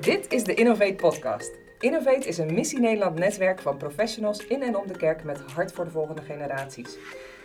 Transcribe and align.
Dit 0.00 0.32
is 0.32 0.44
de 0.44 0.54
Innovate 0.54 0.94
Podcast. 0.94 1.50
Innovate 1.78 2.28
is 2.28 2.38
een 2.38 2.54
Missie 2.54 2.80
Nederland 2.80 3.18
netwerk 3.18 3.60
van 3.60 3.76
professionals 3.76 4.46
in 4.46 4.62
en 4.62 4.76
om 4.76 4.86
de 4.86 4.96
kerk 4.96 5.24
met 5.24 5.40
hart 5.54 5.72
voor 5.72 5.84
de 5.84 5.90
volgende 5.90 6.22
generaties. 6.22 6.96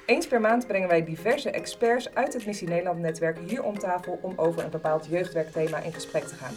Eens 0.05 0.27
per 0.27 0.41
maand 0.41 0.67
brengen 0.67 0.87
wij 0.87 1.03
diverse 1.03 1.51
experts 1.51 2.13
uit 2.13 2.33
het 2.33 2.45
Missie 2.45 2.67
Nederland 2.67 2.99
netwerk 2.99 3.37
hier 3.47 3.63
om 3.63 3.79
tafel 3.79 4.19
om 4.21 4.33
over 4.35 4.63
een 4.63 4.69
bepaald 4.69 5.05
jeugdwerkthema 5.09 5.79
in 5.79 5.93
gesprek 5.93 6.23
te 6.23 6.35
gaan. 6.35 6.55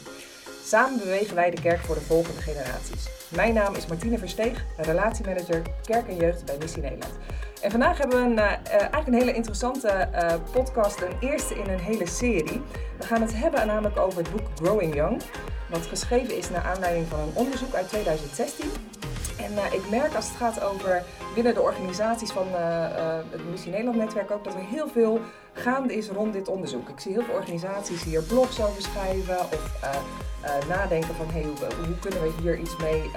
Samen 0.65 0.99
bewegen 0.99 1.35
wij 1.35 1.51
de 1.51 1.63
kerk 1.63 1.81
voor 1.81 1.95
de 1.95 2.01
volgende 2.01 2.41
generaties. 2.41 3.09
Mijn 3.29 3.55
naam 3.55 3.75
is 3.75 3.87
Martine 3.87 4.19
Versteeg, 4.19 4.65
relatiemanager 4.77 5.63
kerk 5.85 6.09
en 6.09 6.17
jeugd 6.17 6.45
bij 6.45 6.57
Missie 6.59 6.83
Nederland. 6.83 7.15
En 7.63 7.71
vandaag 7.71 7.99
hebben 7.99 8.19
we 8.19 8.25
een, 8.25 8.39
uh, 8.39 8.71
eigenlijk 8.71 9.07
een 9.07 9.15
hele 9.15 9.33
interessante 9.33 10.09
uh, 10.15 10.35
podcast, 10.53 11.01
een 11.01 11.17
eerste 11.21 11.55
in 11.55 11.69
een 11.71 11.79
hele 11.79 12.07
serie. 12.07 12.63
We 12.99 13.07
gaan 13.07 13.21
het 13.21 13.35
hebben 13.35 13.67
namelijk 13.67 13.99
over 13.99 14.19
het 14.19 14.31
boek 14.31 14.47
Growing 14.55 14.95
Young, 14.95 15.23
wat 15.71 15.87
geschreven 15.87 16.37
is 16.37 16.51
naar 16.51 16.63
aanleiding 16.63 17.07
van 17.07 17.21
een 17.21 17.33
onderzoek 17.35 17.75
uit 17.75 17.89
2016. 17.89 18.71
En 19.39 19.53
uh, 19.53 19.73
ik 19.73 19.91
merk 19.91 20.15
als 20.15 20.29
het 20.29 20.37
gaat 20.37 20.63
over 20.63 21.03
binnen 21.35 21.55
de 21.55 21.61
organisaties 21.61 22.31
van 22.31 22.47
het 23.31 23.51
Missie 23.51 23.71
Nederland 23.71 23.97
netwerk 23.97 24.31
ook 24.31 24.45
dat 24.45 24.55
er 24.55 24.61
heel 24.61 24.89
veel 24.89 25.21
gaande 25.53 25.97
is 25.97 26.09
rond 26.09 26.33
dit 26.33 26.49
onderzoek. 26.49 26.89
Ik 26.89 27.01
zie 27.01 27.13
heel 27.13 27.25
veel 27.25 27.35
organisaties 27.35 28.03
hier 28.03 28.23
blogs 28.23 28.61
over 28.61 28.83
schrijven 28.83 29.39
of 29.39 29.81
nadenken 30.69 31.15
van 31.15 31.27
hey, 31.33 31.43
hoe, 31.43 31.99
kunnen 32.01 32.23
we 32.23 32.33
hier 32.43 32.59
iets 32.59 32.77
mee 32.77 33.11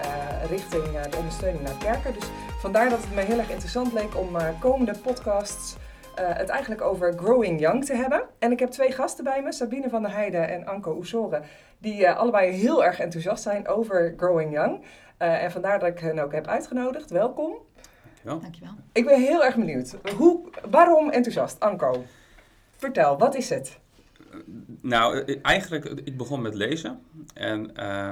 richting 0.49 0.83
de 1.09 1.17
ondersteuning 1.17 1.63
naar 1.63 1.77
kerken. 1.79 2.13
Dus 2.13 2.29
vandaar 2.65 2.89
dat 2.89 3.03
het 3.03 3.15
me 3.15 3.21
heel 3.21 3.37
erg 3.37 3.49
interessant 3.49 3.93
leek 3.93 4.17
om 4.17 4.37
komende 4.59 4.93
podcasts 5.03 5.75
het 6.15 6.49
eigenlijk 6.49 6.81
over 6.81 7.13
Growing 7.17 7.59
Young 7.59 7.85
te 7.85 7.93
hebben. 7.93 8.23
En 8.39 8.51
ik 8.51 8.59
heb 8.59 8.69
twee 8.69 8.91
gasten 8.91 9.23
bij 9.23 9.41
me, 9.43 9.53
Sabine 9.53 9.89
van 9.89 10.01
der 10.01 10.11
Heijden 10.11 10.49
en 10.49 10.65
Anko 10.65 10.95
Oesore, 10.95 11.41
die 11.77 12.09
allebei 12.09 12.51
heel 12.51 12.83
erg 12.83 12.99
enthousiast 12.99 13.43
zijn 13.43 13.67
over 13.67 14.13
Growing 14.17 14.53
Young. 14.53 14.83
en 15.17 15.51
vandaar 15.51 15.79
dat 15.79 15.89
ik 15.89 15.99
hen 15.99 16.19
ook 16.19 16.31
heb 16.31 16.47
uitgenodigd. 16.47 17.09
Welkom. 17.09 17.51
Dankjewel. 18.23 18.39
Dankjewel. 18.39 18.73
Ik 18.91 19.05
ben 19.05 19.21
heel 19.21 19.43
erg 19.43 19.55
benieuwd. 19.55 19.95
Hoe, 20.17 20.49
waarom 20.69 21.09
enthousiast? 21.09 21.59
Anko, 21.59 22.03
vertel, 22.77 23.17
wat 23.17 23.35
is 23.35 23.49
het? 23.49 23.79
Nou, 24.81 25.19
eh, 25.19 25.39
eigenlijk, 25.41 25.85
ik 25.85 26.17
begon 26.17 26.41
met 26.41 26.55
lezen. 26.55 26.99
En 27.33 27.71
uh, 27.79 28.11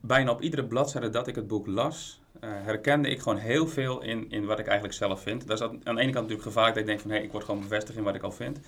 bijna 0.00 0.30
op 0.30 0.40
iedere 0.40 0.66
bladzijde 0.66 1.10
dat 1.10 1.26
ik 1.26 1.34
het 1.34 1.46
boek 1.46 1.66
las, 1.66 2.20
herkende 2.48 3.08
ik 3.08 3.20
gewoon 3.20 3.38
heel 3.38 3.66
veel 3.66 4.02
in, 4.02 4.30
in 4.30 4.46
wat 4.46 4.58
ik 4.58 4.66
eigenlijk 4.66 4.96
zelf 4.96 5.22
vind. 5.22 5.46
Dat 5.46 5.60
is 5.60 5.66
aan, 5.66 5.78
de 5.78 5.90
ene 5.90 5.96
kant 5.96 6.14
natuurlijk 6.14 6.42
gevaarlijk 6.42 6.74
dat 6.74 6.84
ik 6.84 6.90
denk 6.90 7.00
van, 7.00 7.10
hé, 7.10 7.16
hey, 7.16 7.24
ik 7.24 7.32
word 7.32 7.44
gewoon 7.44 7.60
bevestigd 7.60 7.98
in 7.98 8.04
wat 8.04 8.14
ik 8.14 8.22
al 8.22 8.32
vind. 8.32 8.60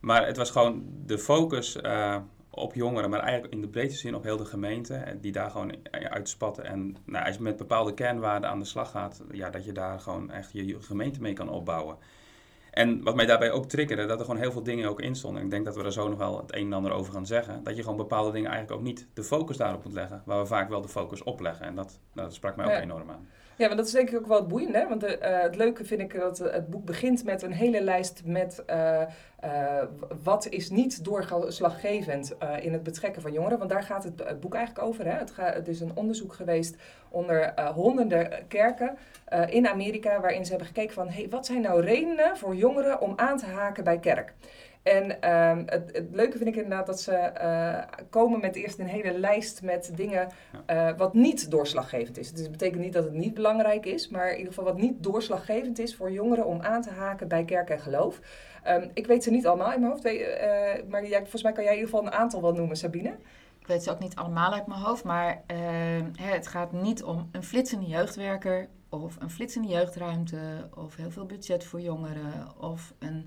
Maar 0.00 0.26
het 0.26 0.36
was 0.36 0.50
gewoon 0.50 0.84
de 1.06 1.18
focus 1.18 1.76
uh, 1.76 2.16
op 2.50 2.74
jongeren, 2.74 3.10
maar 3.10 3.20
eigenlijk 3.20 3.52
in 3.52 3.60
de 3.60 3.68
breedste 3.68 4.00
zin 4.00 4.14
op 4.14 4.22
heel 4.22 4.36
de 4.36 4.44
gemeente, 4.44 5.16
die 5.20 5.32
daar 5.32 5.50
gewoon 5.50 5.74
uitspatten. 5.90 6.64
En 6.64 6.96
nou, 7.04 7.26
als 7.26 7.36
je 7.36 7.42
met 7.42 7.56
bepaalde 7.56 7.94
kernwaarden 7.94 8.50
aan 8.50 8.58
de 8.58 8.64
slag 8.64 8.90
gaat, 8.90 9.22
ja, 9.32 9.50
dat 9.50 9.64
je 9.64 9.72
daar 9.72 10.00
gewoon 10.00 10.30
echt 10.30 10.52
je 10.52 10.80
gemeente 10.80 11.20
mee 11.20 11.32
kan 11.32 11.48
opbouwen. 11.48 11.96
En 12.76 13.02
wat 13.02 13.14
mij 13.14 13.26
daarbij 13.26 13.50
ook 13.50 13.66
triggerde, 13.66 14.06
dat 14.06 14.18
er 14.18 14.24
gewoon 14.24 14.40
heel 14.40 14.52
veel 14.52 14.62
dingen 14.62 14.88
ook 14.88 15.00
in 15.00 15.14
stonden. 15.14 15.42
Ik 15.42 15.50
denk 15.50 15.64
dat 15.64 15.76
we 15.76 15.82
er 15.82 15.92
zo 15.92 16.08
nog 16.08 16.18
wel 16.18 16.38
het 16.38 16.54
een 16.54 16.66
en 16.66 16.72
ander 16.72 16.92
over 16.92 17.12
gaan 17.12 17.26
zeggen. 17.26 17.62
Dat 17.62 17.76
je 17.76 17.82
gewoon 17.82 17.96
bepaalde 17.96 18.32
dingen 18.32 18.50
eigenlijk 18.50 18.80
ook 18.80 18.86
niet 18.86 19.08
de 19.14 19.24
focus 19.24 19.56
daarop 19.56 19.84
moet 19.84 19.92
leggen. 19.92 20.22
Waar 20.24 20.40
we 20.40 20.46
vaak 20.46 20.68
wel 20.68 20.80
de 20.80 20.88
focus 20.88 21.22
op 21.22 21.40
leggen. 21.40 21.66
En 21.66 21.74
dat, 21.74 22.00
nou, 22.12 22.26
dat 22.26 22.36
sprak 22.36 22.56
mij 22.56 22.66
ook 22.66 22.82
enorm 22.82 23.10
aan. 23.10 23.28
Ja, 23.56 23.66
maar 23.66 23.76
dat 23.76 23.86
is 23.86 23.92
denk 23.92 24.10
ik 24.10 24.18
ook 24.18 24.26
wel 24.26 24.38
het 24.38 24.48
boeiende. 24.48 24.86
Want 24.88 25.00
de, 25.00 25.18
uh, 25.22 25.40
het 25.40 25.56
leuke 25.56 25.84
vind 25.84 26.00
ik 26.00 26.14
dat 26.14 26.38
het 26.38 26.70
boek 26.70 26.84
begint 26.84 27.24
met 27.24 27.42
een 27.42 27.52
hele 27.52 27.80
lijst 27.80 28.22
met 28.24 28.62
uh, 28.70 29.02
uh, 29.44 29.82
wat 30.22 30.48
is 30.48 30.70
niet 30.70 31.04
doorslaggevend 31.04 32.34
in 32.60 32.72
het 32.72 32.82
betrekken 32.82 33.22
van 33.22 33.32
jongeren. 33.32 33.58
Want 33.58 33.70
daar 33.70 33.82
gaat 33.82 34.04
het, 34.04 34.40
boek 34.40 34.54
eigenlijk 34.54 34.86
over. 34.86 35.04
Hè? 35.04 35.18
Het, 35.18 35.32
het, 35.36 35.68
is 35.68 35.80
een 35.80 35.90
onderzoek 35.94 36.32
geweest 36.32 36.76
onder 37.08 37.70
honderden 37.74 38.46
kerken 38.48 38.98
in 39.48 39.68
Amerika. 39.68 40.20
Waarin 40.20 40.44
ze 40.44 40.50
hebben 40.50 40.68
gekeken 40.68 40.94
van 40.94 41.08
hey, 41.08 41.26
wat 41.30 41.46
zijn 41.46 41.60
nou 41.60 41.80
redenen 41.80 42.36
voor 42.36 42.54
jongeren 42.54 43.00
om 43.00 43.12
aan 43.16 43.38
te 43.38 43.46
haken 43.46 43.84
bij 43.84 43.98
kerk. 43.98 44.32
En 44.86 45.30
um, 45.32 45.62
het, 45.66 45.90
het, 45.92 46.06
leuke 46.12 46.36
vind 46.36 46.48
ik 46.48 46.54
inderdaad 46.54 46.86
dat 46.86 47.00
ze 47.00 47.30
uh, 47.42 48.02
komen 48.10 48.40
met 48.40 48.56
eerst 48.56 48.78
een 48.78 48.86
hele 48.86 49.18
lijst 49.18 49.62
met 49.62 49.92
dingen 49.94 50.28
uh, 50.70 50.90
wat 50.96 51.14
niet 51.14 51.50
doorslaggevend 51.50 52.18
is. 52.18 52.32
Dus 52.32 52.40
het 52.40 52.50
betekent 52.50 52.82
niet 52.82 52.92
dat 52.92 53.04
het 53.04 53.12
niet 53.12 53.34
belangrijk 53.34 53.86
is, 53.86 54.08
maar 54.08 54.30
in 54.30 54.36
ieder 54.36 54.52
geval 54.52 54.72
wat 54.72 54.80
niet 54.80 55.02
doorslaggevend 55.02 55.78
is 55.78 55.96
voor 55.96 56.12
jongeren 56.12 56.46
om 56.46 56.60
aan 56.60 56.82
te 56.82 56.90
haken 56.90 57.28
bij 57.28 57.44
kerk 57.44 57.70
en 57.70 57.80
geloof. 57.80 58.20
Um, 58.68 58.90
ik 58.94 59.06
weet 59.06 59.24
ze 59.24 59.30
niet 59.30 59.46
allemaal 59.46 59.72
in 59.72 59.80
mijn 59.80 59.92
hoofd, 59.92 60.06
uh, 60.06 60.12
maar 60.88 61.06
jij, 61.06 61.20
volgens 61.20 61.42
mij 61.42 61.52
kan 61.52 61.64
jij 61.64 61.72
in 61.72 61.78
ieder 61.78 61.94
geval 61.94 62.06
een 62.06 62.18
aantal 62.18 62.42
wel 62.42 62.52
noemen, 62.52 62.76
Sabine. 62.76 63.16
Ik 63.58 63.66
weet 63.66 63.82
ze 63.82 63.90
ook 63.90 63.98
niet 63.98 64.16
allemaal 64.16 64.52
uit 64.52 64.66
mijn 64.66 64.80
hoofd, 64.80 65.04
maar 65.04 65.42
ehm, 65.46 66.04
het 66.16 66.46
gaat 66.46 66.72
niet 66.72 67.02
om 67.04 67.28
een 67.32 67.44
flitsende 67.44 67.86
jeugdwerker 67.86 68.68
of 68.88 69.16
een 69.20 69.30
flitsende 69.30 69.68
jeugdruimte 69.68 70.38
of 70.74 70.96
heel 70.96 71.10
veel 71.10 71.26
budget 71.26 71.64
voor 71.64 71.80
jongeren 71.80 72.60
of 72.60 72.94
een 72.98 73.26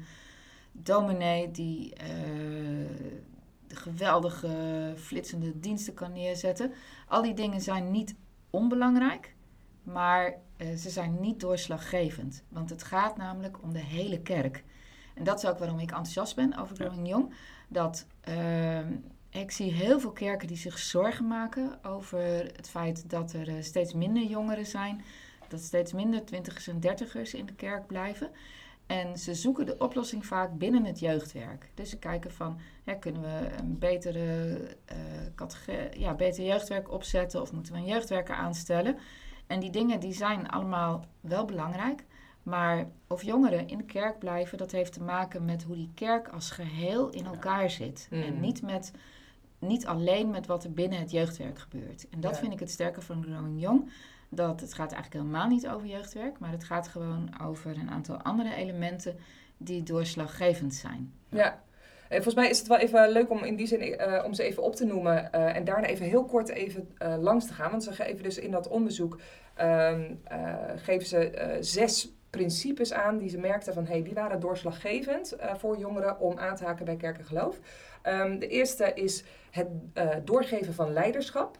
dominee 0.84 1.52
die 1.52 1.94
uh, 2.02 2.90
geweldige 3.68 4.94
flitsende 4.98 5.60
diensten 5.60 5.94
kan 5.94 6.14
neerzetten. 6.14 6.72
Al 7.08 7.22
die 7.22 7.34
dingen 7.34 7.62
zijn 7.62 7.92
niet 7.92 8.16
onbelangrijk, 8.50 9.36
maar 9.84 10.34
uh, 10.58 10.76
ze 10.76 10.90
zijn 10.90 11.18
niet 11.20 11.40
doorslaggevend. 11.40 12.44
Want 12.50 12.70
het 12.70 12.84
gaat 12.84 13.18
namelijk 13.18 13.64
om 13.64 13.74
de 13.74 13.84
hele 13.84 14.22
kerk. 14.22 14.64
En 15.16 15.24
dat 15.24 15.44
is 15.44 15.50
ook 15.50 15.58
waarom 15.60 15.80
ik 15.80 15.90
enthousiast 15.90 16.36
ben 16.36 16.58
over 16.58 16.76
Growing 16.76 17.08
ja. 17.08 17.14
Young. 17.14 17.34
Dat 17.68 18.08
uh, 18.30 18.80
ik 19.30 19.52
zie 19.52 19.72
heel 19.72 20.00
veel 20.00 20.12
kerken 20.12 20.48
die 20.48 20.58
zich 20.58 20.78
zorgen 20.78 21.28
maken 21.28 21.84
over 21.84 22.20
het 22.56 22.70
feit 22.70 23.10
dat 23.10 23.34
er 23.34 23.64
steeds 23.64 23.94
minder 23.94 24.24
jongeren 24.24 24.66
zijn. 24.66 25.02
Dat 25.48 25.60
steeds 25.60 25.94
minder 25.94 26.26
twintigers 26.26 26.68
en 26.68 26.80
dertigers 26.80 27.34
in 27.34 27.46
de 27.46 27.54
kerk 27.54 27.88
blijven. 27.88 28.30
En 28.90 29.18
ze 29.18 29.34
zoeken 29.34 29.66
de 29.66 29.78
oplossing 29.78 30.26
vaak 30.26 30.58
binnen 30.58 30.86
het 30.86 31.00
jeugdwerk. 31.00 31.70
Dus 31.74 31.90
ze 31.90 31.98
kijken 31.98 32.32
van, 32.32 32.60
kunnen 33.00 33.22
we 33.22 33.50
een 33.60 33.80
betere, 33.80 34.58
uh, 35.68 35.92
ja, 35.92 36.14
beter 36.14 36.44
jeugdwerk 36.44 36.92
opzetten 36.92 37.42
of 37.42 37.52
moeten 37.54 37.74
we 37.74 37.80
een 37.80 37.86
jeugdwerker 37.86 38.36
aanstellen? 38.36 38.98
En 39.48 39.60
die 39.60 39.70
dingen 39.70 40.00
die 40.00 40.14
zijn 40.14 40.50
allemaal 40.50 41.06
wel 41.22 41.46
belangrijk. 41.46 42.06
Maar 42.44 42.88
of 43.08 43.24
jongeren 43.24 43.68
in 43.68 43.78
de 43.78 43.84
kerk 43.84 44.20
blijven, 44.20 44.58
dat 44.58 44.72
heeft 44.72 44.94
te 44.94 45.04
maken 45.04 45.46
met 45.46 45.64
hoe 45.64 45.76
die 45.76 45.92
kerk 45.96 46.28
als 46.28 46.52
geheel 46.52 47.10
in 47.10 47.26
elkaar 47.26 47.70
zit. 47.70 48.08
Mm. 48.12 48.22
En 48.22 48.40
niet, 48.40 48.62
met, 48.62 48.92
niet 49.60 49.86
alleen 49.86 50.30
met 50.30 50.46
wat 50.46 50.64
er 50.64 50.74
binnen 50.74 51.00
het 51.00 51.12
jeugdwerk 51.12 51.60
gebeurt. 51.60 52.10
En 52.10 52.20
dat 52.20 52.34
ja. 52.34 52.40
vind 52.40 52.54
ik 52.54 52.60
het 52.60 52.72
sterke 52.72 53.02
van 53.02 53.24
Growing 53.24 53.62
Young 53.62 53.92
dat 54.30 54.62
het 54.62 54.74
gaat 54.74 54.92
eigenlijk 54.92 55.24
helemaal 55.24 55.48
niet 55.48 55.68
over 55.68 55.88
jeugdwerk, 55.88 56.40
maar 56.40 56.52
het 56.52 56.64
gaat 56.64 56.88
gewoon 56.88 57.30
over 57.42 57.78
een 57.78 57.90
aantal 57.90 58.18
andere 58.18 58.56
elementen 58.56 59.18
die 59.58 59.84
doorslaggevend 59.84 60.76
zijn. 60.76 61.14
Ja. 61.30 61.62
En 62.08 62.16
volgens 62.16 62.36
mij 62.36 62.50
is 62.50 62.60
het 62.60 62.68
wel 62.68 62.78
even 62.78 63.10
leuk 63.10 63.30
om 63.30 63.44
in 63.44 63.56
die 63.56 63.68
zin 63.68 63.82
uh, 63.84 64.24
om 64.26 64.34
ze 64.34 64.44
even 64.44 64.64
op 64.64 64.76
te 64.76 64.86
noemen 64.86 65.30
uh, 65.36 65.56
en 65.56 65.64
daarna 65.64 65.88
even 65.88 66.06
heel 66.06 66.26
kort 66.26 66.50
even 66.50 66.90
uh, 67.00 67.16
langs 67.20 67.46
te 67.48 67.54
gaan. 67.54 67.72
Want 67.72 67.84
ze 67.84 67.94
geven 67.94 68.24
dus 68.24 68.38
in 68.38 68.52
dat 68.52 68.68
onderzoek 68.68 69.20
um, 69.62 70.22
geven 70.76 71.08
ze 71.08 71.58
zes 71.60 72.14
principes 72.30 72.94
aan 72.94 73.18
die 73.18 73.30
ze 73.30 73.38
merkten 73.38 73.74
van 73.74 73.86
hey, 73.86 74.04
die 74.04 74.14
waren 74.14 74.40
doorslaggevend 74.40 75.36
voor 75.58 75.78
jongeren 75.78 76.20
om 76.20 76.38
aan 76.38 76.56
te 76.56 76.66
haken 76.66 76.86
bij 76.86 76.96
kerk 76.96 77.18
en 77.18 77.26
geloof. 77.26 77.60
Um, 78.04 78.40
de 78.40 78.48
eerste 78.48 78.94
is 78.94 79.24
het 79.52 79.68
doorgeven 80.24 80.74
van 80.74 80.94
leiderschap 80.94 81.58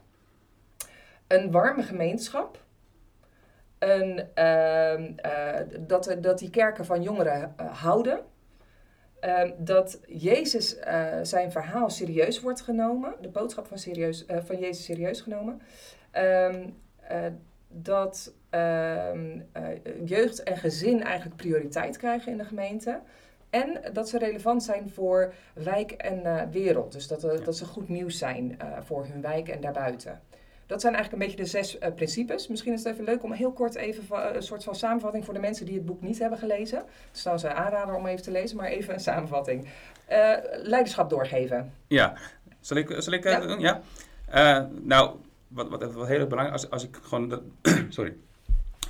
een 1.30 1.50
warme 1.50 1.82
gemeenschap. 1.82 2.58
Een, 3.78 4.28
uh, 4.38 4.98
uh, 4.98 5.60
dat, 5.80 6.16
dat 6.20 6.38
die 6.38 6.50
kerken 6.50 6.84
van 6.84 7.02
jongeren 7.02 7.54
uh, 7.60 7.80
houden. 7.80 8.20
Ehm, 9.20 9.50
dat 9.58 10.00
Jezus 10.06 10.78
eh, 10.78 11.06
zijn 11.22 11.52
verhaal 11.52 11.90
serieus 11.90 12.40
wordt 12.40 12.60
genomen. 12.60 13.14
De 13.20 13.28
boodschap 13.28 13.66
van, 13.66 13.78
serieus, 13.78 14.26
eh, 14.26 14.38
van 14.44 14.58
Jezus 14.58 14.84
serieus 14.84 15.20
genomen. 15.20 15.62
Um, 16.18 16.78
dat 17.68 18.32
ehm, 18.50 19.40
jeugd 20.04 20.42
en 20.42 20.56
gezin 20.56 21.02
eigenlijk 21.02 21.36
prioriteit 21.36 21.96
krijgen 21.96 22.32
in 22.32 22.38
de 22.38 22.44
gemeente. 22.44 23.00
En 23.50 23.80
dat 23.92 24.08
ze 24.08 24.18
relevant 24.18 24.62
zijn 24.62 24.90
voor 24.90 25.34
wijk 25.54 25.90
en 25.92 26.50
wereld. 26.50 26.92
Dus 26.92 27.08
dat, 27.08 27.20
dat 27.20 27.56
ze 27.56 27.64
goed 27.64 27.88
nieuws 27.88 28.18
zijn 28.18 28.58
voor 28.84 29.06
hun 29.06 29.20
wijk 29.20 29.48
en 29.48 29.60
daarbuiten. 29.60 30.20
Dat 30.70 30.80
zijn 30.80 30.94
eigenlijk 30.94 31.22
een 31.22 31.28
beetje 31.28 31.44
de 31.44 31.50
zes 31.50 31.78
uh, 31.78 31.94
principes. 31.94 32.48
Misschien 32.48 32.72
is 32.72 32.84
het 32.84 32.92
even 32.92 33.04
leuk 33.04 33.22
om 33.22 33.32
heel 33.32 33.52
kort 33.52 33.74
even 33.74 34.04
uh, 34.12 34.24
een 34.32 34.42
soort 34.42 34.64
van 34.64 34.74
samenvatting 34.74 35.24
voor 35.24 35.34
de 35.34 35.40
mensen 35.40 35.66
die 35.66 35.74
het 35.74 35.86
boek 35.86 36.02
niet 36.02 36.18
hebben 36.18 36.38
gelezen. 36.38 36.78
Het 36.78 36.86
is 37.12 37.20
trouwens 37.20 37.46
een 37.46 37.54
aanrader 37.54 37.94
om 37.94 38.06
even 38.06 38.22
te 38.22 38.30
lezen, 38.30 38.56
maar 38.56 38.66
even 38.66 38.94
een 38.94 39.00
samenvatting. 39.00 39.64
Uh, 40.10 40.34
leiderschap 40.52 41.10
doorgeven. 41.10 41.72
Ja, 41.86 42.14
zal 42.60 42.76
ik, 42.76 42.94
zal 42.98 43.12
ik 43.12 43.24
ja. 43.24 43.40
doen? 43.40 43.60
Ja. 43.60 43.80
nou, 44.82 45.16
wat, 45.48 45.68
wat, 45.68 45.92
wat 45.92 46.06
heel 46.06 46.18
erg 46.18 46.28
belangrijk 46.28 46.62
als, 46.62 46.70
als 46.70 46.84
ik 46.84 46.98
gewoon 47.02 47.28
dat, 47.28 47.42
sorry, 47.88 48.16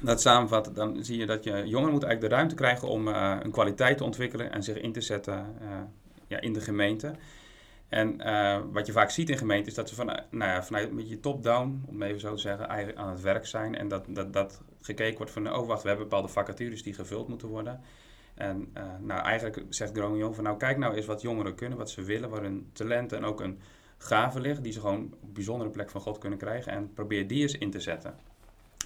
dat 0.01 0.21
samenvat, 0.21 0.71
dan 0.75 1.05
zie 1.05 1.19
je 1.19 1.27
dat 1.27 1.45
je 1.45 1.51
jongeren 1.51 1.93
moet 1.93 2.03
eigenlijk 2.03 2.21
de 2.21 2.37
ruimte 2.39 2.55
krijgen 2.55 2.89
om 2.89 3.07
een 3.07 3.51
kwaliteit 3.51 3.97
te 3.97 4.05
ontwikkelen 4.05 4.53
en 4.53 4.63
zich 4.63 4.77
in 4.77 4.93
te 4.93 5.01
zetten 5.01 5.47
ja, 6.27 6.41
in 6.41 6.53
de 6.53 6.61
gemeente. 6.61 7.15
En 7.91 8.21
uh, 8.27 8.59
wat 8.73 8.87
je 8.87 8.93
vaak 8.93 9.11
ziet 9.11 9.31
in 9.31 9.39
gemeenten 9.39 9.67
is 9.67 9.75
dat 9.75 9.89
ze 9.89 9.95
van, 9.95 10.07
nou 10.07 10.51
ja, 10.51 10.63
vanuit 10.63 10.93
met 10.93 11.09
je 11.09 11.21
top-down, 11.21 11.85
om 11.89 12.03
even 12.03 12.21
zo 12.21 12.35
te 12.35 12.41
zeggen, 12.41 12.97
aan 12.97 13.11
het 13.11 13.21
werk 13.21 13.47
zijn. 13.47 13.75
En 13.77 13.89
dat, 13.89 14.05
dat, 14.09 14.33
dat 14.33 14.63
gekeken 14.81 15.17
wordt 15.17 15.33
van, 15.33 15.55
oh 15.55 15.67
wacht, 15.67 15.83
we 15.83 15.89
hebben 15.89 16.09
bepaalde 16.09 16.33
vacatures 16.33 16.83
die 16.83 16.95
gevuld 16.95 17.29
moeten 17.29 17.49
worden. 17.49 17.81
En 18.35 18.71
uh, 18.77 18.83
nou, 19.01 19.23
eigenlijk 19.23 19.63
zegt 19.69 19.97
Groningen 19.97 20.35
van, 20.35 20.45
nou 20.45 20.57
kijk 20.57 20.79
nou 20.79 20.95
eens 20.95 21.07
wat 21.07 21.21
jongeren 21.21 21.55
kunnen, 21.55 21.79
wat 21.79 21.91
ze 21.91 22.03
willen, 22.03 22.31
waar 22.31 22.43
hun 22.43 22.71
talenten 22.73 23.19
en 23.19 23.25
ook 23.25 23.41
een 23.41 23.61
gave 23.99 24.41
ligt, 24.41 24.63
die 24.63 24.73
ze 24.73 24.81
gewoon 24.81 25.05
op 25.13 25.23
een 25.23 25.33
bijzondere 25.33 25.71
plek 25.71 25.91
van 25.91 26.01
God 26.01 26.19
kunnen 26.19 26.39
krijgen. 26.39 26.73
En 26.73 26.93
probeer 26.95 27.27
die 27.27 27.43
eens 27.43 27.59
in 27.59 27.71
te 27.71 27.81
zetten. 27.81 28.15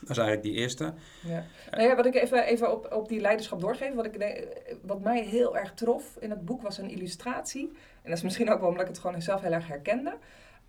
Dat 0.00 0.10
is 0.10 0.18
eigenlijk 0.18 0.42
die 0.42 0.62
eerste. 0.62 0.94
Ja. 1.26 1.44
Nou 1.70 1.88
ja, 1.88 1.96
wat 1.96 2.06
ik 2.06 2.14
even, 2.14 2.44
even 2.44 2.72
op, 2.72 2.92
op 2.92 3.08
die 3.08 3.20
leiderschap 3.20 3.60
doorgeef. 3.60 3.94
Wat, 3.94 4.04
ik, 4.04 4.46
wat 4.82 5.00
mij 5.00 5.22
heel 5.22 5.56
erg 5.56 5.74
trof 5.74 6.16
in 6.20 6.30
het 6.30 6.44
boek 6.44 6.62
was 6.62 6.78
een 6.78 6.90
illustratie. 6.90 7.72
En 8.04 8.10
dat 8.10 8.18
is 8.18 8.22
misschien 8.22 8.50
ook 8.50 8.60
wel 8.60 8.68
omdat 8.68 8.82
ik 8.82 8.88
het 8.88 8.98
gewoon 8.98 9.22
zelf 9.22 9.40
heel 9.40 9.52
erg 9.52 9.68
herkende. 9.68 10.10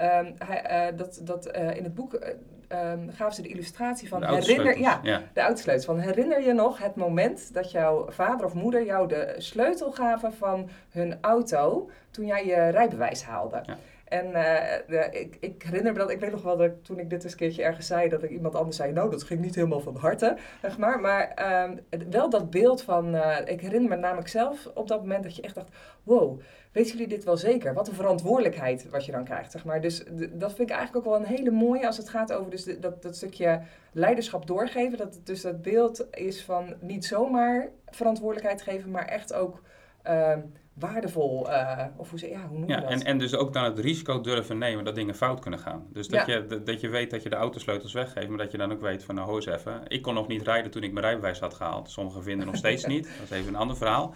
Um, 0.02 0.36
hij, 0.38 0.92
uh, 0.92 0.98
dat, 0.98 1.20
dat, 1.24 1.58
uh, 1.58 1.76
in 1.76 1.84
het 1.84 1.96
boek 1.96 2.14
uh, 2.14 2.92
um, 2.92 3.12
gaven 3.12 3.36
ze 3.36 3.42
de 3.42 3.48
illustratie 3.48 4.08
van 4.08 4.20
de 4.20 4.28
herinner, 4.28 4.80
ja, 4.80 5.00
ja. 5.04 5.22
de 5.34 5.44
oudsleutels. 5.44 5.86
Van 5.86 6.00
herinner 6.00 6.44
je 6.44 6.54
nog 6.54 6.78
het 6.78 6.96
moment 6.96 7.54
dat 7.54 7.72
jouw 7.72 8.12
vader 8.12 8.46
of 8.46 8.54
moeder 8.54 8.86
jou 8.86 9.08
de 9.08 9.36
sleutel 9.38 9.92
gaven 9.92 10.34
van 10.34 10.70
hun 10.90 11.18
auto 11.22 11.90
toen 12.12 12.26
jij 12.26 12.46
je 12.46 12.70
rijbewijs 12.70 13.24
haalde? 13.24 13.62
Ja. 13.66 13.78
En 14.06 14.32
uh, 14.32 15.22
ik, 15.22 15.38
ik, 15.40 15.64
herinner 15.64 15.92
me 15.92 15.98
dat, 15.98 16.10
ik 16.10 16.20
weet 16.20 16.32
nog 16.32 16.42
wel 16.42 16.58
dat 16.58 16.72
toen 16.82 17.00
ik 17.00 17.10
dit 17.10 17.24
eens 17.24 17.32
een 17.32 17.38
keertje 17.38 17.64
ergens 17.64 17.88
zei, 17.88 18.10
dat 18.10 18.24
ik 18.24 18.30
iemand 18.30 18.56
anders 18.56 18.78
zei, 18.78 18.92
nou 18.92 19.10
dat 19.12 19.24
ging 19.24 19.42
niet 19.42 19.56
helemaal 19.56 19.80
van 19.80 19.96
harte, 19.96 20.38
zeg 20.62 20.78
maar. 20.78 21.00
Maar 21.00 21.34
um, 21.64 21.80
wel 22.10 22.30
dat 22.30 22.50
beeld 22.50 22.82
van, 22.82 23.16
uh, 23.16 23.38
ik 23.46 23.62
herinner 23.62 23.90
me 23.90 23.96
namelijk 23.96 24.28
zelf 24.28 24.70
op 24.74 24.88
dat 24.88 25.00
moment 25.00 25.24
dat 25.24 25.36
je 25.36 25.42
echt 25.42 25.56
dacht, 25.56 25.70
wow, 26.04 26.42
weten 26.72 26.92
jullie 26.92 27.08
dit 27.08 27.24
wel 27.24 27.38
zeker? 27.38 27.74
Wat 27.74 27.88
een 27.88 27.94
verantwoordelijkheid 27.94 28.90
wat 28.90 29.06
je 29.06 29.12
dan 29.12 29.24
krijgt, 29.24 29.52
zeg 29.52 29.66
maar. 29.66 29.82
Dus 29.82 30.04
dat 30.32 30.54
vind 30.54 30.70
ik 30.70 30.76
eigenlijk 30.76 30.96
ook 30.96 31.14
wel 31.14 31.22
een 31.22 31.36
hele 31.36 31.52
mooie 31.52 31.86
als 31.86 31.98
het 31.98 32.10
gaat 32.10 32.34
over 32.34 32.52
dus 32.52 32.64
dat, 32.80 33.02
dat 33.02 33.16
stukje 33.16 33.62
leiderschap 33.92 34.48
doorgeven. 34.48 34.98
Dat 34.98 35.20
dus 35.24 35.42
dat 35.42 35.62
beeld 35.62 36.08
is 36.12 36.44
van 36.44 36.76
niet 36.80 37.06
zomaar 37.06 37.70
verantwoordelijkheid 37.86 38.62
geven, 38.62 38.92
maar 38.92 39.06
echt 39.06 39.34
ook... 39.34 39.62
Uh, 40.08 40.34
waardevol, 40.76 41.50
uh, 41.50 41.86
of 41.96 42.10
hoe, 42.10 42.20
ze, 42.20 42.30
ja, 42.30 42.48
hoe 42.48 42.58
noem 42.60 42.68
je 42.68 42.76
ja, 42.76 42.82
dat? 42.82 42.92
En, 42.92 43.04
en 43.04 43.18
dus 43.18 43.36
ook 43.36 43.54
dan 43.54 43.64
het 43.64 43.80
risico 43.80 44.22
durven 44.22 44.58
nemen 44.58 44.84
dat 44.84 44.96
dingen 44.96 45.16
fout 45.16 45.40
kunnen 45.40 45.60
gaan. 45.60 45.88
Dus 45.90 46.08
dat, 46.08 46.26
Ja. 46.26 46.34
je, 46.34 46.46
dat, 46.46 46.66
dat 46.66 46.82
je 46.82 46.90
weet 46.90 47.12
dat 47.12 47.24
je 47.24 47.30
de 47.30 47.36
autosleutels 47.36 47.94
weggeeft, 47.94 48.28
maar 48.28 48.38
dat 48.38 48.52
je 48.52 48.58
dan 48.58 48.72
ook 48.72 48.82
weet 48.82 49.04
van 49.04 49.16
nou 49.16 49.28
hoor 49.28 49.36
eens 49.36 49.46
even. 49.46 49.82
Ik 49.88 50.02
kon 50.02 50.14
nog 50.14 50.28
niet 50.28 50.42
rijden 50.42 50.72
toen 50.72 50.84
ik 50.84 50.92
mijn 50.92 51.06
rijbewijs 51.06 51.40
had 51.40 51.54
gehaald. 51.54 51.90
Sommigen 51.90 52.24
vinden 52.24 52.46
nog 52.46 52.56
steeds 52.56 52.86
niet, 52.94 53.04
dat 53.04 53.24
is 53.24 53.38
even 53.38 53.54
een 53.54 53.60
ander 53.60 53.78
verhaal. 53.78 54.14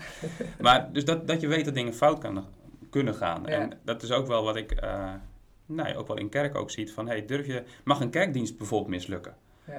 Maar 0.59 0.89
dus 0.94 1.06
dat, 1.06 1.27
dat 1.27 1.41
je 1.41 1.47
weet 1.47 1.65
dat 1.65 1.73
dingen 1.73 1.94
fout 1.94 2.19
kan, 2.19 2.45
kunnen 2.89 3.13
gaan. 3.13 3.41
Ja. 3.45 3.51
En 3.51 3.79
dat 3.83 4.03
is 4.03 4.11
ook 4.11 4.27
wel 4.27 4.44
wat 4.44 4.56
ik 4.56 4.83
uh, 4.83 5.13
nou 5.65 5.89
ja, 5.89 5.95
ook 5.95 6.07
wel 6.07 6.17
in 6.17 6.29
kerk 6.29 6.56
ook 6.56 6.71
ziet 6.71 6.91
van 6.91 7.07
hey, 7.07 7.25
durf 7.25 7.45
je, 7.45 7.63
mag 7.83 8.00
een 8.00 8.09
kerkdienst 8.09 8.57
bijvoorbeeld 8.57 8.91
mislukken? 8.91 9.35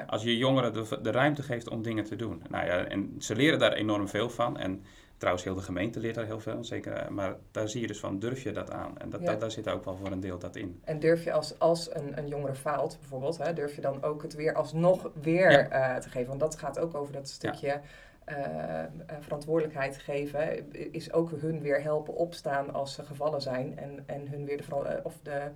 Als 0.06 0.23
je 0.23 0.37
jongeren 0.37 0.73
de, 0.73 0.99
de 1.03 1.11
ruimte 1.11 1.43
geeft 1.43 1.69
om 1.69 1.82
dingen 1.82 2.05
te 2.05 2.17
doen. 2.17 2.43
Nou 2.49 2.67
ja, 2.67 2.85
en 2.85 3.15
ze 3.19 3.37
leren 3.37 3.59
daar 3.59 3.73
enorm 3.73 4.09
veel 4.09 4.31
van. 4.31 4.59
En 4.59 4.82
Trouwens, 5.20 5.44
heel 5.44 5.55
de 5.55 5.62
gemeente 5.62 6.00
leert 6.00 6.14
daar 6.14 6.25
heel 6.25 6.40
veel, 6.40 6.64
zeker. 6.64 7.12
Maar 7.12 7.37
daar 7.50 7.69
zie 7.69 7.81
je 7.81 7.87
dus 7.87 8.00
van, 8.00 8.19
durf 8.19 8.43
je 8.43 8.52
dat 8.52 8.70
aan? 8.70 8.99
En 8.99 9.11
dat, 9.11 9.20
Ja. 9.20 9.26
dat, 9.26 9.40
daar 9.40 9.50
zit 9.50 9.69
ook 9.69 9.84
wel 9.84 9.96
voor 9.96 10.11
een 10.12 10.20
deel 10.20 10.38
dat 10.38 10.56
in. 10.56 10.81
En 10.84 10.99
durf 10.99 11.25
je 11.25 11.32
als, 11.32 11.58
als 11.58 11.94
een, 11.94 12.19
een 12.19 12.28
jongere 12.28 12.55
faalt 12.55 12.96
bijvoorbeeld, 13.00 13.38
hè, 13.38 13.52
durf 13.52 13.75
je 13.75 13.81
dan 13.81 14.02
ook 14.02 14.22
het 14.22 14.34
weer 14.34 14.55
alsnog 14.55 15.11
weer 15.22 15.50
Ja. 15.50 15.69
eh, 15.94 16.00
te 16.00 16.08
geven? 16.08 16.28
Want 16.28 16.40
dat 16.40 16.56
gaat 16.56 16.78
ook 16.78 16.94
over 16.94 17.12
dat 17.12 17.28
stukje 17.28 17.81
eh, 18.25 18.82
eh, 18.82 18.88
verantwoordelijkheid 19.20 19.99
geven. 19.99 20.72
Is 20.93 21.12
ook 21.12 21.31
hun 21.40 21.61
weer 21.61 21.82
helpen 21.82 22.14
opstaan 22.14 22.72
als 22.75 22.94
ze 22.94 23.02
gevallen 23.05 23.40
zijn. 23.43 23.78
En, 23.78 24.02
en 24.06 24.28
hun 24.28 24.44
weer 24.44 24.56
de, 24.56 24.64
eh, 24.88 25.05
of 25.05 25.19
de, 25.22 25.40
hoe 25.40 25.50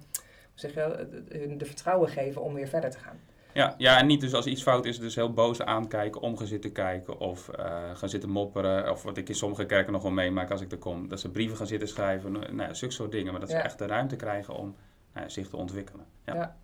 zeg 0.55 0.75
je, 0.75 1.09
de- 1.29 1.39
hun 1.39 1.59
de 1.59 1.65
vertrouwen 1.67 2.09
geven 2.09 2.43
om 2.43 2.55
weer 2.55 2.69
verder 2.69 2.91
te 2.91 2.99
gaan. 2.99 3.21
Ja, 3.55 3.75
ja, 3.79 3.99
en 3.99 4.07
niet 4.07 4.21
dus 4.21 4.35
als 4.35 4.47
iets 4.47 4.63
fout 4.63 4.85
is, 4.85 4.99
dus 4.99 5.15
heel 5.15 5.33
boos 5.33 5.63
aankijken, 5.63 6.21
om 6.21 6.37
gaan 6.37 6.47
zitten 6.47 6.73
kijken 6.73 7.19
of 7.19 7.49
eh, 7.49 7.91
gaan 7.95 8.09
zitten 8.09 8.31
mopperen. 8.31 8.91
Of 8.91 9.03
wat 9.03 9.17
ik 9.17 9.29
in 9.29 9.35
sommige 9.35 9.67
kerken 9.67 9.93
nog 9.93 10.03
wel 10.03 10.11
meemaak 10.11 10.51
als 10.51 10.61
ik 10.61 10.73
er 10.73 10.79
kom. 10.79 11.09
Dat 11.09 11.21
ze 11.21 11.31
brieven 11.31 11.57
gaan 11.57 11.67
zitten 11.67 11.89
schrijven, 11.89 12.33
nou 12.33 12.57
ja, 12.57 12.75
zulke 12.75 12.95
soort 12.95 13.13
dingen. 13.13 13.31
Maar 13.33 13.41
dat 13.41 13.51
ze 13.51 13.57
echt 13.57 13.79
de 13.79 13.87
ruimte 13.87 14.17
krijgen 14.17 14.55
om 14.55 14.75
nou 15.13 15.27
ja, 15.27 15.29
zich 15.29 15.49
te 15.49 15.57
ontwikkelen. 15.57 16.07
Ja. 16.25 16.35
Ja. 16.35 16.57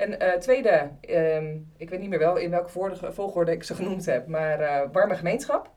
En 0.00 0.20
eh, 0.20 0.38
tweede, 0.38 0.90
ehm, 1.00 1.56
ik 1.76 1.90
weet 1.90 2.00
niet 2.00 2.08
meer 2.08 2.18
wel 2.18 2.36
in 2.36 2.50
welke 2.50 2.68
volgorde, 2.68 3.12
volgorde 3.12 3.52
ik 3.52 3.62
ze 3.62 3.74
genoemd 3.74 4.06
heb, 4.06 4.26
maar 4.26 4.60
eh, 4.60 4.88
warme 4.92 5.14
gemeenschap. 5.14 5.70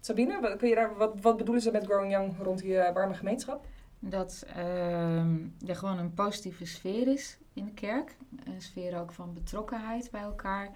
Sabine, 0.00 0.40
wat, 0.40 0.56
kun 0.56 0.68
je 0.68 0.74
daar, 0.74 0.96
wat, 0.96 1.20
wat 1.20 1.36
bedoelen 1.36 1.62
ze 1.62 1.70
met 1.70 1.84
Growing 1.84 2.12
Young 2.12 2.34
rond 2.42 2.58
die 2.58 2.78
eh, 2.78 2.94
warme 2.94 3.14
gemeenschap? 3.14 3.64
Dat 3.98 4.44
ehm, 4.54 5.36
er 5.66 5.76
gewoon 5.76 5.98
een 5.98 6.14
positieve 6.14 6.66
sfeer 6.66 7.08
is 7.08 7.38
in 7.52 7.64
de 7.64 7.72
kerk. 7.72 8.16
Een 8.44 8.62
sfeer 8.62 9.00
ook 9.00 9.12
van 9.12 9.34
betrokkenheid 9.34 10.10
bij 10.10 10.20
elkaar. 10.20 10.70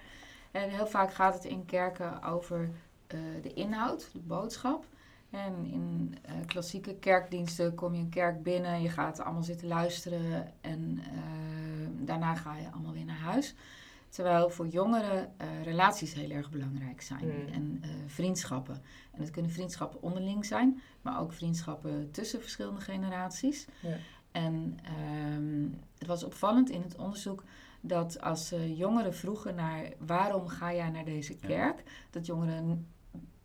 En 0.51 0.69
heel 0.69 0.87
vaak 0.87 1.13
gaat 1.13 1.33
het 1.33 1.45
in 1.45 1.65
kerken 1.65 2.23
over 2.23 2.69
eh, 3.07 3.19
de 3.41 3.53
inhoud, 3.53 4.09
de 4.13 4.19
boodschap. 4.19 4.85
En 5.29 5.65
in 5.65 6.15
eh, 6.21 6.33
klassieke 6.45 6.95
kerkdiensten 6.95 7.75
kom 7.75 7.93
je 7.93 8.01
een 8.01 8.09
kerk 8.09 8.43
binnen, 8.43 8.81
je 8.81 8.89
gaat 8.89 9.19
allemaal 9.19 9.43
zitten 9.43 9.67
luisteren 9.67 10.51
en 10.61 10.99
eh, 11.03 11.87
daarna 11.91 12.35
ga 12.35 12.55
je 12.55 12.71
allemaal 12.71 12.93
weer 12.93 13.05
naar 13.05 13.19
huis. 13.19 13.55
Terwijl 14.11 14.49
voor 14.49 14.67
jongeren 14.67 15.33
eh, 15.37 15.47
relaties 15.63 16.13
heel 16.13 16.29
erg 16.29 16.49
belangrijk 16.49 17.01
zijn 17.01 17.25
Mm. 17.25 17.53
en 17.53 17.79
eh, 17.81 17.89
vriendschappen. 18.05 18.81
En 19.11 19.21
het 19.21 19.29
kunnen 19.31 19.51
vriendschappen 19.51 20.01
onderling 20.01 20.45
zijn, 20.45 20.81
maar 21.01 21.19
ook 21.19 21.33
vriendschappen 21.33 22.11
tussen 22.11 22.41
verschillende 22.41 22.81
generaties. 22.81 23.67
Ja. 23.81 23.97
En 24.31 24.77
ehm, 24.83 25.67
het 25.97 26.07
was 26.07 26.23
opvallend 26.23 26.69
in 26.69 26.81
het 26.81 26.95
onderzoek 26.95 27.43
dat 27.81 28.21
als 28.21 28.51
eh, 28.51 28.77
jongeren 28.77 29.15
vroegen 29.15 29.55
naar 29.55 29.89
waarom 29.97 30.47
ga 30.47 30.73
jij 30.73 30.89
naar 30.89 31.05
deze 31.05 31.33
Ja. 31.41 31.47
kerk, 31.47 31.83
dat 32.09 32.25
jongeren 32.25 32.87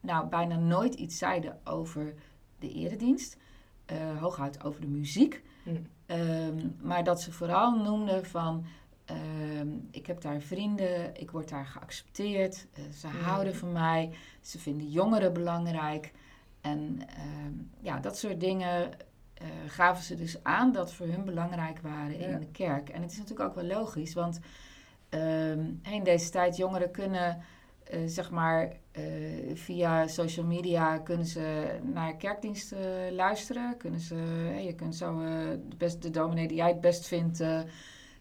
nou 0.00 0.28
bijna 0.28 0.56
nooit 0.56 0.94
iets 0.94 1.18
zeiden 1.18 1.58
over 1.64 2.14
de 2.58 2.72
eredienst, 2.72 3.36
hooguit 4.18 4.64
over 4.64 4.80
de 4.80 4.86
muziek, 4.88 5.42
Mm. 5.64 5.86
Ehm, 6.06 6.68
maar 6.82 7.04
dat 7.04 7.20
ze 7.22 7.32
vooral 7.32 7.76
noemden 7.82 8.26
van 8.26 8.64
ehm, 9.06 9.68
ik 9.90 10.06
heb 10.06 10.20
daar 10.20 10.40
vrienden, 10.40 11.20
ik 11.20 11.30
word 11.30 11.48
daar 11.48 11.66
geaccepteerd, 11.66 12.66
eh, 12.74 12.82
ze 12.98 13.06
Mm. 13.06 13.12
houden 13.22 13.54
van 13.56 13.72
mij, 13.72 14.10
ze 14.40 14.58
vinden 14.58 14.88
jongeren 14.90 15.32
belangrijk. 15.32 16.12
En 16.60 16.98
ehm, 17.08 17.52
ja, 17.80 17.98
dat 17.98 18.18
soort 18.18 18.40
dingen 18.40 18.90
eh, 19.34 19.46
gaven 19.66 20.04
ze 20.04 20.14
dus 20.14 20.42
aan 20.42 20.72
dat 20.72 20.92
voor 20.92 21.06
hun 21.06 21.24
belangrijk 21.24 21.78
waren 21.80 22.18
Ja. 22.18 22.26
in 22.26 22.38
de 22.40 22.50
kerk. 22.50 22.88
En 22.88 23.02
het 23.02 23.10
is 23.12 23.18
natuurlijk 23.18 23.48
ook 23.48 23.54
wel 23.54 23.64
logisch, 23.78 24.14
want 24.14 24.40
ehm, 25.08 25.64
in 25.82 26.04
deze 26.04 26.30
tijd 26.30 26.56
jongeren 26.56 26.90
kunnen 26.90 27.38
eh, 27.84 28.00
zeg 28.06 28.30
maar 28.30 28.72
via 29.54 30.06
social 30.06 30.46
media 30.46 30.98
kunnen 30.98 31.26
ze 31.26 31.66
naar 31.82 32.16
kerkdiensten 32.16 33.12
luisteren. 33.14 33.76
Kunnen 33.76 34.00
ze, 34.00 34.16
je 34.64 34.74
kunt 34.74 34.94
zo 34.96 35.18
de, 35.18 35.76
best, 35.76 36.02
de 36.02 36.10
dominee 36.10 36.48
die 36.48 36.56
jij 36.56 36.68
het 36.68 36.80
best 36.80 37.06
vindt, 37.06 37.44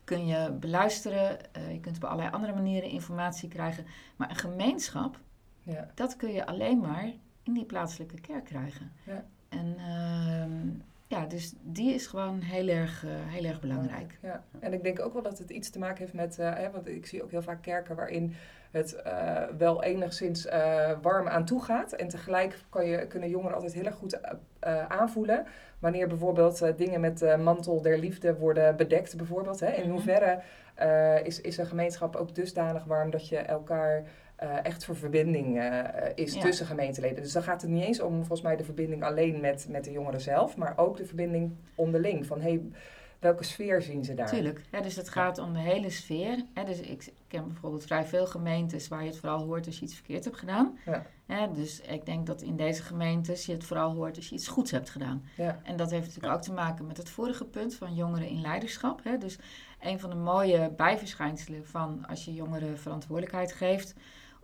kun 0.06 0.26
je 0.26 0.52
beluisteren. 0.52 1.54
Eh, 1.54 1.72
je 1.72 1.80
kunt 1.80 1.96
op 1.96 2.04
allerlei 2.04 2.30
andere 2.32 2.54
manieren 2.54 2.90
informatie 2.90 3.50
krijgen. 3.50 3.86
Maar 4.16 4.30
een 4.30 4.36
gemeenschap, 4.36 5.20
Ja. 5.64 5.88
dat 5.94 6.16
kun 6.16 6.32
je 6.34 6.46
alleen 6.46 6.80
maar 6.80 7.12
in 7.44 7.54
die 7.54 7.66
plaatselijke 7.66 8.22
kerk 8.22 8.44
krijgen. 8.46 8.92
Ja. 9.04 9.26
En 9.50 9.76
ehm, 9.78 10.84
ja, 11.08 11.26
dus 11.26 11.54
die 11.62 11.94
is 11.94 12.08
gewoon 12.08 12.42
heel 12.42 12.68
erg, 12.68 13.06
eh, 13.06 13.12
heel 13.14 13.44
erg 13.44 13.60
belangrijk. 13.60 14.18
Ja, 14.22 14.44
en 14.60 14.74
ik 14.74 14.84
denk 14.84 15.00
ook 15.00 15.14
wel 15.14 15.22
dat 15.22 15.38
het 15.38 15.50
iets 15.50 15.70
te 15.70 15.80
maken 15.80 15.98
heeft 15.98 16.14
met, 16.14 16.40
eh, 16.40 16.54
hè, 16.54 16.72
want 16.72 16.88
ik 16.88 17.06
zie 17.06 17.24
ook 17.24 17.32
heel 17.32 17.42
vaak 17.42 17.62
kerken 17.62 17.96
waarin 17.96 18.34
het 18.72 19.02
wel 19.58 19.84
enigszins 19.84 20.48
warm 21.02 21.28
aan 21.28 21.46
toe 21.46 21.64
gaat. 21.64 21.94
En 21.94 22.08
tegelijk 22.08 22.60
kan 22.70 22.86
je, 22.86 23.08
kunnen 23.08 23.30
jongeren 23.30 23.56
altijd 23.56 23.74
heel 23.74 23.86
erg 23.86 23.96
goed 23.96 24.20
eh, 24.65 24.86
aanvoelen 24.88 25.45
wanneer 25.79 26.07
bijvoorbeeld 26.07 26.62
eh, 26.62 26.69
dingen 26.77 27.00
met 27.01 27.17
de 27.19 27.38
mantel 27.38 27.81
der 27.81 27.98
liefde 27.98 28.36
worden 28.36 28.75
bedekt 28.75 29.17
bijvoorbeeld. 29.17 29.60
Hè. 29.60 29.72
In 29.72 29.81
Mhm. 29.84 29.91
hoeverre 29.91 30.39
eh, 30.75 31.25
is, 31.25 31.41
is 31.41 31.57
een 31.57 31.65
gemeenschap 31.65 32.15
ook 32.15 32.36
dusdanig 32.36 32.84
warm 32.84 33.10
dat 33.10 33.27
je 33.27 33.38
elkaar 33.38 34.03
echt 34.63 34.86
voor 34.86 34.95
verbinding 34.95 35.63
is 36.15 36.34
Ja. 36.34 36.41
tussen 36.41 36.65
gemeenteleden. 36.65 37.24
Dus 37.24 37.31
dan 37.31 37.43
gaat 37.43 37.62
het 37.62 37.72
niet 37.72 37.84
eens 37.86 38.01
om 38.01 38.15
volgens 38.15 38.41
mij 38.41 38.55
de 38.55 38.63
verbinding 38.63 39.03
alleen 39.03 39.39
met, 39.41 39.67
met 39.69 39.84
de 39.84 39.91
jongeren 39.91 40.22
zelf, 40.22 40.57
maar 40.57 40.74
ook 40.75 40.98
de 40.98 41.05
verbinding 41.05 41.55
onderling. 41.75 42.25
Van 42.25 42.41
hey, 42.41 42.62
welke 43.19 43.43
sfeer 43.43 43.81
zien 43.81 44.03
ze 44.03 44.13
daar? 44.13 44.29
Tuurlijk. 44.29 44.62
Ja, 44.72 44.81
dus 44.81 44.95
het 44.95 45.10
gaat 45.10 45.38
om 45.38 45.53
de 45.53 45.60
hele 45.60 45.89
sfeer. 45.89 46.45
Hè, 46.53 46.63
dus 46.63 46.79
ik 46.79 47.13
ken 47.27 47.48
bijvoorbeeld 47.48 47.84
vrij 47.84 48.05
veel 48.05 48.27
gemeentes 48.27 48.88
waar 48.88 49.03
je 49.03 49.10
het 49.10 49.17
vooral 49.17 49.43
hoort 49.45 49.65
als 49.65 49.79
je 49.79 49.86
iets 49.86 49.93
verkeerd 49.95 50.24
hebt 50.24 50.38
gedaan. 50.38 50.77
Ja. 50.86 51.05
Hè, 51.25 51.51
dus 51.51 51.81
ik 51.81 52.05
denk 52.05 52.27
dat 52.27 52.41
in 52.41 52.55
deze 52.55 52.84
gemeentes 52.84 53.45
je 53.45 53.51
het 53.51 53.63
vooral 53.63 53.93
hoort 53.93 54.15
als 54.15 54.29
je 54.29 54.36
iets 54.36 54.48
goeds 54.48 54.72
hebt 54.72 54.89
gedaan. 54.89 55.25
Ja. 55.36 55.60
En 55.63 55.75
dat 55.75 55.91
heeft 55.91 56.05
natuurlijk 56.05 56.34
ook 56.34 56.41
te 56.41 56.53
maken 56.53 56.88
met 56.88 56.98
het 56.98 57.10
vorige 57.10 57.45
punt 57.45 57.75
van 57.75 57.95
jongeren 57.95 58.27
in 58.27 58.41
leiderschap. 58.41 59.03
Hè. 59.03 59.17
Dus 59.17 59.38
een 59.79 60.00
van 60.00 60.10
de 60.10 60.15
mooie 60.15 60.69
bijverschijnselen 60.69 61.67
van 61.67 62.05
als 62.07 62.25
je 62.25 62.34
jongeren 62.34 62.79
verantwoordelijkheid 62.79 63.53
geeft 63.53 63.93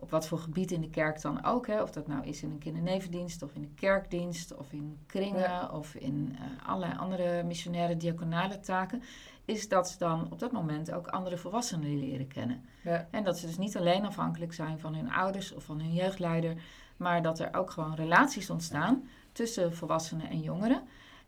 op 0.02 0.10
wat 0.10 0.26
voor 0.26 0.38
gebied 0.38 0.70
in 0.70 0.80
de 0.80 0.90
kerk 0.90 1.20
dan 1.20 1.44
ook. 1.44 1.66
Hè, 1.66 1.82
of 1.82 1.90
dat 1.90 2.06
nou 2.06 2.24
is 2.26 2.42
in 2.42 2.50
een 2.50 2.58
kindernevendienst 2.58 3.42
of 3.42 3.54
in 3.54 3.62
een 3.62 3.74
kerkdienst 3.74 4.54
of 4.56 4.72
in 4.72 4.98
kringen 5.06 5.40
Ja. 5.40 5.68
of 5.72 5.94
in 5.94 6.36
eh, 6.38 6.68
allerlei 6.68 6.98
andere 6.98 7.42
missionaire 7.42 7.96
diaconale 7.96 8.60
taken. 8.60 9.02
Is 9.44 9.68
dat 9.68 9.88
ze 9.90 9.98
dan 9.98 10.26
op 10.32 10.38
dat 10.38 10.52
moment 10.52 10.92
ook 10.92 11.06
andere 11.06 11.36
volwassenen 11.36 11.98
leren 11.98 12.28
kennen. 12.28 12.64
Ja. 12.82 13.08
En 13.10 13.24
dat 13.24 13.38
ze 13.38 13.46
dus 13.46 13.58
niet 13.58 13.76
alleen 13.76 14.04
afhankelijk 14.04 14.52
zijn 14.52 14.78
van 14.78 14.94
hun 14.94 15.12
ouders 15.12 15.54
of 15.54 15.64
van 15.64 15.80
hun 15.80 15.92
jeugdleider. 15.92 16.62
Maar 16.96 17.22
dat 17.22 17.38
er 17.38 17.54
ook 17.54 17.70
gewoon 17.70 17.94
relaties 17.94 18.50
ontstaan 18.50 19.08
tussen 19.32 19.74
volwassenen 19.74 20.28
en 20.30 20.40
jongeren. 20.40 20.82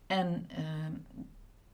En 0.07 0.45
ehm, 0.49 0.93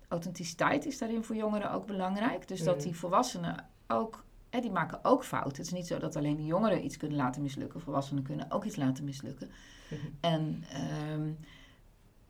authenticiteit 0.09 0.87
is 0.87 0.99
daarin 0.99 1.25
voor 1.25 1.37
jongeren 1.37 1.73
ook 1.73 1.87
belangrijk. 1.87 2.49
Dus 2.49 2.63
dat 2.63 2.75
Mhm. 2.77 2.85
die 2.85 2.97
volwassenen 2.97 3.67
ook, 3.89 4.25
hè, 4.51 4.61
die 4.61 4.71
maken 4.71 4.99
ook 5.03 5.25
fouten. 5.25 5.57
Het 5.57 5.67
is 5.67 5.73
niet 5.73 5.87
zo 5.87 5.99
dat 5.99 6.17
alleen 6.17 6.37
de 6.37 6.45
jongeren 6.45 6.85
iets 6.85 6.97
kunnen 6.97 7.17
laten 7.17 7.43
mislukken. 7.43 7.81
Volwassenen 7.81 8.23
kunnen 8.23 8.51
ook 8.51 8.65
iets 8.65 8.77
laten 8.77 9.05
mislukken. 9.05 9.51
Mhm. 9.89 10.01
En 10.21 10.65
ehm, 10.73 11.31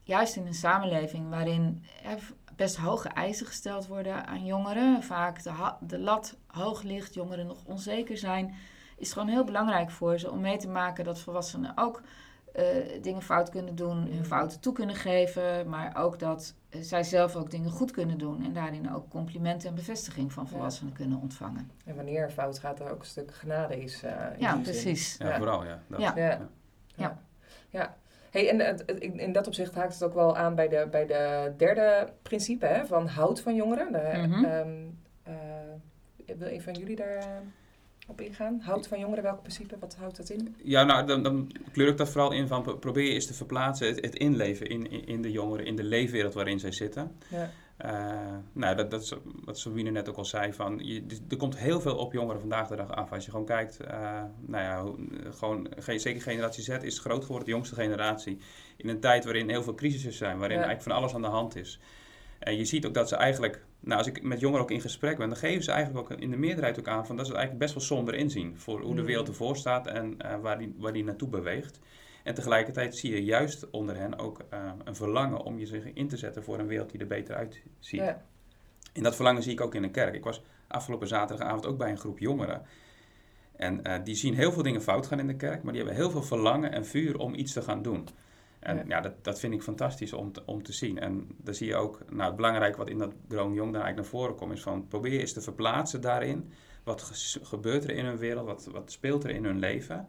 juist 0.02 0.36
in 0.36 0.46
een 0.46 0.54
samenleving 0.54 1.28
waarin 1.28 1.84
er 2.04 2.32
best 2.56 2.76
hoge 2.76 3.08
eisen 3.08 3.46
gesteld 3.46 3.86
worden 3.86 4.26
aan 4.26 4.44
jongeren, 4.44 5.02
vaak 5.02 5.42
de, 5.42 5.72
de 5.80 5.98
lat 5.98 6.36
hoog 6.46 6.82
ligt, 6.82 7.14
jongeren 7.14 7.46
nog 7.46 7.64
onzeker 7.64 8.16
zijn, 8.16 8.54
is 8.96 9.06
het 9.06 9.12
gewoon 9.12 9.28
heel 9.28 9.44
belangrijk 9.44 9.90
voor 9.90 10.18
ze 10.18 10.30
om 10.30 10.40
mee 10.40 10.56
te 10.56 10.68
maken 10.68 11.04
dat 11.04 11.20
volwassenen 11.20 11.72
ook 11.76 12.02
eh, 12.52 12.64
dingen 13.02 13.22
fout 13.22 13.48
kunnen 13.50 13.74
doen, 13.74 13.96
hun 14.12 14.24
fouten 14.24 14.60
toe 14.60 14.72
kunnen 14.72 14.94
geven, 14.96 15.68
maar 15.68 15.96
ook 16.02 16.18
dat 16.18 16.54
eh, 16.68 16.80
zij 16.82 17.02
zelf 17.02 17.36
ook 17.36 17.50
dingen 17.50 17.70
goed 17.70 17.90
kunnen 17.90 18.18
doen 18.18 18.44
en 18.44 18.52
daarin 18.52 18.94
ook 18.94 19.08
complimenten 19.10 19.68
en 19.68 19.74
bevestiging 19.74 20.32
van 20.32 20.44
Ja. 20.44 20.50
volwassenen 20.50 20.92
kunnen 20.92 21.20
ontvangen. 21.20 21.70
En 21.84 21.94
wanneer 21.96 22.22
er 22.22 22.30
fout 22.30 22.58
gaat, 22.58 22.80
er 22.80 22.90
ook 22.90 23.00
een 23.00 23.06
stuk 23.06 23.34
genade 23.34 23.82
is. 23.82 24.02
eh, 24.02 24.10
in 24.10 24.16
Ja, 24.40 24.54
die 24.54 24.64
zin. 24.64 24.72
precies. 24.72 25.16
Ja, 25.18 25.28
Ja. 25.28 25.36
vooral, 25.36 25.64
ja. 25.64 25.78
Dat. 25.86 26.00
Ja. 26.00 26.12
Ja. 26.16 26.28
Ja. 26.28 26.48
Ja. 26.94 27.18
ja. 27.70 27.96
Hey, 28.30 28.48
en 28.58 28.86
in 29.18 29.32
dat 29.32 29.46
opzicht 29.46 29.74
haakt 29.74 29.92
het 29.94 30.02
ook 30.02 30.14
wel 30.14 30.36
aan 30.36 30.54
bij 30.54 30.68
de, 30.68 30.88
bij 30.90 31.06
de 31.06 31.52
derde 31.56 32.08
principe 32.22 32.66
hè, 32.66 32.86
van 32.86 33.06
houd 33.06 33.40
van 33.40 33.54
jongeren. 33.54 33.92
De, 33.92 34.26
Mhm. 34.28 34.44
ehm, 34.44 34.84
eh, 35.22 36.36
wil 36.38 36.48
een 36.48 36.62
van 36.62 36.72
jullie 36.72 36.96
daar 36.96 37.42
op 38.10 38.20
ingaan? 38.20 38.60
Houd 38.62 38.86
van 38.86 38.98
jongeren, 38.98 39.22
welk 39.24 39.40
principe? 39.40 39.76
Wat 39.80 39.96
houdt 39.98 40.16
dat 40.16 40.28
in? 40.30 40.56
Ja, 40.62 40.84
nou, 40.84 41.06
dan, 41.06 41.22
dan 41.22 41.50
kleur 41.72 41.88
ik 41.88 41.96
dat 41.96 42.08
vooral 42.08 42.32
in 42.32 42.46
van 42.46 42.62
pro- 42.62 42.76
probeer 42.76 43.04
je 43.04 43.10
eens 43.14 43.26
te 43.26 43.34
verplaatsen, 43.34 43.86
het, 43.86 44.00
het 44.04 44.14
inleven 44.14 44.66
in, 44.66 44.90
in, 44.90 45.06
in 45.06 45.22
de 45.22 45.30
jongeren, 45.30 45.66
in 45.66 45.76
de 45.76 45.82
leefwereld 45.84 46.34
waarin 46.34 46.58
zij 46.58 46.72
zitten. 46.72 47.16
Ja. 47.28 47.50
Eh, 47.76 48.36
nou, 48.52 48.76
dat, 48.76 48.90
dat 48.90 49.02
is 49.02 49.12
wat 49.44 49.58
Sabine 49.58 49.90
net 49.90 50.08
ook 50.08 50.16
al 50.16 50.24
zei, 50.24 50.52
van, 50.52 50.78
je, 50.82 51.04
er 51.28 51.36
komt 51.36 51.58
heel 51.58 51.80
veel 51.80 51.96
op 51.96 52.12
jongeren 52.12 52.40
vandaag 52.40 52.68
de 52.68 52.76
dag 52.76 52.90
af. 52.90 53.12
Als 53.12 53.24
je 53.24 53.30
gewoon 53.30 53.46
kijkt, 53.46 53.80
eh, 53.80 54.22
nou 54.40 54.64
ja, 54.64 54.84
gewoon, 55.30 55.66
ge- 55.78 55.98
zeker 55.98 56.22
generatie 56.22 56.62
Z 56.62 56.68
is 56.68 56.98
groot 56.98 57.20
geworden, 57.22 57.44
de 57.46 57.52
jongste 57.54 57.74
generatie, 57.74 58.38
in 58.76 58.88
een 58.88 59.00
tijd 59.00 59.24
waarin 59.24 59.48
heel 59.48 59.62
veel 59.62 59.74
crisissen 59.74 60.12
zijn, 60.12 60.38
waarin 60.38 60.58
Ja. 60.58 60.64
eigenlijk 60.64 60.92
van 60.94 61.02
alles 61.02 61.14
aan 61.14 61.22
de 61.22 61.36
hand 61.38 61.56
is. 61.56 61.80
En 62.40 62.56
je 62.56 62.64
ziet 62.64 62.86
ook 62.86 62.94
dat 62.94 63.08
ze 63.08 63.16
eigenlijk, 63.16 63.64
nou, 63.80 63.98
als 63.98 64.06
ik 64.06 64.22
met 64.22 64.40
jongeren 64.40 64.62
ook 64.62 64.70
in 64.70 64.80
gesprek 64.80 65.16
ben, 65.18 65.28
dan 65.28 65.38
geven 65.38 65.64
ze 65.64 65.70
eigenlijk 65.70 66.12
ook 66.12 66.18
in 66.18 66.30
de 66.30 66.36
meerderheid 66.36 66.78
ook 66.78 66.88
aan 66.88 67.06
van 67.06 67.16
dat 67.16 67.26
ze 67.26 67.32
het 67.32 67.40
eigenlijk 67.40 67.72
best 67.72 67.74
wel 67.74 67.96
somber 67.96 68.14
inzien 68.14 68.58
voor 68.58 68.80
hoe 68.80 68.94
de 68.94 69.00
Mm. 69.00 69.06
wereld 69.06 69.28
ervoor 69.28 69.56
staat 69.56 69.86
en 69.86 70.14
eh, 70.18 70.40
waar, 70.40 70.58
die, 70.58 70.74
waar 70.78 70.92
die 70.92 71.04
naartoe 71.04 71.28
beweegt. 71.28 71.80
En 72.24 72.34
tegelijkertijd 72.34 72.96
zie 72.96 73.10
je 73.12 73.24
juist 73.24 73.70
onder 73.70 73.96
hen 73.96 74.18
ook 74.18 74.44
eh, 74.50 74.72
een 74.84 74.96
verlangen 74.96 75.42
om 75.42 75.58
je 75.58 75.66
zich 75.66 75.84
in 75.84 76.08
te 76.08 76.16
zetten 76.16 76.42
voor 76.42 76.58
een 76.58 76.66
wereld 76.66 76.90
die 76.90 77.00
er 77.00 77.06
beter 77.06 77.34
uitziet. 77.34 78.00
Ja. 78.00 78.22
En 78.92 79.02
dat 79.02 79.14
verlangen 79.14 79.42
zie 79.42 79.52
ik 79.52 79.60
ook 79.60 79.74
in 79.74 79.82
de 79.82 79.90
kerk. 79.90 80.14
Ik 80.14 80.24
was 80.24 80.42
afgelopen 80.66 81.08
zaterdagavond 81.08 81.66
ook 81.66 81.78
bij 81.78 81.90
een 81.90 81.98
groep 81.98 82.18
jongeren. 82.18 82.62
En 83.56 83.82
eh, 83.82 84.04
die 84.04 84.14
zien 84.14 84.34
heel 84.34 84.52
veel 84.52 84.62
dingen 84.62 84.82
fout 84.82 85.06
gaan 85.06 85.18
in 85.18 85.26
de 85.26 85.36
kerk, 85.36 85.62
maar 85.62 85.72
die 85.72 85.82
hebben 85.82 86.00
heel 86.00 86.10
veel 86.10 86.22
verlangen 86.22 86.72
en 86.72 86.86
vuur 86.86 87.18
om 87.18 87.34
iets 87.34 87.52
te 87.52 87.62
gaan 87.62 87.82
doen. 87.82 88.08
En 88.60 88.76
Ja. 88.76 88.84
ja, 88.86 89.00
dat, 89.00 89.24
dat 89.24 89.40
vind 89.40 89.54
ik 89.54 89.62
fantastisch 89.62 90.12
om 90.12 90.32
te, 90.32 90.42
om 90.44 90.62
te 90.62 90.72
zien. 90.72 90.98
En 90.98 91.26
dan 91.36 91.54
zie 91.54 91.66
je 91.66 91.76
ook, 91.76 92.00
nou 92.10 92.26
het 92.26 92.36
belangrijk 92.36 92.76
wat 92.76 92.88
in 92.88 92.98
dat 92.98 93.12
Groen 93.28 93.54
Jong 93.54 93.72
dan 93.72 93.82
eigenlijk 93.82 93.96
naar 93.96 94.20
voren 94.20 94.34
komt, 94.34 94.52
is 94.52 94.62
van 94.62 94.88
probeer 94.88 95.20
eens 95.20 95.32
te 95.32 95.40
verplaatsen 95.40 96.00
daarin. 96.00 96.52
Wat 96.84 97.02
gebeurt 97.42 97.84
er 97.84 97.90
in 97.90 98.04
hun 98.04 98.18
wereld, 98.18 98.46
wat, 98.46 98.68
wat 98.72 98.92
speelt 98.92 99.24
er 99.24 99.30
in 99.30 99.44
hun 99.44 99.58
leven? 99.58 100.08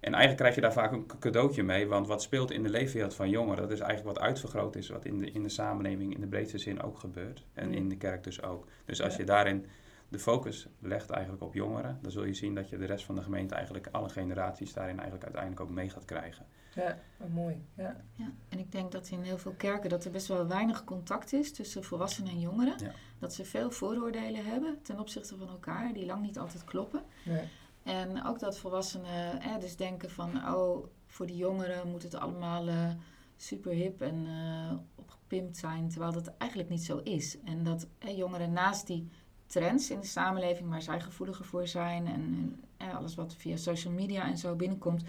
En 0.00 0.12
eigenlijk 0.12 0.36
krijg 0.36 0.54
je 0.54 0.60
daar 0.60 0.72
vaak 0.72 0.92
een 0.92 1.06
cadeautje 1.18 1.62
mee, 1.62 1.86
want 1.86 2.06
wat 2.06 2.22
speelt 2.22 2.50
in 2.50 2.62
de 2.62 2.68
leefwereld 2.68 3.14
van 3.14 3.30
jongeren, 3.30 3.62
dat 3.62 3.70
is 3.70 3.80
eigenlijk 3.80 4.16
wat 4.16 4.26
uitvergroot 4.26 4.76
is, 4.76 4.88
wat 4.88 5.04
in 5.04 5.18
de, 5.18 5.30
in 5.30 5.42
de 5.42 5.48
samenleving 5.48 6.14
in 6.14 6.20
de 6.20 6.26
breedste 6.26 6.58
zin 6.58 6.82
ook 6.82 6.98
gebeurt. 6.98 7.44
En 7.52 7.74
in 7.74 7.88
de 7.88 7.96
kerk 7.96 8.24
dus 8.24 8.42
ook. 8.42 8.66
Dus 8.84 9.02
als 9.02 9.16
je 9.16 9.24
daarin 9.24 9.66
de 10.08 10.18
focus 10.18 10.68
legt 10.78 11.10
eigenlijk 11.10 11.42
op 11.42 11.54
jongeren, 11.54 11.98
dan 12.02 12.10
zul 12.10 12.24
je 12.24 12.34
zien 12.34 12.54
dat 12.54 12.68
je 12.68 12.78
de 12.78 12.84
rest 12.84 13.04
van 13.04 13.14
de 13.14 13.22
gemeente 13.22 13.54
eigenlijk, 13.54 13.88
alle 13.90 14.08
generaties 14.08 14.72
daarin 14.72 14.94
eigenlijk 14.94 15.24
uiteindelijk 15.24 15.62
ook 15.62 15.70
mee 15.70 15.90
gaat 15.90 16.04
krijgen. 16.04 16.46
Ja, 16.74 16.98
mooi. 17.28 17.64
Ja. 17.74 17.96
Ja, 18.12 18.32
en 18.48 18.58
ik 18.58 18.72
denk 18.72 18.92
dat 18.92 19.08
in 19.08 19.22
heel 19.22 19.38
veel 19.38 19.54
kerken 19.56 19.90
dat 19.90 20.04
er 20.04 20.10
best 20.10 20.26
wel 20.26 20.46
weinig 20.46 20.84
contact 20.84 21.32
is 21.32 21.52
tussen 21.52 21.84
volwassenen 21.84 22.30
en 22.30 22.40
jongeren. 22.40 22.74
Ja. 22.78 22.92
Dat 23.18 23.34
ze 23.34 23.44
veel 23.44 23.70
vooroordelen 23.70 24.44
hebben 24.44 24.82
ten 24.82 24.98
opzichte 24.98 25.36
van 25.36 25.48
elkaar, 25.48 25.92
die 25.92 26.06
lang 26.06 26.22
niet 26.22 26.38
altijd 26.38 26.64
kloppen. 26.64 27.02
Ja. 27.24 27.40
En 27.82 28.24
ook 28.24 28.38
dat 28.38 28.58
volwassenen 28.58 29.40
eh, 29.40 29.58
dus 29.58 29.76
denken 29.76 30.10
van, 30.10 30.54
oh, 30.54 30.86
voor 31.06 31.26
die 31.26 31.36
jongeren 31.36 31.90
moet 31.90 32.02
het 32.02 32.14
allemaal 32.14 32.68
eh, 32.68 32.90
super 33.36 33.72
hip 33.72 34.00
en 34.00 34.26
eh, 34.26 34.76
opgepimpt 34.94 35.56
zijn, 35.56 35.88
terwijl 35.88 36.12
dat 36.12 36.36
eigenlijk 36.38 36.70
niet 36.70 36.84
zo 36.84 36.98
is. 36.98 37.38
En 37.44 37.62
dat 37.62 37.86
eh, 37.98 38.16
jongeren 38.16 38.52
naast 38.52 38.86
die 38.86 39.08
trends 39.46 39.90
in 39.90 40.00
de 40.00 40.06
samenleving 40.06 40.68
waar 40.68 40.82
zij 40.82 41.00
gevoeliger 41.00 41.44
voor 41.44 41.66
zijn 41.66 42.06
en 42.06 42.54
eh, 42.76 42.96
alles 42.96 43.14
wat 43.14 43.34
via 43.34 43.56
social 43.56 43.92
media 43.92 44.26
en 44.26 44.38
zo 44.38 44.54
binnenkomt, 44.54 45.04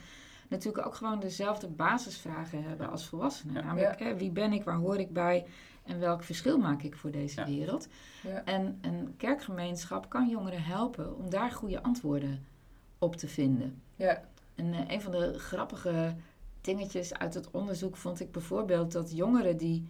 natuurlijk 0.49 0.85
ook 0.87 0.95
gewoon 0.95 1.19
dezelfde 1.19 1.67
basisvragen 1.67 2.63
hebben 2.63 2.89
als 2.89 3.05
volwassenen. 3.07 3.55
Ja. 3.55 3.61
Namelijk, 3.61 3.99
eh, 3.99 4.13
wie 4.13 4.31
ben 4.31 4.53
ik, 4.53 4.63
waar 4.63 4.75
hoor 4.77 4.97
ik 4.97 5.13
bij 5.13 5.45
en 5.83 5.99
welk 5.99 6.23
verschil 6.23 6.57
maak 6.57 6.81
ik 6.81 6.95
voor 6.95 7.11
deze 7.11 7.39
Ja. 7.39 7.45
wereld? 7.45 7.87
Ja. 8.23 8.43
En 8.43 8.77
een 8.81 9.13
kerkgemeenschap 9.17 10.09
kan 10.09 10.29
jongeren 10.29 10.63
helpen 10.63 11.17
om 11.17 11.29
daar 11.29 11.51
goede 11.51 11.83
antwoorden 11.83 12.45
op 12.99 13.15
te 13.15 13.27
vinden. 13.27 13.81
Ja. 13.95 14.23
En 14.55 14.73
eh, 14.73 14.79
een 14.87 15.01
van 15.01 15.11
de 15.11 15.39
grappige 15.39 16.15
dingetjes 16.61 17.13
uit 17.13 17.33
het 17.33 17.51
onderzoek 17.51 17.95
vond 17.97 18.19
ik 18.19 18.31
bijvoorbeeld 18.31 18.91
dat 18.91 19.11
jongeren 19.15 19.57
die 19.57 19.87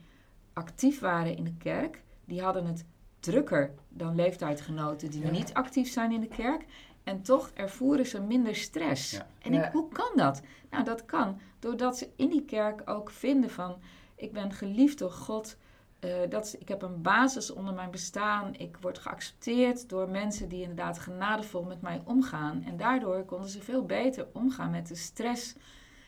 actief 0.54 1.00
waren 1.00 1.38
in 1.38 1.44
de 1.44 1.54
kerk, 1.58 2.01
die 2.25 2.42
hadden 2.42 2.66
het 2.66 2.86
drukker 3.19 3.74
dan 3.89 4.15
leeftijdgenoten 4.15 5.12
die 5.12 5.21
Ja. 5.24 5.29
niet 5.31 5.53
actief 5.53 5.91
zijn 5.91 6.12
in 6.12 6.21
de 6.21 6.27
kerk. 6.27 6.65
En 7.03 7.21
toch 7.21 7.51
ervoeren 7.53 8.05
ze 8.05 8.21
minder 8.21 8.55
stress. 8.55 9.12
Ja. 9.12 9.27
En 9.41 9.53
ik, 9.53 9.63
Ja. 9.63 9.71
hoe 9.71 9.88
kan 9.91 10.12
dat? 10.15 10.41
Nou, 10.69 10.83
dat 10.83 11.05
kan 11.05 11.39
doordat 11.59 11.97
ze 11.97 12.09
in 12.15 12.29
die 12.29 12.45
kerk 12.45 12.81
ook 12.89 13.09
vinden 13.12 13.50
van... 13.50 13.75
ik 14.15 14.33
ben 14.33 14.51
geliefd 14.53 15.00
door 15.00 15.12
God, 15.12 15.57
eh, 16.00 16.12
dat, 16.29 16.55
ik 16.59 16.67
heb 16.67 16.81
een 16.81 17.01
basis 17.01 17.51
onder 17.51 17.74
mijn 17.74 17.91
bestaan... 17.91 18.53
ik 18.55 18.77
word 18.81 18.97
geaccepteerd 19.00 19.89
door 19.89 20.09
mensen 20.09 20.50
die 20.50 20.62
inderdaad 20.62 21.00
genadevol 21.00 21.63
met 21.63 21.81
mij 21.81 22.01
omgaan. 22.05 22.63
En 22.63 22.77
daardoor 22.77 23.24
konden 23.25 23.50
ze 23.50 23.62
veel 23.62 23.86
beter 23.86 24.27
omgaan 24.33 24.71
met 24.71 24.88
de 24.88 24.95
stress 24.95 25.55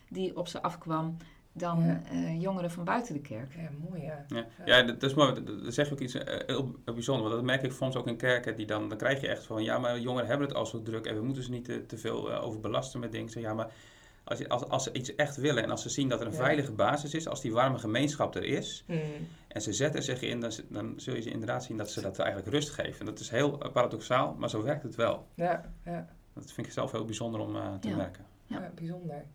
die 0.10 0.38
op 0.38 0.48
ze 0.48 0.62
afkwam... 0.62 1.18
dan 1.60 1.84
Ja. 1.86 2.02
eh, 2.12 2.42
jongeren 2.42 2.72
van 2.72 2.84
buiten 2.84 3.14
de 3.14 3.20
kerk. 3.22 3.54
Ja, 3.56 3.70
mooi 3.90 4.02
ja. 4.02 4.26
Ja, 4.28 4.46
ja 4.66 4.82
dat 4.84 5.00
dat 5.02 5.10
is 5.10 5.16
mooi. 5.16 5.34
Dat 5.34 5.64
dat 5.64 5.74
zeg 5.74 5.88
je 5.88 5.94
ook 5.94 6.00
iets 6.00 6.14
eh, 6.14 6.40
heel 6.46 6.76
bijzonders. 6.86 7.22
Want 7.30 7.32
dat 7.36 7.44
merk 7.44 7.62
ik 7.64 7.72
soms 7.72 7.96
ook 7.96 8.08
in 8.08 8.18
kerken. 8.18 8.56
Die 8.56 8.66
dan, 8.66 8.90
dan 8.90 8.98
krijg 8.98 9.22
je 9.22 9.28
echt 9.28 9.44
van, 9.44 9.64
ja, 9.64 9.78
maar 9.80 10.00
jongeren 10.00 10.28
hebben 10.28 10.48
het 10.48 10.56
al 10.58 10.66
zo 10.66 10.82
druk. 10.82 11.06
En 11.06 11.16
we 11.16 11.22
moeten 11.22 11.44
ze 11.44 11.52
niet 11.52 11.66
te, 11.66 11.86
te 11.86 11.98
veel 11.98 12.32
eh, 12.32 12.44
overbelasten 12.46 13.00
met 13.00 13.12
dingen. 13.12 13.26
Ik 13.28 13.32
zeg, 13.34 13.44
ja, 13.44 13.54
maar 13.54 13.68
als, 14.24 14.40
je, 14.40 14.50
als, 14.50 14.64
als 14.68 14.84
ze 14.84 14.92
iets 14.92 15.16
echt 15.16 15.36
willen 15.36 15.64
en 15.64 15.70
als 15.72 15.82
ze 15.82 15.90
zien 15.90 16.10
dat 16.10 16.20
er 16.20 16.26
een 16.28 16.32
Ja. 16.34 16.38
veilige 16.40 16.72
basis 16.72 17.14
is. 17.14 17.28
Als 17.28 17.42
die 17.42 17.54
warme 17.54 17.78
gemeenschap 17.78 18.36
er 18.36 18.44
is. 18.44 18.84
Mm. 18.88 19.00
En 19.48 19.62
ze 19.62 19.74
zetten 19.74 20.04
zich 20.04 20.22
in, 20.22 20.40
dan, 20.40 20.52
dan 20.70 20.94
zul 20.98 21.16
je 21.16 21.22
ze 21.22 21.30
inderdaad 21.30 21.64
zien 21.64 21.78
dat 21.78 21.92
ze 21.92 22.02
dat 22.02 22.20
eigenlijk 22.20 22.52
rust 22.52 22.70
geven. 22.70 23.00
En 23.00 23.06
dat 23.06 23.20
is 23.20 23.30
heel 23.30 23.58
paradoxaal, 23.74 24.36
maar 24.38 24.50
zo 24.50 24.64
werkt 24.64 24.84
het 24.84 24.96
wel. 24.96 25.28
Ja, 25.36 25.72
ja. 25.86 26.08
Dat 26.34 26.52
vind 26.52 26.68
ik 26.68 26.74
zelf 26.74 26.92
heel 26.92 27.06
bijzonder 27.06 27.42
om 27.42 27.56
eh, 27.56 27.74
te 27.80 27.88
Ja. 27.90 27.96
merken. 27.96 28.26
Ja. 28.46 28.60
Ja, 28.60 28.72
bijzonder. 28.76 29.26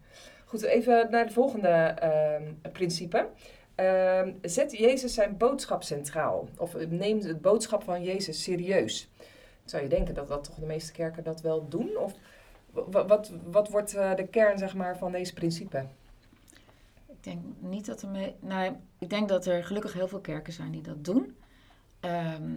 Goed, 0.45 0.63
even 0.63 1.11
naar 1.11 1.25
het 1.25 1.33
volgende 1.33 1.69
ehm, 1.69 2.71
principe. 2.73 3.29
Ehm, 3.75 4.33
zet 4.43 4.77
Jezus 4.77 5.15
zijn 5.15 5.37
boodschap 5.37 5.83
centraal. 5.83 6.49
Of 6.59 6.77
neem 6.89 7.19
het 7.21 7.41
boodschap 7.41 7.83
van 7.83 8.03
Jezus 8.03 8.43
serieus. 8.43 9.11
Zou 9.65 9.83
je 9.83 9.89
denken 9.89 10.15
dat 10.15 10.29
dat 10.29 10.45
toch 10.45 10.55
de 10.55 10.67
meeste 10.67 10.93
kerken 10.93 11.25
dat 11.25 11.41
wel 11.41 11.69
doen? 11.69 11.97
Of 11.97 12.13
wa- 12.71 13.07
wat, 13.07 13.33
wat 13.45 13.69
wordt 13.69 13.95
eh, 13.95 14.15
de 14.15 14.27
kern 14.27 14.59
zeg 14.59 14.75
maar, 14.75 14.99
van 14.99 15.13
deze 15.13 15.33
principe? 15.35 15.87
Ik 17.07 17.23
denk 17.25 17.45
niet 17.59 17.87
dat 17.87 18.03
er 18.03 18.09
mee. 18.09 18.35
Nou, 18.41 18.77
ik 18.99 19.11
denk 19.11 19.29
dat 19.29 19.47
er 19.47 19.65
gelukkig 19.65 19.93
heel 19.93 20.09
veel 20.09 20.21
kerken 20.21 20.53
zijn 20.53 20.71
die 20.71 20.83
dat 20.83 21.05
doen. 21.05 21.37
Ehm, 22.01 22.53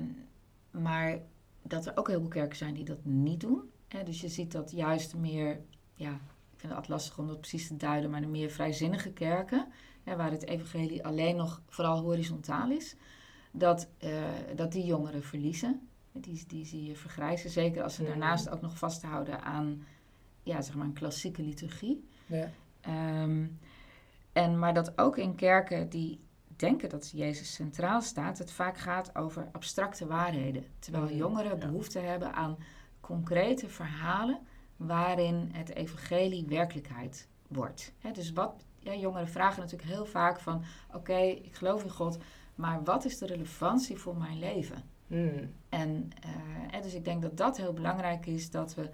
maar 0.71 1.19
dat 1.61 1.85
er 1.85 1.97
ook 1.97 2.07
heel 2.07 2.19
veel 2.19 2.29
kerken 2.29 2.57
zijn 2.57 2.73
die 2.73 2.83
dat 2.85 3.03
niet 3.05 3.39
doen. 3.39 3.71
Hè, 3.87 4.03
dus 4.03 4.21
je 4.21 4.27
ziet 4.29 4.51
dat 4.51 4.71
juist 4.71 5.15
meer. 5.15 5.59
Ja, 5.95 6.19
ik 6.57 6.63
vind 6.63 6.75
het 6.75 6.81
altijd 6.81 6.99
lastig 6.99 7.17
om 7.17 7.27
dat 7.27 7.39
precies 7.39 7.67
te 7.67 7.77
duiden, 7.77 8.09
maar 8.09 8.21
de 8.21 8.27
meer 8.27 8.49
vrijzinnige 8.49 9.11
kerken. 9.11 9.67
Hè, 10.03 10.15
waar 10.15 10.31
het 10.31 10.45
evangelie 10.45 11.05
alleen 11.05 11.35
nog 11.35 11.61
vooral 11.67 12.01
horizontaal 12.01 12.71
is. 12.71 12.95
Dat, 13.51 13.87
eh, 13.97 14.11
dat 14.55 14.71
die 14.71 14.85
jongeren 14.85 15.23
verliezen. 15.23 15.87
Die, 16.11 16.43
die 16.47 16.65
zie 16.65 16.83
je 16.83 16.95
vergrijzen. 16.95 17.49
Zeker 17.49 17.83
als 17.83 17.95
ze 17.95 18.03
daarnaast 18.03 18.49
ook 18.49 18.61
nog 18.61 18.77
vasthouden 18.77 19.41
aan 19.41 19.85
ja, 20.43 20.61
zeg 20.61 20.75
maar 20.75 20.85
een 20.85 20.93
klassieke 20.93 21.41
liturgie. 21.41 22.07
Ja. 22.25 22.49
Ehm, 22.81 23.45
en, 24.33 24.59
maar 24.59 24.73
dat 24.73 24.97
ook 24.97 25.17
in 25.17 25.35
kerken 25.35 25.89
die 25.89 26.19
denken 26.55 26.89
dat 26.89 27.11
Jezus 27.15 27.53
centraal 27.53 28.01
staat, 28.01 28.37
het 28.37 28.51
vaak 28.51 28.77
gaat 28.77 29.15
over 29.15 29.49
abstracte 29.51 30.07
waarheden. 30.07 30.65
Terwijl 30.79 31.03
Mhm, 31.03 31.15
jongeren 31.15 31.59
behoefte 31.59 31.99
hebben 31.99 32.33
aan 32.33 32.57
concrete 32.99 33.69
verhalen 33.69 34.39
waarin 34.77 35.49
het 35.53 35.75
evangelie 35.75 36.45
werkelijkheid 36.45 37.27
wordt. 37.47 37.93
Dus 38.13 38.33
wat, 38.33 38.65
ja, 38.79 38.95
jongeren 38.95 39.27
vragen 39.27 39.61
natuurlijk 39.61 39.89
heel 39.89 40.05
vaak 40.05 40.39
van, 40.39 40.63
oké, 40.93 41.17
ik 41.17 41.55
geloof 41.55 41.83
in 41.83 41.89
God, 41.89 42.17
maar 42.55 42.83
wat 42.83 43.05
is 43.05 43.17
de 43.17 43.25
relevantie 43.25 43.97
voor 43.97 44.17
mijn 44.17 44.39
leven? 44.39 44.83
Mm. 45.07 45.53
En 45.69 46.09
eh, 46.71 46.81
dus 46.81 46.93
ik 46.93 47.05
denk 47.05 47.21
dat 47.21 47.37
dat 47.37 47.57
heel 47.57 47.73
belangrijk 47.73 48.25
is, 48.25 48.51
dat 48.51 48.75
we 48.75 48.89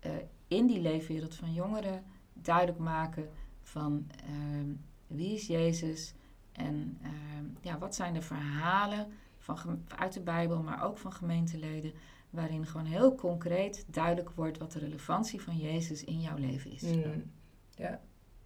eh, 0.00 0.10
in 0.48 0.66
die 0.66 0.80
leefwereld 0.80 1.34
van 1.34 1.52
jongeren 1.52 2.04
duidelijk 2.32 2.78
maken 2.78 3.28
van 3.62 4.10
ehm, 4.26 4.72
wie 5.06 5.34
is 5.34 5.46
Jezus 5.46 6.14
en 6.52 6.98
ehm, 7.02 7.44
ja, 7.60 7.78
wat 7.78 7.94
zijn 7.94 8.14
de 8.14 8.22
verhalen 8.22 9.12
van, 9.38 9.84
uit 9.96 10.12
de 10.12 10.20
Bijbel, 10.20 10.62
maar 10.62 10.84
ook 10.84 10.98
van 10.98 11.12
gemeenteleden, 11.12 11.92
waarin 12.34 12.66
gewoon 12.66 12.86
heel 12.86 13.14
concreet 13.14 13.84
duidelijk 13.88 14.30
wordt 14.30 14.58
wat 14.58 14.72
de 14.72 14.78
relevantie 14.78 15.42
van 15.42 15.56
Jezus 15.56 16.04
in 16.04 16.20
jouw 16.20 16.36
leven 16.36 16.70
is. 16.72 16.82
Mm. 16.82 17.30
Ja. 17.76 18.00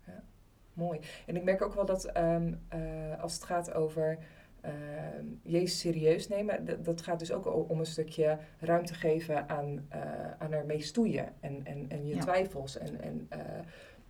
ja, 0.07 0.23
mooi. 0.73 1.01
En 1.27 1.37
ik 1.37 1.45
merk 1.45 1.63
ook 1.63 1.75
wel 1.75 1.87
dat 1.87 2.05
ehm, 2.05 2.55
eh, 2.69 3.23
als 3.23 3.35
het 3.35 3.45
gaat 3.45 3.73
over 3.75 4.19
ehm, 4.61 5.25
Jezus 5.43 5.79
serieus 5.79 6.29
nemen, 6.29 6.65
dat, 6.65 6.85
dat 6.85 7.03
gaat 7.03 7.19
dus 7.19 7.33
ook 7.33 7.71
om 7.71 7.79
een 7.79 7.87
stukje 7.87 8.39
ruimte 8.59 8.95
geven 8.95 9.49
aan, 9.49 9.87
eh, 9.89 10.01
aan 10.39 10.53
ermee 10.53 10.81
stoeien 10.83 11.33
en, 11.41 11.65
en, 11.65 11.85
en 11.89 12.07
je 12.07 12.15
Ja. 12.15 12.21
twijfels. 12.21 12.79
En, 12.79 13.01
en 13.01 13.29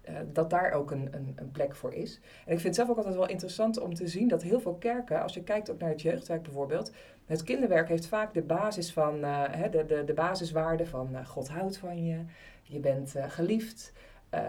eh, 0.09 0.15
dat 0.33 0.51
daar 0.51 0.73
ook 0.73 0.91
een, 0.91 1.09
een, 1.11 1.33
een 1.37 1.51
plek 1.51 1.75
voor 1.77 1.95
is. 1.95 2.21
En 2.47 2.53
ik 2.53 2.61
vind 2.61 2.63
het 2.63 2.75
zelf 2.75 2.89
ook 2.91 2.97
altijd 2.97 3.15
wel 3.15 3.29
interessant 3.29 3.81
om 3.81 3.95
te 3.95 4.09
zien 4.09 4.29
dat 4.29 4.43
heel 4.43 4.61
veel 4.61 4.75
kerken, 4.75 5.23
als 5.23 5.35
je 5.35 5.43
kijkt 5.43 5.71
ook 5.71 5.79
naar 5.79 5.89
het 5.91 6.03
jeugdwerk 6.03 6.43
bijvoorbeeld, 6.43 6.93
het 7.27 7.43
kinderwerk 7.43 7.89
heeft 7.89 8.07
vaak 8.07 8.35
de 8.35 8.43
basis 8.43 8.93
van, 8.93 9.25
eh, 9.25 9.43
hè, 9.51 9.69
de, 9.69 9.85
de, 9.87 10.05
de 10.05 10.15
basiswaarden 10.15 10.87
van 10.87 11.09
eh, 11.17 11.27
God 11.27 11.49
houdt 11.49 11.77
van 11.79 12.05
je, 12.05 12.19
je 12.63 12.79
bent 12.79 13.15
geliefd. 13.29 13.93
Ehm, 14.31 14.45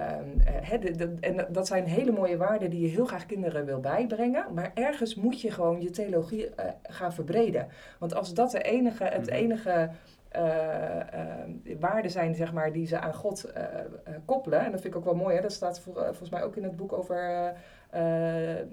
eh, 0.46 0.54
hè, 0.70 0.80
de- 0.80 0.92
de- 0.96 1.16
en 1.20 1.48
dat 1.50 1.68
zijn 1.68 1.86
hele 1.86 2.12
mooie 2.12 2.38
waarden 2.38 2.70
die 2.70 2.82
je 2.82 2.88
heel 2.88 3.06
graag 3.06 3.26
kinderen 3.26 3.66
wil 3.66 3.80
bijbrengen. 3.80 4.46
Maar 4.54 4.72
ergens 4.74 5.16
moet 5.16 5.42
je 5.42 5.52
gewoon 5.52 5.82
je 5.82 5.90
theologie 5.90 6.50
gaan 6.84 7.14
verbreden. 7.14 7.68
Want 8.00 8.14
als 8.16 8.34
dat 8.34 8.52
de 8.52 8.62
enige, 8.62 9.04
het 9.04 9.26
Mhm. 9.26 9.36
enige 9.36 9.90
eh, 10.30 11.00
eh, 11.00 11.50
waarden 11.80 12.12
zijn 12.12 12.36
zeg 12.36 12.54
maar, 12.54 12.72
die 12.72 12.88
ze 12.88 13.00
aan 13.00 13.14
God 13.14 13.44
eh, 13.44 13.64
eh, 13.64 13.84
koppelen. 14.26 14.60
En 14.66 14.72
dat 14.72 14.82
vind 14.82 14.94
ik 14.94 15.00
ook 15.00 15.06
wel 15.06 15.16
mooi. 15.16 15.36
Hè? 15.36 15.42
Dat 15.42 15.52
staat 15.52 15.80
vol- 15.80 15.94
volgens 15.94 16.30
mij 16.30 16.44
ook 16.44 16.56
in 16.56 16.64
het 16.64 16.76
boek 16.76 16.94
over 16.94 17.18
eh, 17.18 17.50
eh, 17.90 18.60
eh, 18.60 18.66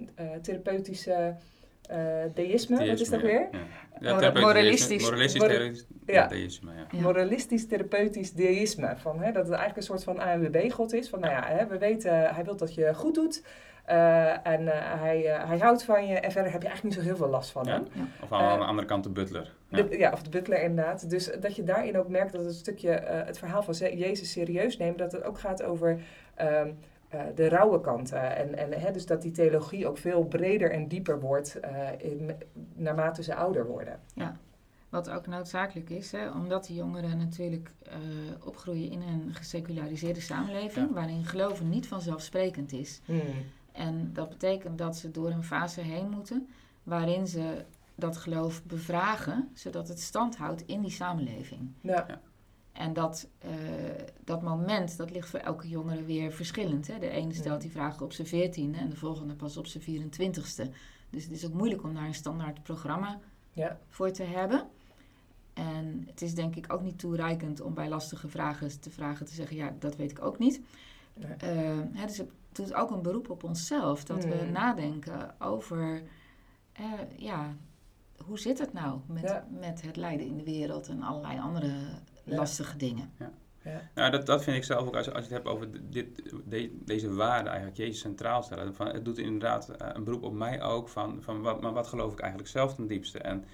therapeutische 0.43 1.35
eh, 1.89 1.99
deïsme. 2.35 2.77
Wat 2.77 3.01
is 3.01 3.09
dat 3.09 3.21
Deïsme, 3.21 3.27
weer? 3.29 3.49
Ja. 4.01 4.21
Ja, 4.21 4.31
moralistisch- 4.41 4.87
deïsme. 4.89 5.05
Moralistisch 5.11 5.41
Mor- 5.41 5.49
therapeutisch- 5.51 5.87
ja. 6.07 6.15
ja, 6.15 6.27
deïsme, 6.27 6.73
ja. 6.75 6.87
Ja. 6.91 7.01
Moralistisch 7.01 7.67
therapeutisch 7.67 8.33
deïsme. 8.33 8.95
Van, 8.97 9.17
hè, 9.23 9.33
dat 9.33 9.43
het 9.47 9.55
eigenlijk 9.55 9.77
een 9.77 9.83
soort 9.83 10.05
van 10.05 10.19
ANWB-god 10.19 10.93
is. 10.93 11.09
Van 11.09 11.21
nou 11.21 11.33
ja, 11.33 11.43
hè, 11.47 11.67
we 11.67 11.79
weten, 11.79 12.35
hij 12.35 12.45
wil 12.45 12.57
dat 12.57 12.75
je 12.75 12.95
goed 12.95 13.15
doet. 13.15 13.45
Eh, 13.87 14.47
en 14.47 14.69
eh, 14.69 15.01
hij, 15.01 15.25
eh, 15.35 15.49
hij 15.49 15.59
houdt 15.59 15.85
van 15.85 16.07
je. 16.07 16.15
En 16.15 16.33
verder 16.33 16.53
heb 16.53 16.63
je 16.63 16.69
eigenlijk 16.69 16.97
niet 16.97 17.05
zo 17.05 17.11
heel 17.11 17.19
veel 17.19 17.31
last 17.33 17.51
van 17.51 17.65
Ja. 17.65 17.73
hem. 17.73 18.09
Of 18.23 18.33
aan, 18.33 18.41
aan 18.43 18.59
de 18.59 18.65
andere 18.65 18.87
kant 18.89 19.05
de 19.05 19.11
butler. 19.11 19.55
Ja. 19.69 19.83
De- 19.83 19.99
ja, 19.99 20.13
of 20.13 20.23
de 20.23 20.31
butler 20.31 20.63
inderdaad. 20.63 21.11
Dus 21.11 21.31
dat 21.41 21.57
je 21.57 21.63
daarin 21.63 21.99
ook 21.99 22.09
merkt 22.09 22.33
dat 22.33 22.45
het 22.45 22.55
stukje 22.55 22.91
eh, 22.91 23.27
het 23.27 23.39
verhaal 23.39 23.63
van 23.63 23.75
Jezus 23.97 24.31
serieus 24.33 24.77
neemt. 24.77 24.99
Dat 24.99 25.13
het 25.13 25.23
ook 25.25 25.39
gaat 25.39 25.63
over 25.63 26.01
ehm, 26.35 26.71
eh, 27.09 27.21
de 27.35 27.49
rauwe 27.49 27.81
kanten. 27.81 28.37
En, 28.37 28.55
en 28.59 28.81
hè, 28.81 28.91
dus 28.93 29.07
dat 29.07 29.23
die 29.23 29.31
theologie 29.33 29.87
ook 29.89 29.99
veel 29.99 30.25
breder 30.25 30.71
en 30.71 30.89
dieper 30.89 31.21
wordt 31.21 31.61
eh, 31.61 31.71
in, 31.99 32.31
naarmate 32.75 33.23
ze 33.23 33.35
ouder 33.35 33.67
worden. 33.67 34.01
Wat 34.89 35.11
ook 35.11 35.27
noodzakelijk 35.27 35.91
is, 35.91 36.13
hè, 36.13 36.31
omdat 36.31 36.67
die 36.67 36.77
jongeren 36.77 37.19
natuurlijk 37.19 37.71
eh, 37.83 37.95
opgroeien 38.45 38.91
in 38.91 39.03
een 39.03 39.35
geseculariseerde 39.35 40.21
samenleving, 40.21 40.89
Ja. 40.89 40.95
waarin 40.95 41.25
geloven 41.25 41.69
niet 41.69 41.89
vanzelfsprekend 41.89 42.73
is. 42.73 43.01
Hmm. 43.05 43.21
En 43.77 44.11
dat 44.13 44.29
betekent 44.29 44.79
dat 44.79 44.97
ze 44.97 45.11
door 45.11 45.31
een 45.31 45.45
fase 45.45 45.81
heen 45.81 46.11
moeten 46.11 46.49
waarin 46.83 47.27
ze 47.27 47.65
dat 47.95 48.17
geloof 48.17 48.65
bevragen, 48.65 49.49
zodat 49.55 49.89
het 49.89 50.01
stand 50.01 50.37
houdt 50.37 50.67
in 50.67 50.81
die 50.81 50.91
samenleving. 50.91 51.71
Ja. 51.81 52.21
En 52.73 52.93
dat, 52.93 53.29
eh, 53.39 53.51
dat 54.25 54.43
moment, 54.43 54.97
dat 54.97 55.11
ligt 55.11 55.29
voor 55.29 55.39
elke 55.41 55.69
jongere 55.69 56.05
weer 56.05 56.33
verschillend. 56.33 56.87
Hè? 56.87 56.99
De 56.99 57.09
ene 57.09 57.35
stelt 57.35 57.61
die 57.61 57.71
vraag 57.71 58.01
op 58.01 58.13
zijn 58.13 58.27
veertiende 58.27 58.79
en 58.79 58.89
de 58.91 58.97
volgende 58.97 59.35
pas 59.35 59.57
op 59.57 59.67
zijn 59.67 59.83
24ste. 59.83 60.71
Dus 61.11 61.23
het 61.23 61.33
is 61.33 61.47
ook 61.47 61.53
moeilijk 61.53 61.83
om 61.83 61.95
daar 61.95 62.07
een 62.07 62.15
standaard 62.15 62.63
programma 62.63 63.19
Ja. 63.53 63.79
voor 63.89 64.11
te 64.11 64.23
hebben. 64.23 64.67
En 65.55 66.05
het 66.07 66.23
is 66.23 66.35
denk 66.35 66.57
ik 66.57 66.73
ook 66.73 66.83
niet 66.83 66.99
toereikend 66.99 67.61
om 67.61 67.75
bij 67.75 67.89
lastige 67.89 68.29
vragen 68.29 68.81
te 68.81 68.91
vragen 68.91 69.27
te 69.27 69.35
zeggen, 69.35 69.57
ja, 69.57 69.75
dat 69.79 69.97
weet 69.97 70.11
ik 70.11 70.23
ook 70.25 70.39
niet. 70.39 70.61
Nee. 71.15 71.33
Eh, 71.33 71.79
hè, 71.93 72.07
dus 72.07 72.19
het 72.19 72.29
doet 72.57 72.75
ook 72.75 72.91
een 72.91 73.03
beroep 73.03 73.31
op 73.31 73.45
onszelf, 73.45 74.05
dat 74.05 74.25
we 74.25 74.35
Hmm. 74.37 74.53
nadenken 74.53 75.35
over, 75.41 76.03
eh, 76.73 76.85
ja, 77.17 77.55
hoe 78.25 78.39
zit 78.39 78.59
het 78.59 78.73
nou 78.73 78.99
met, 79.07 79.23
Ja. 79.23 79.47
met 79.51 79.83
het 79.83 79.97
lijden 79.97 80.27
in 80.27 80.37
de 80.37 80.45
wereld 80.45 80.89
en 80.89 81.03
allerlei 81.03 81.39
andere 81.41 81.67
Ja. 82.25 82.37
lastige 82.37 82.77
dingen. 82.77 83.13
Ja. 83.19 83.31
Nou, 83.95 84.11
dat, 84.11 84.27
dat 84.27 84.43
vind 84.45 84.57
ik 84.57 84.65
zelf 84.65 84.87
ook, 84.87 84.97
als, 84.97 85.07
als 85.07 85.27
je 85.27 85.35
het 85.35 85.45
hebt 85.45 85.47
over 85.47 85.91
dit, 85.91 86.23
de- 86.45 86.79
deze 86.85 87.15
waarde 87.15 87.49
eigenlijk, 87.49 87.77
Jezus 87.79 88.01
centraal 88.01 88.43
stellen. 88.43 88.75
Van, 88.75 88.87
het 88.87 89.05
doet 89.05 89.19
inderdaad 89.19 89.69
eh, 89.69 89.89
een 89.93 90.05
beroep 90.05 90.23
op 90.23 90.33
mij 90.33 90.63
ook 90.63 90.89
van, 90.89 91.23
van 91.23 91.41
wat, 91.43 91.61
maar 91.61 91.73
wat 91.73 91.87
geloof 91.87 92.13
ik 92.13 92.19
eigenlijk 92.21 92.51
zelf 92.51 92.75
ten 92.75 92.87
diepste. 92.87 93.19
En 93.19 93.45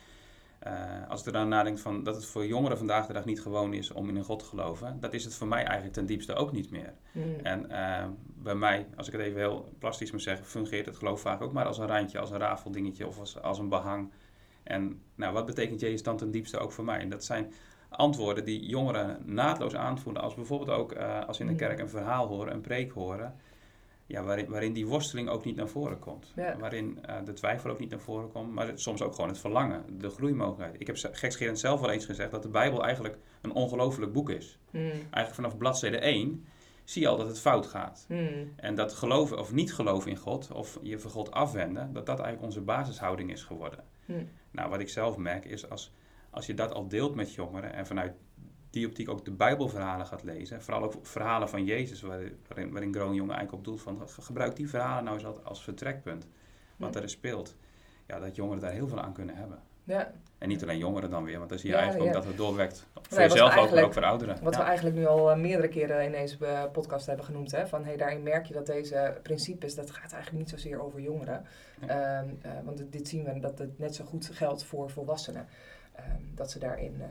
eh, 0.62 1.08
als 1.08 1.20
ik 1.20 1.26
er 1.26 1.32
dan 1.32 1.48
nadenkt 1.48 1.80
van 1.80 2.02
dat 2.02 2.14
het 2.14 2.24
voor 2.24 2.46
jongeren 2.46 2.78
vandaag 2.78 3.06
de 3.06 3.12
dag 3.12 3.24
niet 3.24 3.40
gewoon 3.40 3.72
is 3.74 3.90
om 3.90 4.08
in 4.08 4.16
een 4.16 4.24
God 4.24 4.38
te 4.38 4.44
geloven, 4.44 5.00
dat 5.00 5.12
is 5.12 5.24
het 5.24 5.34
voor 5.34 5.46
mij 5.46 5.64
eigenlijk 5.64 5.92
ten 5.92 6.06
diepste 6.06 6.34
ook 6.34 6.52
niet 6.52 6.70
meer. 6.70 6.92
Hmm. 7.12 7.34
En 7.42 7.70
eh, 7.70 8.06
bij 8.24 8.54
mij, 8.54 8.86
als 8.96 9.06
ik 9.06 9.12
het 9.12 9.22
even 9.22 9.38
heel 9.38 9.74
plastisch 9.78 10.12
moet 10.12 10.22
zeggen, 10.22 10.46
fungeert 10.46 10.86
het 10.86 10.96
geloof 10.96 11.20
vaak 11.20 11.42
ook 11.42 11.52
maar 11.52 11.66
als 11.66 11.78
een 11.78 11.86
randje, 11.86 12.18
als 12.18 12.30
een 12.30 12.38
rafeldingetje 12.38 13.06
of 13.06 13.18
als, 13.18 13.42
als 13.42 13.58
een 13.58 13.68
behang. 13.68 14.10
En 14.62 15.02
nou, 15.14 15.32
wat 15.32 15.46
betekent 15.46 15.80
Jezus 15.80 16.02
dan 16.02 16.16
ten 16.16 16.30
diepste 16.30 16.58
ook 16.58 16.72
voor 16.72 16.84
mij? 16.84 16.98
En 16.98 17.08
dat 17.08 17.24
zijn 17.24 17.52
antwoorden 17.88 18.44
die 18.44 18.66
jongeren 18.66 19.18
naadloos 19.24 19.74
aanvoelen. 19.74 20.22
Als 20.22 20.34
bijvoorbeeld 20.34 20.70
ook 20.70 20.92
eh, 20.92 21.26
als 21.26 21.36
ze 21.36 21.42
in 21.42 21.48
de 21.48 21.54
Mm. 21.54 21.58
kerk 21.58 21.78
een 21.78 21.88
verhaal 21.88 22.26
horen, 22.26 22.52
een 22.52 22.60
preek 22.60 22.92
horen. 22.92 23.34
Ja, 24.12 24.22
waarin, 24.22 24.48
waarin 24.48 24.72
die 24.72 24.86
worsteling 24.86 25.28
ook 25.28 25.44
niet 25.44 25.56
naar 25.56 25.68
voren 25.68 25.98
komt. 25.98 26.32
Ja. 26.36 26.56
Waarin 26.58 26.98
eh, 27.04 27.16
de 27.24 27.32
twijfel 27.32 27.70
ook 27.70 27.78
niet 27.78 27.90
naar 27.90 28.00
voren 28.00 28.30
komt. 28.32 28.52
Maar 28.52 28.66
het- 28.66 28.80
soms 28.80 29.02
ook 29.02 29.14
gewoon 29.14 29.30
het 29.30 29.38
verlangen, 29.38 29.84
de 29.98 30.08
groeimogelijkheid. 30.10 30.80
Ik 30.80 30.86
heb 30.86 30.96
gekscherend 31.12 31.58
zelf 31.58 31.80
wel 31.80 31.90
eens 31.90 32.04
gezegd 32.04 32.30
dat 32.30 32.42
de 32.42 32.48
Bijbel 32.48 32.84
eigenlijk 32.84 33.18
een 33.42 33.52
ongelooflijk 33.52 34.12
boek 34.12 34.30
is. 34.30 34.58
Hmm. 34.70 34.80
Eigenlijk 34.90 35.34
vanaf 35.34 35.56
bladzijde 35.56 35.96
1 35.98 36.44
zie 36.84 37.02
je 37.02 37.08
al 37.08 37.16
dat 37.16 37.26
het 37.26 37.40
fout 37.40 37.66
gaat. 37.66 38.04
Hmm. 38.08 38.52
En 38.56 38.74
dat 38.74 38.92
geloven 38.92 39.38
of 39.38 39.52
niet 39.52 39.74
geloven 39.74 40.10
in 40.10 40.16
God, 40.16 40.50
of 40.50 40.78
je 40.82 40.98
van 40.98 41.10
God 41.10 41.30
afwenden, 41.30 41.92
dat 41.92 42.06
dat 42.06 42.18
eigenlijk 42.18 42.42
onze 42.44 42.60
basishouding 42.60 43.30
is 43.32 43.42
geworden. 43.44 43.84
Hmm. 44.06 44.28
Nou, 44.50 44.70
wat 44.70 44.80
ik 44.80 44.88
zelf 44.88 45.16
merk 45.16 45.44
is 45.44 45.70
als, 45.70 45.92
als 46.30 46.46
je 46.46 46.54
dat 46.54 46.72
al 46.72 46.88
deelt 46.88 47.14
met 47.14 47.34
jongeren 47.34 47.72
en 47.72 47.86
vanuit 47.86 48.12
die 48.72 48.86
optiek 48.86 49.08
ook 49.08 49.24
de 49.24 49.30
Bijbelverhalen 49.30 50.06
gaat 50.06 50.22
lezen, 50.22 50.62
vooral 50.62 50.82
ook 50.82 50.94
verhalen 51.02 51.48
van 51.48 51.64
Jezus, 51.64 52.00
waarin, 52.02 52.36
waarin, 52.48 52.72
waarin 52.72 52.94
Groen 52.94 53.14
Jonge 53.14 53.32
eigenlijk 53.32 53.52
op 53.58 53.64
doelt 53.64 53.80
van 53.82 54.08
ge- 54.08 54.22
gebruik 54.22 54.56
die 54.56 54.68
verhalen 54.68 55.04
nou 55.04 55.16
eens 55.16 55.26
als, 55.26 55.44
als 55.44 55.62
vertrekpunt, 55.62 56.26
wat 56.76 56.96
er 56.96 57.08
speelt. 57.08 57.56
Ja, 58.06 58.18
dat 58.18 58.36
jongeren 58.36 58.60
daar 58.60 58.72
heel 58.72 58.88
veel 58.88 59.00
aan 59.00 59.12
kunnen 59.12 59.36
hebben. 59.36 59.58
Ja. 59.84 60.12
En 60.38 60.48
niet 60.48 60.62
alleen 60.62 60.78
jongeren 60.78 61.10
dan 61.10 61.24
weer, 61.24 61.38
want 61.38 61.48
dan 61.50 61.58
zie 61.58 61.68
je 61.68 61.74
Ja, 61.76 61.80
eigenlijk 61.82 62.10
ook 62.10 62.16
ja. 62.16 62.20
dat 62.22 62.30
het 62.30 62.38
doorwerkt. 62.40 62.86
Voor 62.94 63.16
we 63.18 63.22
jezelf 63.22 63.56
ook, 63.56 63.70
maar 63.70 63.82
ook 63.84 63.92
voor 63.92 64.04
ouderen. 64.04 64.38
Wat 64.42 64.56
we 64.56 64.62
eigenlijk 64.62 64.96
nu 64.96 65.06
al 65.06 65.30
eh, 65.30 65.36
meerdere 65.38 65.68
keren 65.68 66.04
in 66.04 66.10
deze 66.12 66.46
eh, 66.46 66.62
podcast 66.72 67.06
hebben 67.06 67.24
genoemd. 67.24 67.50
Hè? 67.50 67.66
Van, 67.66 67.84
hey, 67.84 67.96
daarin 67.96 68.22
merk 68.22 68.46
je 68.46 68.54
dat 68.54 68.66
deze 68.66 69.18
principes, 69.22 69.74
dat 69.74 69.90
gaat 69.90 70.12
eigenlijk 70.12 70.42
niet 70.44 70.50
zozeer 70.50 70.82
over 70.82 71.00
jongeren. 71.00 71.44
Nee. 71.80 71.90
Ehm, 71.90 72.26
eh, 72.42 72.50
want 72.64 72.92
dit- 72.92 73.08
zien 73.08 73.24
we 73.24 73.40
dat 73.40 73.58
het 73.58 73.78
net 73.78 73.94
zo 73.94 74.04
goed 74.04 74.30
geldt 74.32 74.64
voor 74.64 74.90
volwassenen. 74.90 75.46
Ehm, 75.94 76.06
dat 76.34 76.50
ze 76.50 76.58
daarin 76.58 77.02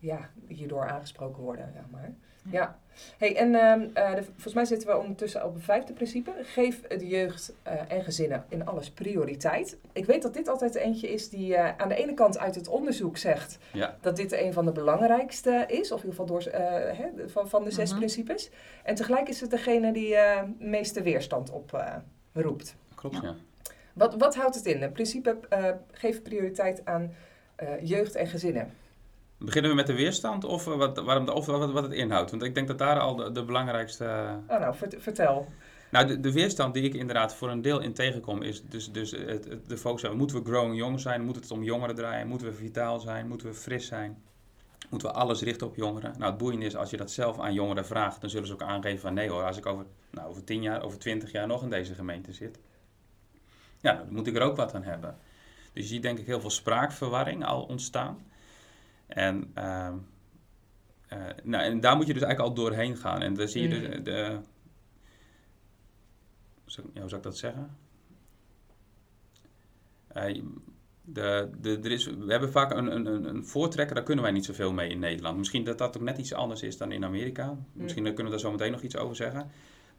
ja, 0.00 0.30
hierdoor 0.46 0.88
aangesproken 0.88 1.42
worden. 1.42 1.70
Zeg 1.74 1.82
maar. 1.90 2.12
Ja. 2.42 2.50
Ja. 2.52 2.78
Hey, 3.18 3.36
en 3.36 3.54
ehm, 3.54 3.80
eh, 3.94 4.14
de- 4.14 4.22
volgens 4.22 4.54
mij 4.54 4.64
zitten 4.64 4.88
we 4.88 4.96
ondertussen 4.98 5.44
op 5.44 5.54
het 5.54 5.64
vijfde 5.64 5.92
principe. 5.92 6.30
Geef 6.42 6.80
de 6.80 7.06
jeugd 7.08 7.52
eh, 7.62 7.92
en 7.92 8.02
gezinnen 8.04 8.44
in 8.48 8.66
alles 8.66 8.90
prioriteit. 8.90 9.78
Ik 9.92 10.04
weet 10.04 10.22
dat 10.22 10.34
dit 10.34 10.48
altijd 10.48 10.74
eentje 10.74 11.08
is 11.12 11.28
die 11.28 11.56
eh, 11.56 11.76
aan 11.76 11.88
de 11.88 11.94
ene 11.94 12.14
kant 12.14 12.38
uit 12.38 12.54
het 12.54 12.68
onderzoek 12.68 13.16
zegt 13.16 13.58
Ja. 13.72 13.96
dat 14.00 14.16
dit 14.16 14.32
een 14.32 14.52
van 14.52 14.64
de 14.64 14.72
belangrijkste 14.72 15.64
is, 15.68 15.92
of 15.92 16.02
in 16.02 16.08
ieder 16.10 16.20
geval 16.20 16.26
door, 16.26 16.52
eh, 16.52 16.98
hè, 16.98 17.28
van, 17.28 17.48
van 17.48 17.64
de 17.64 17.70
zes 17.70 17.88
Mhm. 17.90 17.98
principes. 17.98 18.50
En 18.84 18.94
tegelijk 18.94 19.28
is 19.28 19.40
het 19.40 19.50
degene 19.50 19.92
die 19.92 20.14
eh 20.16 20.42
meeste 20.58 21.02
weerstand 21.02 21.50
op 21.50 21.72
eh, 21.74 21.96
roept. 22.32 22.76
Klopt, 22.94 23.16
Ja. 23.16 23.22
ja. 23.22 23.34
Wat, 23.92 24.14
wat 24.16 24.34
houdt 24.36 24.54
het 24.54 24.66
in? 24.66 24.82
Het 24.82 24.92
principe 24.92 25.36
eh 25.48 25.64
geef 25.92 26.22
prioriteit 26.22 26.84
aan 26.84 27.12
eh, 27.56 27.68
jeugd 27.82 28.14
en 28.14 28.26
gezinnen. 28.26 28.70
Beginnen 29.44 29.70
we 29.70 29.76
met 29.76 29.86
de 29.86 29.94
weerstand 29.94 30.44
of, 30.44 30.66
eh, 30.66 30.74
wat, 30.74 30.98
waarom, 30.98 31.28
of 31.28 31.46
wat, 31.46 31.70
wat 31.70 31.82
het 31.82 31.92
inhoudt? 31.92 32.30
Want 32.30 32.42
ik 32.42 32.54
denk 32.54 32.66
dat 32.68 32.78
daar 32.78 32.98
al 33.00 33.16
de, 33.16 33.32
de 33.32 33.44
belangrijkste... 33.44 34.04
Oh, 34.48 34.60
nou, 34.60 34.74
vert- 34.74 34.96
vertel. 34.98 35.48
Nou, 35.90 36.06
de, 36.06 36.20
de 36.20 36.32
weerstand 36.32 36.74
die 36.74 36.82
ik 36.82 36.94
inderdaad 36.94 37.34
voor 37.34 37.50
een 37.50 37.62
deel 37.62 37.80
in 37.80 37.92
tegenkom 37.92 38.42
is 38.42 38.62
dus, 38.64 38.92
dus 38.92 39.10
het, 39.10 39.44
het- 39.44 39.68
de 39.68 39.78
focus 39.78 40.00
hebben. 40.00 40.18
Moeten 40.18 40.42
we 40.42 40.50
growing 40.50 40.76
young 40.76 41.00
zijn? 41.00 41.22
Moet 41.24 41.36
het 41.36 41.50
om 41.50 41.62
jongeren 41.62 41.94
draaien? 41.94 42.26
Moeten 42.26 42.46
we 42.46 42.52
vitaal 42.54 43.00
zijn? 43.00 43.28
Moeten 43.28 43.46
we 43.46 43.54
fris 43.54 43.86
zijn? 43.86 44.22
Moeten 44.90 45.08
we 45.08 45.14
alles 45.14 45.42
richten 45.42 45.66
op 45.66 45.76
jongeren? 45.76 46.12
Nou, 46.18 46.30
het 46.30 46.38
boeiende 46.38 46.66
is, 46.66 46.76
als 46.76 46.90
je 46.90 46.96
dat 46.96 47.10
zelf 47.10 47.38
aan 47.38 47.52
jongeren 47.54 47.86
vraagt, 47.86 48.20
dan 48.20 48.30
zullen 48.30 48.46
ze 48.46 48.52
ook 48.52 48.62
aangeven 48.62 49.00
van 49.00 49.14
nee 49.14 49.28
hoor, 49.28 49.42
als 49.44 49.56
ik 49.56 49.66
over, 49.66 49.84
nou, 50.10 50.28
over 50.28 50.44
10 50.44 50.62
jaar, 50.62 50.82
over 50.82 50.98
20 50.98 51.32
jaar 51.32 51.46
nog 51.46 51.62
in 51.62 51.70
deze 51.70 51.94
gemeente 51.94 52.32
zit, 52.32 52.58
ja, 53.80 53.94
dan 53.94 54.06
moet 54.10 54.26
ik 54.26 54.36
er 54.36 54.42
ook 54.42 54.56
wat 54.56 54.74
aan 54.74 54.82
hebben. 54.82 55.16
Dus 55.72 55.82
je 55.82 55.88
ziet 55.88 56.02
denk 56.02 56.18
ik 56.18 56.26
heel 56.26 56.40
veel 56.40 56.50
spraakverwarring 56.50 57.44
al 57.44 57.62
ontstaan. 57.62 58.18
En, 59.10 59.50
ehm, 59.54 59.94
eh, 61.08 61.18
nou, 61.42 61.64
en 61.64 61.80
daar 61.80 61.96
moet 61.96 62.06
je 62.06 62.12
dus 62.12 62.22
eigenlijk 62.22 62.56
al 62.56 62.64
doorheen 62.64 62.96
gaan. 62.96 63.22
En 63.22 63.34
dan 63.34 63.48
zie 63.48 63.68
je 63.68 63.74
Mm. 63.74 63.90
de, 63.90 64.02
de 64.02 64.38
zo- 66.66 66.90
ja, 66.94 67.00
hoe 67.00 67.08
zou 67.08 67.20
ik 67.20 67.26
dat 67.26 67.36
zeggen? 67.36 67.76
Eh, 70.08 70.42
de, 71.02 71.50
de, 71.60 71.78
er 71.82 71.90
is, 71.90 72.04
we 72.06 72.30
hebben 72.30 72.50
vaak 72.50 72.70
een, 72.72 73.06
een, 73.06 73.24
een- 73.28 73.46
voortrekker, 73.46 73.94
daar 73.94 74.04
kunnen 74.04 74.24
wij 74.24 74.32
niet 74.32 74.44
zoveel 74.44 74.72
mee 74.72 74.90
in 74.90 74.98
Nederland. 74.98 75.38
Misschien 75.38 75.64
dat 75.64 75.78
dat 75.78 75.96
ook 75.96 76.02
net 76.02 76.18
iets 76.18 76.32
anders 76.32 76.62
is 76.62 76.76
dan 76.76 76.92
in 76.92 77.04
Amerika. 77.04 77.56
Misschien 77.72 78.02
kunnen 78.04 78.24
we 78.24 78.30
daar 78.30 78.38
zo 78.40 78.50
meteen 78.50 78.72
nog 78.72 78.82
iets 78.82 78.96
over 78.96 79.16
zeggen. 79.16 79.50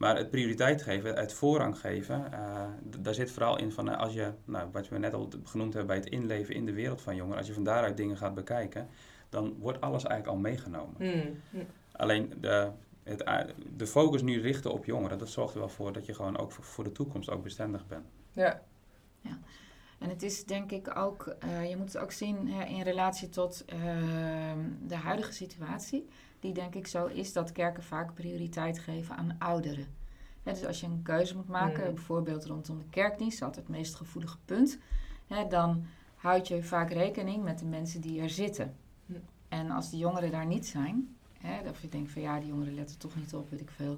Maar 0.01 0.17
het 0.17 0.29
prioriteit 0.29 0.81
geven, 0.81 1.15
het 1.15 1.33
voorrang 1.33 1.79
geven, 1.79 2.33
eh, 2.33 2.65
daar 2.99 3.13
zit 3.13 3.31
vooral 3.31 3.57
in 3.57 3.71
van 3.71 3.89
eh, 3.89 3.97
als 3.99 4.13
je, 4.13 4.31
nou, 4.45 4.69
wat 4.71 4.89
we 4.89 4.97
net 4.97 5.13
al 5.13 5.29
genoemd 5.43 5.73
hebben 5.73 5.95
bij 5.95 6.05
het 6.05 6.13
inleven 6.13 6.55
in 6.55 6.65
de 6.65 6.73
wereld 6.73 7.01
van 7.01 7.15
jongeren, 7.15 7.37
als 7.37 7.47
je 7.47 7.53
van 7.53 7.63
daaruit 7.63 7.97
dingen 7.97 8.17
gaat 8.17 8.33
bekijken, 8.33 8.87
dan 9.29 9.55
wordt 9.59 9.81
alles 9.81 10.03
eigenlijk 10.03 10.35
al 10.35 10.41
meegenomen. 10.41 10.95
Hmm. 10.97 11.39
Hmm. 11.49 11.65
Alleen 11.91 12.33
de, 12.39 12.69
het, 13.03 13.53
de 13.77 13.87
focus 13.87 14.21
nu 14.21 14.41
richten 14.41 14.71
op 14.71 14.85
jongeren, 14.85 15.17
dat 15.17 15.29
zorgt 15.29 15.53
er 15.53 15.59
wel 15.59 15.69
voor 15.69 15.93
dat 15.93 16.05
je 16.05 16.13
gewoon 16.13 16.37
ook 16.37 16.51
voor, 16.51 16.83
de 16.83 16.91
toekomst 16.91 17.29
ook 17.29 17.43
bestendig 17.43 17.87
bent. 17.87 18.05
Ja. 18.31 18.61
En 19.99 20.09
het 20.09 20.23
is 20.23 20.45
denk 20.45 20.71
ik 20.71 20.97
ook, 20.97 21.35
eh, 21.39 21.69
je 21.69 21.77
moet 21.77 21.93
het 21.93 22.01
ook 22.01 22.11
zien 22.11 22.47
hè, 22.47 22.65
in 22.65 22.81
relatie 22.81 23.29
tot 23.29 23.65
ehm, 23.65 24.59
de 24.87 24.95
huidige 24.95 25.33
situatie. 25.33 26.07
Die 26.41 26.53
denk 26.53 26.75
ik 26.75 26.87
zo 26.87 27.05
is 27.05 27.33
dat 27.33 27.51
kerken 27.51 27.83
vaak 27.83 28.13
prioriteit 28.13 28.79
geven 28.79 29.15
aan 29.15 29.35
ouderen. 29.39 29.85
Hè, 30.43 30.51
dus 30.51 30.65
als 30.65 30.79
je 30.79 30.85
een 30.87 31.01
keuze 31.03 31.35
moet 31.35 31.47
maken, 31.47 31.87
Mm. 31.87 31.93
bijvoorbeeld 31.93 32.45
rondom 32.45 32.77
de 32.77 32.89
kerkdienst, 32.89 33.39
dat 33.39 33.55
het 33.55 33.67
meest 33.67 33.95
gevoelige 33.95 34.37
punt. 34.45 34.77
Hè, 35.27 35.47
dan 35.47 35.85
houd 36.15 36.47
je 36.47 36.63
vaak 36.63 36.91
rekening 36.91 37.43
met 37.43 37.59
de 37.59 37.65
mensen 37.65 38.01
die 38.01 38.21
er 38.21 38.29
zitten. 38.29 38.75
Hm. 39.05 39.13
En 39.47 39.71
als 39.71 39.89
de 39.89 39.97
jongeren 39.97 40.31
daar 40.31 40.45
niet 40.45 40.67
zijn, 40.67 41.15
hè, 41.39 41.69
of 41.69 41.81
je 41.81 41.89
denkt 41.89 42.11
van 42.11 42.21
ja, 42.21 42.39
die 42.39 42.47
jongeren 42.47 42.73
letten 42.75 42.97
toch 42.97 43.15
niet 43.15 43.33
op, 43.33 43.49
weet 43.49 43.61
ik 43.61 43.71
veel. 43.71 43.97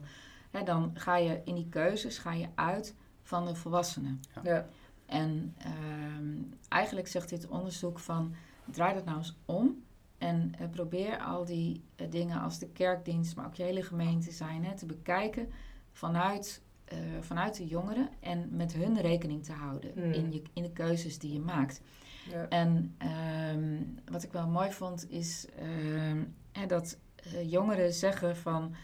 Hè, 0.51 0.63
dan 0.63 0.91
ga 0.93 1.17
je 1.17 1.41
in 1.45 1.55
die 1.55 1.69
keuzes 1.69 2.17
ga 2.17 2.33
je 2.33 2.47
uit 2.55 2.95
van 3.21 3.45
de 3.45 3.55
volwassenen. 3.55 4.21
Ja. 4.43 4.67
En 5.05 5.55
ehm, 5.57 6.41
eigenlijk 6.67 7.07
zegt 7.07 7.29
dit 7.29 7.47
onderzoek 7.47 7.99
van 7.99 8.33
draai 8.65 8.93
dat 8.93 9.05
nou 9.05 9.17
eens 9.17 9.35
om 9.45 9.82
en 10.23 10.53
eh, 10.59 10.69
probeer 10.69 11.19
al 11.19 11.45
die 11.45 11.83
eh, 11.95 12.09
dingen 12.09 12.41
als 12.41 12.59
de 12.59 12.67
kerkdienst, 12.67 13.35
maar 13.35 13.45
ook 13.45 13.55
je 13.55 13.63
hele 13.63 13.83
gemeente 13.83 14.31
zijn, 14.31 14.65
hè, 14.65 14.75
te 14.75 14.85
bekijken 14.85 15.49
vanuit, 15.91 16.61
eh, 16.85 16.97
vanuit 17.19 17.57
de 17.57 17.67
jongeren 17.67 18.09
en 18.19 18.47
met 18.51 18.73
hun 18.73 19.01
rekening 19.01 19.43
te 19.43 19.51
houden 19.51 19.91
Hmm. 19.93 20.11
in, 20.11 20.31
je, 20.31 20.41
in 20.53 20.63
de 20.63 20.71
keuzes 20.71 21.19
die 21.19 21.33
je 21.33 21.39
maakt. 21.39 21.81
Ja. 22.29 22.47
En 22.49 22.95
ehm, 22.97 23.81
wat 24.11 24.23
ik 24.23 24.31
wel 24.31 24.47
mooi 24.47 24.71
vond 24.71 25.09
is 25.09 25.47
ehm, 25.59 26.23
hè, 26.51 26.65
dat 26.65 26.97
jongeren 27.45 27.93
zeggen 27.93 28.37
van 28.37 28.75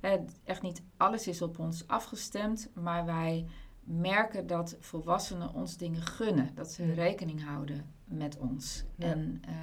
hè, 0.00 0.16
echt 0.44 0.62
niet 0.62 0.82
alles 0.96 1.28
is 1.28 1.42
op 1.42 1.58
ons 1.58 1.86
afgestemd, 1.86 2.70
maar 2.74 3.04
wij 3.04 3.46
merken 3.86 4.46
dat 4.46 4.76
volwassenen 4.80 5.54
ons 5.54 5.76
dingen 5.76 6.02
gunnen, 6.02 6.50
dat 6.54 6.70
ze 6.72 6.92
rekening 6.92 7.44
houden 7.44 7.84
met 8.04 8.38
ons. 8.38 8.84
Ja. 8.96 9.06
En 9.06 9.42
eh, 9.46 9.54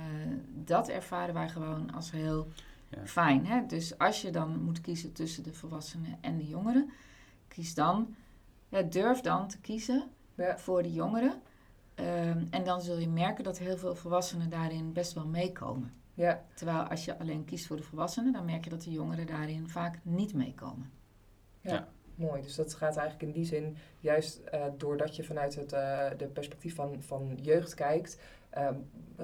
dat 0.65 0.88
ervaren 0.89 1.33
wij 1.33 1.49
gewoon 1.49 1.91
als 1.93 2.12
heel 2.12 2.47
Ja. 2.89 3.05
fijn. 3.05 3.45
Hè? 3.45 3.65
Dus 3.65 3.97
als 3.97 4.21
je 4.21 4.29
dan 4.31 4.63
moet 4.63 4.81
kiezen 4.81 5.13
tussen 5.13 5.43
de 5.43 5.53
volwassenen 5.53 6.17
en 6.21 6.38
de 6.38 6.47
jongeren, 6.47 6.89
kies 7.47 7.73
dan, 7.73 8.15
ja, 8.69 8.81
durf 8.81 9.21
dan 9.21 9.47
te 9.47 9.59
kiezen 9.59 10.03
Ja. 10.36 10.57
voor 10.57 10.83
de 10.83 10.91
jongeren. 10.93 11.33
Ehm, 11.95 12.45
en 12.49 12.63
dan 12.63 12.81
zul 12.81 12.97
je 12.99 13.09
merken 13.09 13.43
dat 13.43 13.57
heel 13.59 13.77
veel 13.77 13.95
volwassenen 13.95 14.49
daarin 14.49 14.93
best 14.93 15.13
wel 15.13 15.25
meekomen. 15.27 15.91
Ja. 16.13 16.43
Terwijl 16.53 16.77
als 16.83 17.05
je 17.05 17.19
alleen 17.19 17.45
kiest 17.45 17.67
voor 17.67 17.77
de 17.77 17.83
volwassenen, 17.83 18.33
dan 18.33 18.45
merk 18.45 18.63
je 18.63 18.69
dat 18.69 18.81
de 18.83 18.91
jongeren 18.91 19.27
daarin 19.27 19.69
vaak 19.69 19.99
niet 20.03 20.33
meekomen. 20.33 20.91
Mooi, 22.15 22.41
dus 22.41 22.56
dat 22.56 22.73
gaat 22.73 22.97
eigenlijk 22.97 23.28
in 23.28 23.39
die 23.41 23.45
zin 23.45 23.78
juist 23.99 24.38
eh, 24.38 24.62
doordat 24.78 25.15
je 25.15 25.23
vanuit 25.23 25.56
het 25.56 25.73
eh, 25.73 26.08
de 26.17 26.28
perspectief 26.28 26.76
van, 26.76 27.02
van 27.02 27.38
jeugd 27.41 27.73
kijkt, 27.73 28.17
eh, 28.49 28.69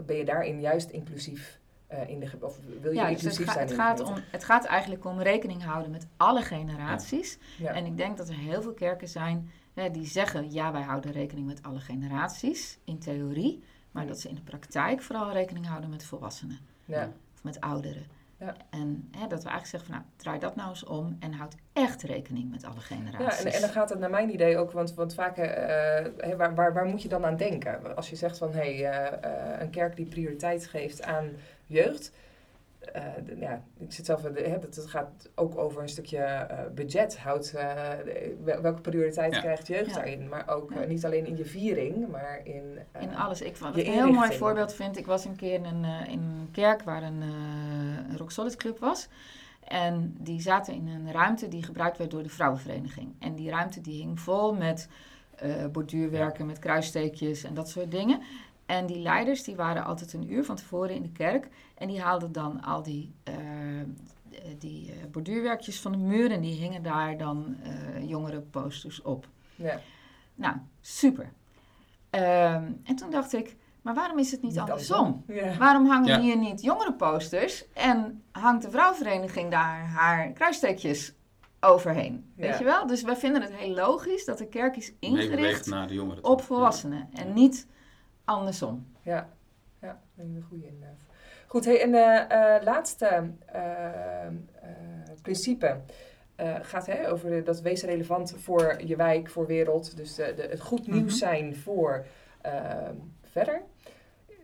ben 0.06 0.16
je 0.16 0.26
daarin 0.26 0.62
juist 0.62 0.90
inclusief 0.90 1.60
eh, 1.88 2.10
in 2.10 2.20
de 2.20 2.30
of 2.40 2.60
wil 2.82 2.92
je 2.92 2.98
Ja, 2.98 3.08
dus 3.08 3.14
het, 3.14 3.22
inclusief 3.22 3.46
ga- 3.46 3.54
zijn 3.54 3.64
het, 3.64 3.72
in 3.72 3.80
gaat 3.80 4.00
om, 4.00 4.16
het 4.32 4.44
gaat 4.44 4.66
eigenlijk 4.66 5.06
om 5.06 5.22
rekening 5.22 5.64
houden 5.64 5.92
met 5.92 6.08
alle 6.18 6.42
generaties. 6.42 7.38
Ja. 7.58 7.74
En 7.74 7.86
ik 7.86 7.98
denk 7.98 8.18
dat 8.18 8.30
er 8.30 8.36
heel 8.36 8.62
veel 8.62 8.74
kerken 8.74 9.08
zijn 9.08 9.52
hè, 9.74 9.92
die 9.92 10.06
zeggen: 10.06 10.52
ja, 10.52 10.72
wij 10.72 10.82
houden 10.82 11.12
rekening 11.12 11.48
met 11.48 11.64
alle 11.64 11.80
generaties 11.80 12.78
in 12.84 13.00
theorie, 13.00 13.64
maar 13.92 14.08
dat 14.08 14.20
ze 14.20 14.30
in 14.30 14.36
de 14.36 14.42
praktijk 14.42 15.02
vooral 15.02 15.32
rekening 15.32 15.68
houden 15.68 15.90
met 15.90 16.04
volwassenen 16.06 16.60
ja. 16.86 17.12
of 17.34 17.44
met 17.44 17.60
ouderen. 17.60 18.04
Ja. 18.40 18.56
En 18.70 19.10
hè, 19.18 19.28
dat 19.28 19.44
we 19.44 19.50
eigenlijk 19.50 19.66
zeggen: 19.66 19.90
van, 19.90 19.96
nou, 19.96 20.04
draai 20.16 20.40
dat 20.40 20.56
nou 20.56 20.70
eens 20.70 20.84
om 20.84 21.18
en 21.20 21.34
houd 21.34 21.56
echt 21.74 22.02
rekening 22.04 22.52
met 22.52 22.64
alle 22.64 22.76
Ja, 22.76 22.82
generaties. 22.82 23.44
en, 23.44 23.52
en 23.52 23.62
dan 23.62 23.70
gaat 23.70 23.90
het 23.90 24.00
naar 24.00 24.10
mijn 24.10 24.34
idee 24.34 24.58
ook, 24.58 24.72
want, 24.72 24.94
want 24.94 25.14
vaak, 25.14 25.38
eh, 25.38 26.36
waar, 26.36 26.56
waar, 26.56 26.74
waar 26.74 26.86
moet 26.86 27.02
je 27.02 27.08
dan 27.08 27.26
aan 27.26 27.38
denken? 27.38 27.96
Als 27.96 28.10
je 28.10 28.16
zegt 28.16 28.38
van, 28.38 28.52
hé, 28.54 28.78
hey, 28.78 28.86
eh, 28.86 29.54
eh, 29.54 29.62
een 29.62 29.70
kerk 29.70 29.96
die 29.96 30.06
prioriteit 30.06 30.68
geeft 30.68 31.04
aan 31.04 31.30
jeugd. 31.66 32.12
Eh, 32.94 33.04
de- 33.26 33.38
ja, 33.40 33.64
ik 33.80 33.92
zit 33.94 34.06
zelf, 34.06 34.26
in 34.26 34.34
de- 34.34 34.42
hè, 34.42 34.50
het, 34.50 34.76
het 34.76 34.88
gaat 34.88 35.30
ook 35.36 35.58
over 35.58 35.82
een 35.82 35.90
stukje 35.90 36.18
eh, 36.18 36.58
budget. 36.76 37.18
Houdt, 37.18 37.54
eh, 37.54 37.78
wel- 38.44 38.62
welke 38.62 38.82
prioriteit 38.82 39.34
Ja. 39.36 39.40
krijgt 39.42 39.68
jeugd 39.68 39.86
Ja. 39.90 39.94
daarin? 39.94 40.30
Maar 40.30 40.48
ook 40.50 40.74
Ja. 40.74 40.84
niet 40.86 41.06
alleen 41.06 41.26
in 41.26 41.38
je 41.38 41.46
viering, 41.46 42.08
maar 42.08 42.40
in... 42.44 42.80
eh, 42.92 43.02
In 43.02 43.16
alles. 43.16 43.42
Ik 43.42 43.56
vond 43.56 43.76
het 43.76 43.86
een 43.86 43.92
heel 43.94 44.12
mooi 44.12 44.34
voorbeeld 44.34 44.74
vind 44.74 44.98
ik 44.98 45.06
was 45.06 45.26
een 45.26 45.36
keer 45.36 45.54
in 45.54 45.66
een, 45.66 45.84
eh, 45.84 46.12
in 46.14 46.20
een 46.20 46.50
kerk 46.52 46.82
waar 46.84 47.04
een, 47.04 47.22
eh, 47.22 48.16
Rock 48.18 48.32
Solid 48.32 48.56
Club 48.56 48.80
was. 48.80 49.08
En 49.68 50.16
die 50.20 50.42
zaten 50.42 50.74
in 50.74 50.88
een 50.88 51.12
ruimte 51.12 51.48
die 51.48 51.64
gebruikt 51.64 51.98
werd 51.98 52.12
door 52.12 52.24
de 52.24 52.30
vrouwenvereniging. 52.30 53.14
En 53.20 53.36
die 53.36 53.50
ruimte 53.50 53.82
die 53.82 54.02
hing 54.02 54.20
vol 54.20 54.54
met 54.54 54.90
eh 55.36 55.66
borduurwerken, 55.72 56.46
met 56.46 56.60
kruissteekjes 56.60 57.44
en 57.44 57.54
dat 57.54 57.70
soort 57.70 57.92
dingen. 57.92 58.22
En 58.70 58.86
die 58.86 59.00
leiders 59.00 59.44
die 59.44 59.56
waren 59.56 59.86
altijd 59.86 60.14
een 60.14 60.32
uur 60.32 60.46
van 60.46 60.56
tevoren 60.56 60.96
in 60.96 61.02
de 61.02 61.12
kerk. 61.12 61.48
En 61.78 61.88
die 61.88 62.02
haalden 62.02 62.32
dan 62.32 62.62
al 62.62 62.84
die, 62.84 63.14
eh, 63.24 63.34
die 64.58 64.92
eh, 64.92 64.98
borduurwerkjes 65.12 65.80
van 65.82 65.92
de 65.92 65.98
muur. 65.98 66.32
En 66.32 66.42
die 66.42 66.54
hingen 66.54 66.84
daar 66.84 67.18
dan 67.18 67.56
eh 67.64 68.10
jongere 68.10 68.40
posters 68.40 69.02
op. 69.02 69.28
Ja, 69.56 69.80
Nou, 70.36 70.56
super. 70.82 71.32
Ehm, 72.10 72.72
en 72.84 72.96
toen 72.96 73.12
dacht 73.12 73.34
ik, 73.34 73.56
maar 73.82 73.94
waarom 73.94 74.20
is 74.20 74.32
het 74.32 74.42
niet, 74.42 74.60
andersom? 74.60 75.24
Ja. 75.28 75.58
Waarom 75.58 75.86
hangen 75.86 76.08
Ja. 76.08 76.20
hier 76.20 76.38
niet 76.38 76.62
jongere 76.62 76.94
posters 76.94 77.66
en 77.74 78.24
hangt 78.32 78.64
de 78.64 78.70
vrouwvereniging 78.70 79.52
daar 79.52 79.86
haar 79.88 80.32
kruissteekjes 80.32 81.14
overheen? 81.60 82.32
Ja. 82.36 82.48
Weet 82.48 82.58
je 82.58 82.64
wel? 82.64 82.88
Dus 82.88 83.02
wij 83.02 83.16
vinden 83.16 83.42
het 83.42 83.54
heel 83.54 83.74
logisch 83.76 84.26
dat 84.26 84.38
de 84.38 84.48
kerk 84.48 84.78
is 84.78 84.94
ingericht 85.00 85.66
naar 85.66 85.88
de 85.88 86.18
op 86.22 86.42
volwassenen 86.42 87.10
en 87.14 87.34
niet 87.34 87.68
andersom. 88.30 88.88
Ja, 89.02 89.30
ja 89.82 90.00
een 90.18 90.46
goede 90.50 90.66
inderdaad. 90.68 91.06
Goed, 91.48 91.66
hey, 91.66 91.82
en 91.82 91.94
eh 91.94 92.56
eh, 92.56 92.64
laatste 92.64 93.06
eh, 93.46 94.26
eh, 94.26 94.32
principe 95.22 95.78
eh, 96.36 96.56
gaat 96.62 96.86
hè, 96.86 97.12
over 97.12 97.30
de- 97.30 97.44
dat 97.44 97.62
wees 97.62 97.84
relevant 97.84 98.34
voor 98.38 98.82
je 98.86 98.96
wijk, 98.96 99.30
voor 99.30 99.46
wereld. 99.46 99.98
Dus 99.98 100.16
de, 100.16 100.34
de, 100.36 100.42
het 100.42 100.60
goed 100.62 100.88
nieuws 100.88 101.02
Mhm. 101.20 101.30
zijn 101.30 101.56
voor 101.56 102.06
eh, 102.42 102.90
verder. 103.24 103.62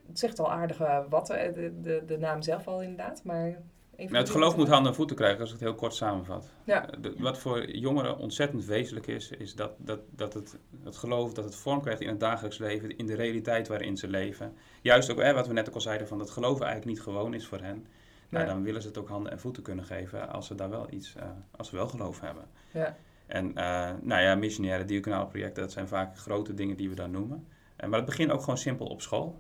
Het 0.08 0.20
zegt 0.20 0.40
al 0.40 0.52
aardige 0.52 1.06
wat, 1.10 1.30
eh, 1.30 1.54
de, 1.54 1.82
de, 1.82 2.04
de 2.06 2.18
naam 2.18 2.42
zelf 2.42 2.68
al 2.68 2.82
inderdaad, 2.82 3.24
maar... 3.24 3.62
Nou, 3.98 4.16
het 4.16 4.30
geloof 4.30 4.56
moet 4.56 4.68
handen 4.68 4.90
en 4.92 4.96
voeten 4.98 5.16
krijgen, 5.16 5.40
als 5.40 5.50
ik 5.50 5.56
het 5.56 5.64
heel 5.68 5.76
kort 5.76 5.94
samenvat. 5.94 6.50
Ja. 6.64 6.90
Eh, 6.90 7.02
de- 7.02 7.14
wat 7.18 7.38
voor 7.38 7.70
jongeren 7.72 8.18
ontzettend 8.18 8.66
wezenlijk 8.66 9.08
is, 9.08 9.30
is 9.30 9.56
dat, 9.56 9.72
dat, 9.78 10.00
dat 10.12 10.34
het, 10.34 10.58
het 10.84 10.96
geloof 10.96 11.34
dat 11.34 11.44
het 11.46 11.56
vorm 11.56 11.82
krijgt 11.82 12.02
in 12.02 12.08
het 12.08 12.20
dagelijks 12.20 12.58
leven, 12.58 12.98
in 12.98 13.06
de 13.06 13.16
realiteit 13.16 13.68
waarin 13.68 13.98
ze 13.98 14.08
leven. 14.08 14.54
Juist 14.82 15.12
ook, 15.12 15.22
hè, 15.22 15.34
wat 15.34 15.48
we 15.48 15.54
net 15.54 15.68
ook 15.70 15.76
al 15.76 15.82
zeiden, 15.82 16.08
van 16.08 16.18
dat 16.18 16.30
geloven 16.30 16.66
eigenlijk 16.66 16.96
niet 16.96 17.06
gewoon 17.06 17.34
is 17.34 17.48
voor 17.48 17.60
hen. 17.62 17.86
Nou, 18.30 18.46
Ja. 18.46 18.54
dan 18.54 18.64
willen 18.64 18.82
ze 18.82 18.88
het 18.88 18.98
ook 18.98 19.08
handen 19.10 19.32
en 19.32 19.40
voeten 19.40 19.64
kunnen 19.64 19.86
geven 19.86 20.30
als 20.30 20.48
ze 20.48 20.56
daar 20.56 20.70
wel 20.70 20.88
iets, 20.90 21.16
eh, 21.16 21.24
als 21.52 21.70
ze 21.70 21.76
wel 21.76 21.88
geloof 21.88 22.20
hebben. 22.20 22.44
Ja, 22.72 22.96
En 23.26 23.56
eh, 23.56 23.90
nou 24.02 24.22
ja, 24.22 24.36
missionaire 24.36 24.86
diaconale 24.86 25.28
projecten, 25.28 25.64
dat 25.64 25.72
zijn 25.72 25.88
vaak 25.88 26.18
grote 26.18 26.54
dingen 26.54 26.78
die 26.78 26.90
we 26.90 26.96
daar 26.96 27.10
noemen. 27.10 27.48
Uh, 27.84 27.90
maar 27.90 27.98
het 27.98 28.06
begint 28.08 28.32
ook 28.32 28.40
gewoon 28.40 28.58
simpel 28.58 28.86
op 28.86 29.02
school. 29.02 29.38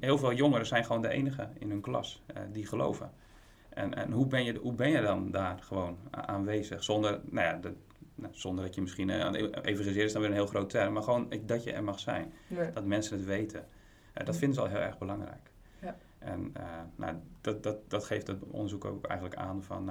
Heel 0.00 0.18
veel 0.18 0.32
jongeren 0.32 0.66
zijn 0.66 0.84
gewoon 0.84 1.02
de 1.02 1.08
enige 1.08 1.48
in 1.58 1.70
hun 1.70 1.80
klas 1.80 2.22
die 2.52 2.66
geloven. 2.66 3.10
En, 3.74 3.94
en 3.94 4.12
hoe, 4.12 4.26
ben 4.26 4.44
je, 4.44 4.58
hoe 4.58 4.72
ben 4.72 4.90
je 4.90 5.00
dan 5.00 5.30
daar 5.30 5.58
gewoon 5.58 5.98
aanwezig? 6.10 6.82
Zonder, 6.82 7.20
nou 7.24 7.46
ja, 7.46 7.56
de, 7.56 7.72
nou, 8.14 8.34
zonder 8.34 8.64
dat 8.64 8.74
je 8.74 8.80
misschien, 8.80 9.10
evangeliseren 9.10 10.04
is 10.04 10.12
dan 10.12 10.20
weer 10.20 10.30
een 10.30 10.36
heel 10.36 10.46
groot 10.46 10.70
term, 10.70 10.92
maar 10.92 11.02
gewoon 11.02 11.32
dat 11.46 11.64
je 11.64 11.72
er 11.72 11.84
mag 11.84 11.98
zijn. 11.98 12.32
Dat 12.74 12.84
mensen 12.84 13.16
het 13.16 13.26
weten. 13.26 13.66
dat 14.24 14.36
vinden 14.36 14.54
ze 14.54 14.60
al 14.60 14.68
heel 14.68 14.78
erg 14.78 14.98
belangrijk. 14.98 15.50
Ja. 15.80 15.96
En 16.18 16.52
nou, 16.96 17.16
dat, 17.40 17.62
dat, 17.62 17.90
dat 17.90 18.04
geeft 18.04 18.26
het 18.26 18.42
onderzoek 18.50 18.84
ook 18.84 19.06
eigenlijk 19.06 19.40
aan 19.40 19.62
van 19.62 19.90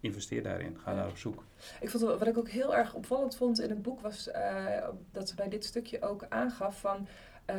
investeer 0.00 0.42
daarin, 0.42 0.78
ga 0.78 0.94
daar 0.94 1.08
op 1.08 1.16
zoek. 1.16 1.44
Ik 1.80 1.90
vond, 1.90 2.02
wat 2.02 2.26
ik 2.26 2.38
ook 2.38 2.48
heel 2.48 2.76
erg 2.76 2.94
opvallend 2.94 3.36
vond 3.36 3.60
in 3.60 3.70
het 3.70 3.82
boek 3.82 4.00
was 4.00 4.30
dat 5.12 5.28
ze 5.28 5.34
bij 5.34 5.48
dit 5.48 5.64
stukje 5.64 6.02
ook 6.02 6.26
aangaf 6.28 6.80
van 6.80 7.06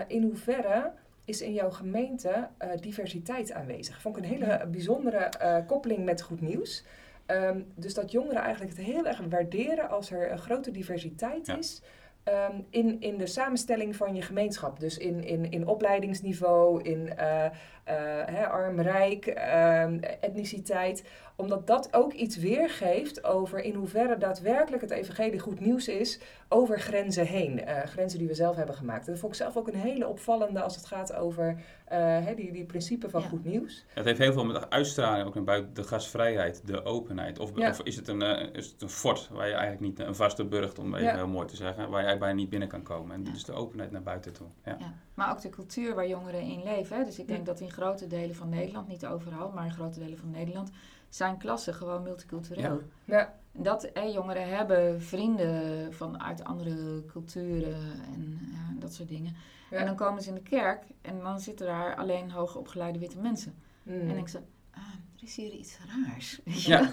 in 0.07 0.23
hoeverre 0.23 0.91
is 1.25 1.41
in 1.41 1.53
jouw 1.53 1.69
gemeente 1.69 2.47
uh, 2.59 2.69
diversiteit 2.79 3.51
aanwezig. 3.51 4.01
Vond 4.01 4.17
ik 4.17 4.23
een 4.23 4.29
hele 4.29 4.67
bijzondere 4.67 5.29
koppeling 5.67 6.05
met 6.05 6.21
goed 6.21 6.41
nieuws. 6.41 6.83
Um, 7.27 7.71
dus 7.75 7.93
dat 7.93 8.11
jongeren 8.11 8.41
eigenlijk 8.41 8.77
het 8.77 8.85
heel 8.85 9.07
erg 9.07 9.21
waarderen 9.29 9.89
als 9.89 10.11
er 10.11 10.31
een 10.31 10.39
grote 10.39 10.71
diversiteit 10.71 11.47
is. 11.47 11.81
Um, 12.25 12.65
in, 12.69 13.01
in 13.01 13.17
de 13.17 13.27
samenstelling 13.27 13.95
van 13.95 14.15
je 14.15 14.21
gemeenschap. 14.21 14.79
Dus 14.79 14.97
in, 14.97 15.23
in, 15.23 15.51
in 15.51 15.67
opleidingsniveau, 15.67 16.81
in 16.83 17.09
uh, 17.19 17.45
uh, 17.89 18.51
arm-rijk, 18.51 19.25
uh, 19.25 19.83
etniciteit 20.23 21.03
omdat 21.41 21.67
dat 21.67 21.93
ook 21.93 22.13
iets 22.13 22.35
weergeeft 22.35 23.23
over 23.23 23.59
in 23.59 23.73
hoeverre 23.73 24.17
daadwerkelijk 24.17 24.81
het 24.81 24.91
evangelie 24.91 25.39
goed 25.39 25.59
nieuws 25.59 25.87
is 25.87 26.19
over 26.49 26.79
grenzen 26.79 27.25
heen. 27.25 27.59
Uh, 27.59 27.79
grenzen 27.79 28.19
die 28.19 28.27
we 28.27 28.33
zelf 28.33 28.55
hebben 28.55 28.75
gemaakt. 28.75 29.05
Dat 29.05 29.19
vond 29.19 29.31
ik 29.31 29.37
zelf 29.37 29.57
ook 29.57 29.67
een 29.67 29.79
hele 29.79 30.07
opvallende 30.07 30.61
als 30.61 30.75
het 30.75 30.85
gaat 30.85 31.13
over 31.13 31.61
uh, 31.91 32.17
die, 32.35 32.51
die 32.51 32.65
principe 32.65 33.09
van 33.09 33.21
goed 33.21 33.43
nieuws. 33.43 33.85
Het 33.93 34.05
heeft 34.05 34.19
heel 34.19 34.33
veel 34.33 34.45
met 34.45 34.69
uitstraling 34.69 35.27
ook 35.27 35.35
naar 35.35 35.43
buiten. 35.43 35.73
De 35.73 35.83
gastvrijheid, 35.83 36.67
de 36.67 36.83
openheid. 36.83 37.39
Of, 37.39 37.51
of 37.51 37.81
is, 37.81 37.95
het 37.95 38.07
een, 38.07 38.21
uh, 38.21 38.53
is 38.53 38.65
het 38.65 38.81
een 38.81 38.89
fort 38.89 39.29
waar 39.31 39.47
je 39.47 39.53
eigenlijk 39.53 39.81
niet, 39.81 39.99
een 40.07 40.15
vaste 40.15 40.45
burcht 40.45 40.79
om 40.79 40.95
even 40.95 41.15
heel 41.15 41.27
mooi 41.27 41.47
te 41.47 41.55
zeggen, 41.55 41.89
waar 41.89 42.09
je 42.09 42.17
bijna 42.17 42.35
niet 42.35 42.49
binnen 42.49 42.67
kan 42.67 42.83
komen. 42.83 43.15
En 43.15 43.23
dus 43.23 43.43
de 43.43 43.53
openheid 43.53 43.91
naar 43.91 44.03
buiten 44.03 44.33
toe. 44.33 44.47
Ja. 44.65 44.77
Maar 45.13 45.31
ook 45.31 45.41
de 45.41 45.49
cultuur 45.49 45.95
waar 45.95 46.07
jongeren 46.07 46.41
in 46.41 46.63
leven. 46.63 46.97
Hè? 46.97 47.03
Dus 47.03 47.19
ik 47.19 47.27
denk 47.27 47.45
dat 47.45 47.59
in 47.59 47.71
grote 47.71 48.07
delen 48.07 48.35
van 48.35 48.49
Nederland, 48.49 48.87
niet 48.87 49.05
overal, 49.05 49.51
maar 49.51 49.65
in 49.65 49.71
grote 49.71 49.99
delen 49.99 50.17
van 50.17 50.31
Nederland 50.31 50.71
zijn 51.15 51.37
klassen 51.37 51.73
gewoon 51.73 52.03
multicultureel. 52.03 52.81
Ja. 53.05 53.33
Dat 53.51 53.83
eh, 53.83 54.13
jongeren 54.13 54.49
hebben 54.49 55.01
vrienden 55.01 55.93
vanuit 55.93 56.43
andere 56.43 57.05
culturen 57.05 57.75
en 58.13 58.39
ja, 58.51 58.79
dat 58.79 58.93
soort 58.93 59.09
dingen. 59.09 59.35
En 59.69 59.85
dan 59.85 59.95
komen 59.95 60.21
ze 60.21 60.29
in 60.29 60.35
de 60.35 60.41
kerk 60.41 60.83
en 61.01 61.19
dan 61.19 61.39
zitten 61.39 61.65
daar 61.65 61.95
alleen 61.95 62.31
hoogopgeleide 62.31 62.99
witte 62.99 63.19
mensen. 63.19 63.53
Mm. 63.83 64.09
En 64.09 64.17
ik 64.17 64.27
zeg, 64.27 64.41
ah, 64.73 64.81
er 65.15 65.23
is 65.23 65.35
hier 65.35 65.51
iets 65.51 65.77
raars. 65.87 66.41
Ja, 66.45 66.89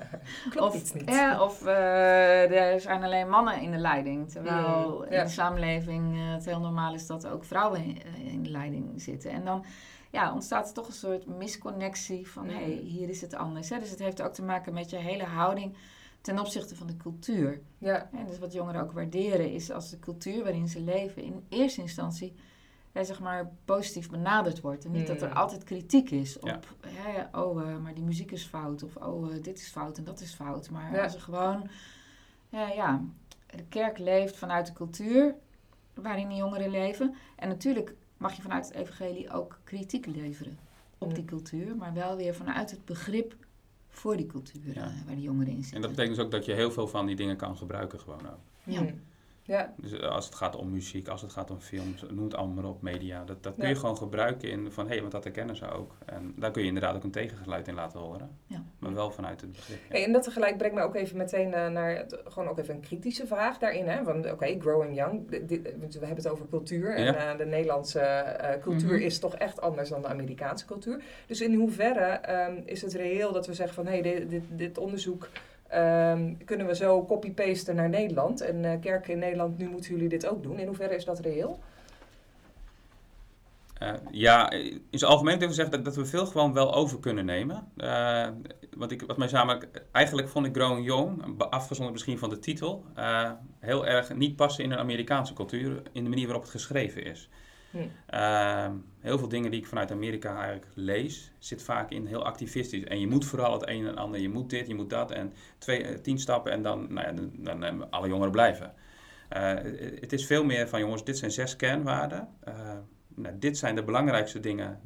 klopt 0.50 0.74
of, 0.74 0.80
iets 0.80 0.92
niet. 0.92 1.08
Ja, 1.08 1.42
of 1.42 1.66
uh, 1.66 2.72
er 2.72 2.80
zijn 2.80 3.02
alleen 3.02 3.28
mannen 3.28 3.60
in 3.60 3.70
de 3.70 3.78
leiding. 3.78 4.30
Terwijl 4.30 4.98
mm. 4.98 5.12
in 5.12 5.24
de 5.24 5.30
samenleving 5.30 6.14
uh, 6.14 6.32
het 6.32 6.44
heel 6.44 6.60
normaal 6.60 6.94
is 6.94 7.06
dat 7.06 7.26
ook 7.26 7.44
vrouwen 7.44 7.84
in, 7.84 7.98
uh, 8.06 8.32
in 8.32 8.42
de 8.42 8.50
leiding 8.50 9.02
zitten. 9.02 9.30
En 9.30 9.44
dan 9.44 9.64
ja, 10.12 10.32
ontstaat 10.32 10.68
er 10.68 10.74
toch 10.74 10.86
een 10.86 10.92
soort 10.92 11.26
misconnectie 11.26 12.28
van 12.28 12.48
hé, 12.48 12.54
hey, 12.54 12.70
hier 12.70 13.08
is 13.08 13.20
het 13.20 13.34
anders. 13.34 13.68
Hè? 13.68 13.78
Dus 13.78 13.90
het 13.90 13.98
heeft 13.98 14.22
ook 14.22 14.32
te 14.32 14.42
maken 14.42 14.74
met 14.74 14.90
je 14.90 14.96
hele 14.96 15.24
houding 15.24 15.76
ten 16.20 16.38
opzichte 16.38 16.76
van 16.76 16.86
de 16.86 16.96
cultuur. 16.96 17.60
Ja. 17.78 18.08
En 18.12 18.26
dus 18.26 18.38
wat 18.38 18.52
jongeren 18.52 18.80
ook 18.80 18.92
waarderen 18.92 19.52
is 19.52 19.70
als 19.70 19.90
de 19.90 19.98
cultuur 19.98 20.42
waarin 20.42 20.68
ze 20.68 20.80
leven 20.80 21.22
in 21.22 21.44
eerste 21.48 21.80
instantie 21.80 22.34
hè, 22.92 23.04
zeg 23.04 23.20
maar 23.20 23.50
positief 23.64 24.10
benaderd 24.10 24.60
wordt. 24.60 24.84
En 24.84 24.90
niet 24.90 25.06
dat 25.06 25.22
er 25.22 25.28
mm. 25.28 25.36
altijd 25.36 25.64
kritiek 25.64 26.10
is 26.10 26.38
op 26.38 26.76
hè, 26.86 27.38
oh, 27.40 27.62
uh, 27.62 27.78
maar 27.78 27.94
die 27.94 28.04
muziek 28.04 28.30
is 28.30 28.44
fout 28.44 28.82
of 28.82 28.96
oh, 28.96 29.30
uh, 29.30 29.42
dit 29.42 29.58
is 29.58 29.68
fout 29.68 29.98
en 29.98 30.04
dat 30.04 30.20
is 30.20 30.34
fout. 30.34 30.70
Maar 30.70 31.02
als 31.02 31.14
er 31.14 31.20
gewoon 31.20 31.68
ja, 32.48 32.68
ja, 32.68 33.02
de 33.46 33.64
kerk 33.68 33.98
leeft 33.98 34.36
vanuit 34.36 34.66
de 34.66 34.72
cultuur 34.72 35.34
waarin 35.94 36.28
de 36.28 36.34
jongeren 36.34 36.70
leven. 36.70 37.14
En 37.36 37.48
natuurlijk 37.48 37.94
mag 38.22 38.36
je 38.36 38.42
vanuit 38.42 38.66
het 38.66 38.74
evangelie 38.74 39.30
ook 39.30 39.58
kritiek 39.64 40.06
leveren 40.06 40.58
op 40.98 41.14
die 41.14 41.24
cultuur, 41.24 41.76
maar 41.76 41.94
wel 41.94 42.16
weer 42.16 42.34
vanuit 42.34 42.70
het 42.70 42.84
begrip 42.84 43.34
voor 43.88 44.16
die 44.16 44.26
cultuur 44.26 44.76
eh, 44.76 44.82
waar 44.82 45.14
die 45.14 45.24
jongeren 45.24 45.52
in 45.52 45.62
zitten. 45.62 45.74
En 45.74 45.80
dat 45.80 45.90
betekent 45.90 46.16
dus 46.16 46.24
ook 46.24 46.30
dat 46.30 46.44
je 46.44 46.52
heel 46.52 46.70
veel 46.70 46.88
van 46.88 47.06
die 47.06 47.16
dingen 47.16 47.36
kan 47.36 47.56
gebruiken 47.56 48.00
gewoon 48.00 48.26
ook. 48.26 48.40
Ja. 48.64 48.84
Ja. 49.44 49.74
Dus 49.76 49.92
eh, 49.92 50.08
als 50.08 50.24
het 50.24 50.34
gaat 50.34 50.56
om 50.56 50.70
muziek, 50.70 51.08
als 51.08 51.22
het 51.22 51.32
gaat 51.32 51.50
om 51.50 51.60
films, 51.60 52.04
noem 52.10 52.24
het 52.24 52.34
allemaal 52.34 52.62
maar 52.62 52.70
op, 52.70 52.82
media. 52.82 53.24
Dat, 53.24 53.42
dat 53.42 53.54
kun 53.58 53.68
je 53.68 53.74
gewoon 53.74 53.96
gebruiken 53.96 54.50
in 54.50 54.72
van, 54.72 54.84
hé, 54.84 54.90
hey, 54.90 55.00
want 55.00 55.12
dat 55.12 55.24
herkennen 55.24 55.56
ze 55.56 55.70
ook. 55.70 55.96
En 56.06 56.34
daar 56.36 56.50
kun 56.50 56.62
je 56.62 56.68
inderdaad 56.68 56.96
ook 56.96 57.04
een 57.04 57.10
tegengeluid 57.10 57.68
in 57.68 57.74
laten 57.74 58.00
horen. 58.00 58.38
Ja. 58.46 58.64
Maar 58.78 58.94
wel 58.94 59.10
vanuit 59.10 59.40
het 59.40 59.52
begrip. 59.52 59.78
Hey, 59.88 60.04
en 60.04 60.12
dat 60.12 60.22
tegelijk 60.22 60.56
brengt 60.56 60.76
me 60.76 60.82
ook 60.82 60.94
even 60.94 61.16
meteen 61.16 61.48
uh, 61.48 61.68
naar, 61.68 61.96
het, 61.96 62.20
gewoon 62.24 62.48
ook 62.48 62.58
even 62.58 62.74
een 62.74 62.80
kritische 62.80 63.26
vraag 63.26 63.58
daarin. 63.58 63.88
Hè? 63.88 64.02
Want 64.02 64.24
oké, 64.24 64.34
okay, 64.34 64.58
growing 64.60 64.96
young, 64.96 65.28
dit, 65.28 65.48
we 65.78 65.88
hebben 65.88 66.16
het 66.16 66.28
over 66.28 66.48
cultuur. 66.48 66.94
En 66.94 67.14
uh, 67.14 67.36
de 67.36 67.46
Nederlandse 67.46 68.00
uh, 68.00 68.62
cultuur 68.62 68.88
mm-hmm. 68.88 69.06
is 69.06 69.18
toch 69.18 69.34
echt 69.34 69.60
anders 69.60 69.88
dan 69.88 70.02
de 70.02 70.08
Amerikaanse 70.08 70.64
cultuur. 70.64 71.02
Dus 71.26 71.40
in 71.40 71.54
hoeverre 71.54 72.20
um, 72.50 72.62
is 72.64 72.82
het 72.82 72.92
reëel 72.92 73.32
dat 73.32 73.46
we 73.46 73.54
zeggen 73.54 73.74
van, 73.74 73.86
hé, 73.86 74.00
hey, 74.00 74.02
dit, 74.02 74.30
dit, 74.30 74.42
dit 74.48 74.78
onderzoek... 74.78 75.28
Um, 75.74 76.44
kunnen 76.44 76.66
we 76.66 76.74
zo 76.74 77.04
copy-pasten 77.06 77.76
naar 77.76 77.88
Nederland. 77.88 78.40
En 78.40 78.64
uh, 78.64 78.72
kerken 78.80 79.12
in 79.12 79.18
Nederland, 79.18 79.58
nu 79.58 79.68
moeten 79.68 79.90
jullie 79.90 80.08
dit 80.08 80.26
ook 80.26 80.42
doen. 80.42 80.58
In 80.58 80.66
hoeverre 80.66 80.94
is 80.94 81.04
dat 81.04 81.18
reëel? 81.18 81.58
Uh, 83.82 83.92
ja, 84.10 84.50
in 84.50 84.98
zijn 84.98 85.10
algemeen 85.10 85.38
durf 85.38 85.50
ik 85.50 85.56
zeggen 85.56 85.74
dat, 85.74 85.84
dat, 85.84 85.96
we 85.96 86.04
veel 86.04 86.26
gewoon 86.26 86.52
wel 86.52 86.74
over 86.74 87.00
kunnen 87.00 87.24
nemen. 87.24 87.68
Uh, 87.76 88.28
want 88.76 88.90
ik, 88.90 89.02
wat 89.06 89.16
mij 89.16 89.28
samen, 89.28 89.68
eigenlijk 89.92 90.28
vond 90.28 90.46
ik 90.46 90.54
Growing 90.54 90.86
Young, 90.86 91.38
afgezonderd 91.38 91.92
misschien 91.92 92.18
van 92.18 92.30
de 92.30 92.38
titel, 92.38 92.84
heel 93.58 93.86
erg 93.86 94.14
niet 94.14 94.36
passen 94.36 94.64
in 94.64 94.70
een 94.70 94.78
Amerikaanse 94.78 95.32
cultuur, 95.32 95.82
in 95.92 96.02
de 96.04 96.10
manier 96.10 96.26
waarop 96.26 96.42
het 96.42 96.52
geschreven 96.52 97.04
is. 97.04 97.28
Ehm, 98.06 98.72
heel 99.00 99.18
veel 99.18 99.28
dingen 99.28 99.50
die 99.50 99.60
ik 99.60 99.66
vanuit 99.66 99.90
Amerika 99.90 100.34
eigenlijk 100.36 100.66
lees, 100.74 101.32
zit 101.38 101.62
vaak 101.62 101.90
in 101.90 102.06
heel 102.06 102.24
activistisch. 102.24 102.84
En 102.84 103.00
je 103.00 103.06
moet 103.06 103.24
vooral 103.24 103.52
het 103.52 103.68
een 103.68 103.86
en 103.86 103.96
ander, 103.96 104.20
je 104.20 104.28
moet 104.28 104.50
dit, 104.50 104.66
je 104.66 104.74
moet 104.74 104.90
dat. 104.90 105.10
En 105.10 105.32
twee, 105.58 105.82
eh, 105.82 105.98
tien 105.98 106.18
stappen 106.18 106.52
en 106.52 106.62
dan, 106.62 106.92
nou 106.92 107.06
ja, 107.06 107.12
dan, 107.12 107.60
dan, 107.60 107.90
alle 107.90 108.08
jongeren 108.08 108.32
blijven. 108.32 108.74
Uh, 109.36 109.54
het 110.00 110.12
is 110.12 110.26
veel 110.26 110.44
meer 110.44 110.68
van, 110.68 110.80
jongens, 110.80 111.04
dit 111.04 111.18
zijn 111.18 111.30
zes 111.30 111.56
kernwaarden. 111.56 112.28
Nou, 113.14 113.38
dit 113.38 113.58
zijn 113.58 113.74
de 113.74 113.82
belangrijkste 113.84 114.40
dingen 114.40 114.80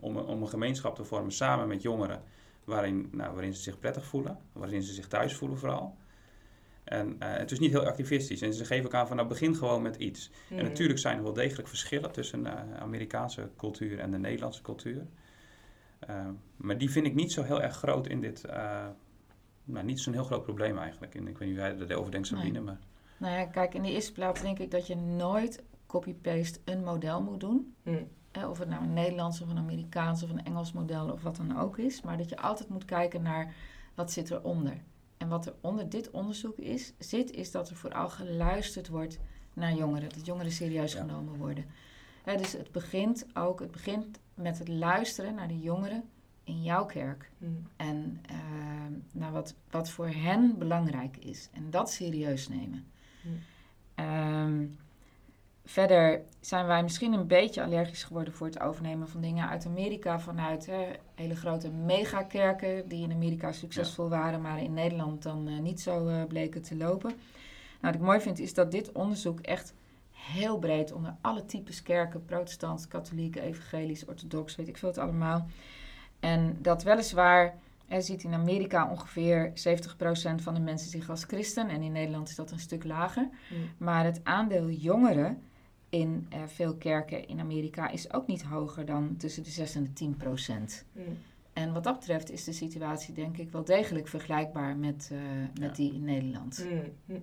om, 0.00 0.16
om 0.16 0.42
een 0.42 0.48
gemeenschap 0.48 0.94
te 0.94 1.04
vormen 1.04 1.32
samen 1.32 1.68
met 1.68 1.82
jongeren. 1.82 2.22
Waarin, 2.64 3.08
nou, 3.12 3.32
waarin 3.32 3.54
ze 3.54 3.62
zich 3.62 3.78
prettig 3.78 4.06
voelen, 4.06 4.38
waarin 4.52 4.82
ze 4.82 4.92
zich 4.92 5.08
thuis 5.08 5.34
voelen 5.34 5.58
vooral. 5.58 5.96
En 6.88 7.08
uh, 7.08 7.16
het 7.18 7.50
is 7.50 7.58
niet 7.58 7.70
heel 7.70 7.86
activistisch. 7.86 8.42
En 8.42 8.54
ze 8.54 8.64
geven 8.64 8.86
ook 8.86 8.94
aan 8.94 9.06
van 9.06 9.16
nou 9.16 9.28
begin 9.28 9.54
gewoon 9.54 9.82
met 9.82 9.96
iets. 9.96 10.30
En 10.50 10.56
hmm. 10.56 10.66
natuurlijk 10.66 10.98
zijn 10.98 11.16
er 11.16 11.22
wel 11.22 11.32
degelijk 11.32 11.68
verschillen 11.68 12.12
tussen 12.12 12.42
de 12.42 12.48
uh, 12.48 12.76
Amerikaanse 12.80 13.50
cultuur 13.56 13.98
en 13.98 14.10
de 14.10 14.18
Nederlandse 14.18 14.62
cultuur. 14.62 15.06
Uh, 16.10 16.26
maar 16.56 16.78
die 16.78 16.90
vind 16.90 17.06
ik 17.06 17.14
niet 17.14 17.32
zo 17.32 17.42
heel 17.42 17.62
erg 17.62 17.76
groot 17.76 18.06
in 18.06 18.20
dit. 18.20 18.44
nou, 19.64 19.84
niet 19.84 20.00
zo'n 20.00 20.12
heel 20.12 20.24
groot 20.24 20.42
probleem 20.42 20.78
eigenlijk. 20.78 21.14
En 21.14 21.28
ik 21.28 21.38
weet 21.38 21.48
niet 21.48 21.58
hoe 21.58 21.66
jij 21.66 21.86
erover 21.88 22.10
denkt, 22.10 22.26
Sabine. 22.26 22.50
Nee. 22.50 22.60
Maar... 22.60 22.78
Nou 23.16 23.38
ja, 23.38 23.44
kijk, 23.44 23.74
in 23.74 23.82
de 23.82 23.90
eerste 23.90 24.12
plaats 24.12 24.40
denk 24.40 24.58
ik 24.58 24.70
dat 24.70 24.86
je 24.86 24.96
nooit 24.96 25.62
copy-paste 25.86 26.58
een 26.64 26.84
model 26.84 27.22
moet 27.22 27.40
doen. 27.40 27.74
Hmm. 27.82 28.08
of 28.48 28.58
het 28.58 28.68
nou 28.68 28.82
een 28.82 28.92
Nederlands 28.92 29.40
of 29.40 29.48
een 29.48 29.58
Amerikaans 29.58 30.22
of 30.22 30.30
een 30.30 30.44
Engels 30.44 30.72
model 30.72 31.12
of 31.12 31.22
wat 31.22 31.36
dan 31.36 31.58
ook 31.58 31.78
is. 31.78 32.02
Maar 32.02 32.16
dat 32.16 32.28
je 32.28 32.36
altijd 32.36 32.68
moet 32.68 32.84
kijken 32.84 33.22
naar 33.22 33.54
wat 33.94 34.12
zit 34.12 34.30
eronder. 34.30 34.82
En 35.18 35.28
wat 35.28 35.46
er 35.46 35.54
onder 35.60 35.88
dit 35.88 36.10
onderzoek 36.10 36.56
is, 36.56 36.92
zit, 36.98 37.30
is 37.30 37.50
dat 37.50 37.70
er 37.70 37.76
vooral 37.76 38.08
geluisterd 38.08 38.88
wordt 38.88 39.18
naar 39.52 39.74
jongeren. 39.74 40.08
Dat 40.08 40.26
jongeren 40.26 40.52
serieus 40.52 40.94
genomen 40.94 41.36
worden. 41.36 41.64
dus 42.24 42.52
het 42.52 42.72
begint 42.72 43.26
ook, 43.34 43.60
het 43.60 43.70
begint 43.70 44.18
met 44.34 44.58
het 44.58 44.68
luisteren 44.68 45.34
naar 45.34 45.48
de 45.48 45.60
jongeren 45.60 46.04
in 46.44 46.62
jouw 46.62 46.86
kerk. 46.86 47.30
Hmm. 47.38 47.66
En 47.76 48.20
uh, 48.30 48.36
naar 49.12 49.32
wat, 49.32 49.54
wat 49.70 49.90
voor 49.90 50.08
hen 50.08 50.58
belangrijk 50.58 51.16
is. 51.16 51.48
En 51.52 51.70
dat 51.70 51.90
serieus 51.90 52.48
nemen. 52.48 52.86
Ehm, 53.94 54.66
Verder 55.68 56.20
zijn 56.40 56.66
wij 56.66 56.82
misschien 56.82 57.12
een 57.12 57.26
beetje 57.26 57.62
allergisch 57.62 58.04
geworden 58.04 58.32
voor 58.34 58.46
het 58.46 58.60
overnemen 58.60 59.08
van 59.08 59.20
dingen 59.20 59.48
uit 59.48 59.66
Amerika 59.66 60.20
vanuit 60.20 60.66
hè, 60.66 60.86
hele 61.14 61.36
grote 61.36 61.70
megakerken 61.70 62.88
die 62.88 63.02
in 63.02 63.12
Amerika 63.12 63.52
succesvol 63.52 64.08
waren, 64.08 64.40
maar 64.40 64.62
in 64.62 64.74
Nederland 64.74 65.22
dan 65.22 65.48
uh, 65.48 65.58
niet 65.58 65.80
zo 65.80 66.08
uh, 66.08 66.24
bleken 66.24 66.62
te 66.62 66.76
lopen. 66.76 67.10
Nou, 67.10 67.18
wat 67.80 67.94
ik 67.94 68.00
mooi 68.00 68.20
vind 68.20 68.38
is 68.38 68.54
dat 68.54 68.70
dit 68.70 68.92
onderzoek 68.92 69.40
echt 69.40 69.74
heel 70.10 70.58
breed 70.58 70.92
onder 70.92 71.14
alle 71.20 71.44
types 71.44 71.82
kerken, 71.82 72.24
protestant, 72.24 72.88
katholiek, 72.88 73.36
evangelisch, 73.36 74.04
orthodox, 74.04 74.56
weet 74.56 74.68
ik 74.68 74.76
veel 74.76 74.88
het 74.88 74.98
allemaal. 74.98 75.46
En 76.20 76.58
dat 76.60 76.82
weliswaar 76.82 77.58
je 77.88 78.00
ziet 78.00 78.22
in 78.22 78.34
Amerika 78.34 78.90
ongeveer 78.90 79.48
70% 79.48 79.52
van 80.34 80.54
de 80.54 80.60
mensen 80.60 80.90
zich 80.90 81.10
als 81.10 81.24
christen 81.24 81.68
en 81.68 81.82
in 81.82 81.92
Nederland 81.92 82.28
is 82.28 82.36
dat 82.36 82.50
een 82.50 82.58
stuk 82.58 82.84
lager. 82.84 83.28
Mm. 83.50 83.58
Maar 83.78 84.04
het 84.04 84.20
aandeel 84.24 84.68
jongeren 84.68 85.42
in 85.88 86.26
eh, 86.30 86.42
veel 86.46 86.74
kerken 86.76 87.26
in 87.28 87.40
Amerika 87.40 87.88
is 87.90 88.12
ook 88.12 88.26
niet 88.26 88.42
hoger 88.42 88.84
dan 88.84 89.16
tussen 89.16 89.42
de 89.42 89.50
6 89.50 89.74
en 89.74 89.82
de 89.84 89.92
10 89.92 90.16
procent. 90.16 90.84
Mm. 90.92 91.02
En 91.52 91.72
wat 91.72 91.84
dat 91.84 91.98
betreft 91.98 92.30
is 92.30 92.44
de 92.44 92.52
situatie 92.52 93.14
denk 93.14 93.36
ik 93.36 93.50
wel 93.50 93.64
degelijk 93.64 94.08
vergelijkbaar 94.08 94.76
met, 94.76 95.08
eh, 95.12 95.18
met 95.60 95.68
Ja. 95.76 95.82
die 95.82 95.94
in 95.94 96.04
Nederland. 96.04 96.66
Mm. 97.06 97.22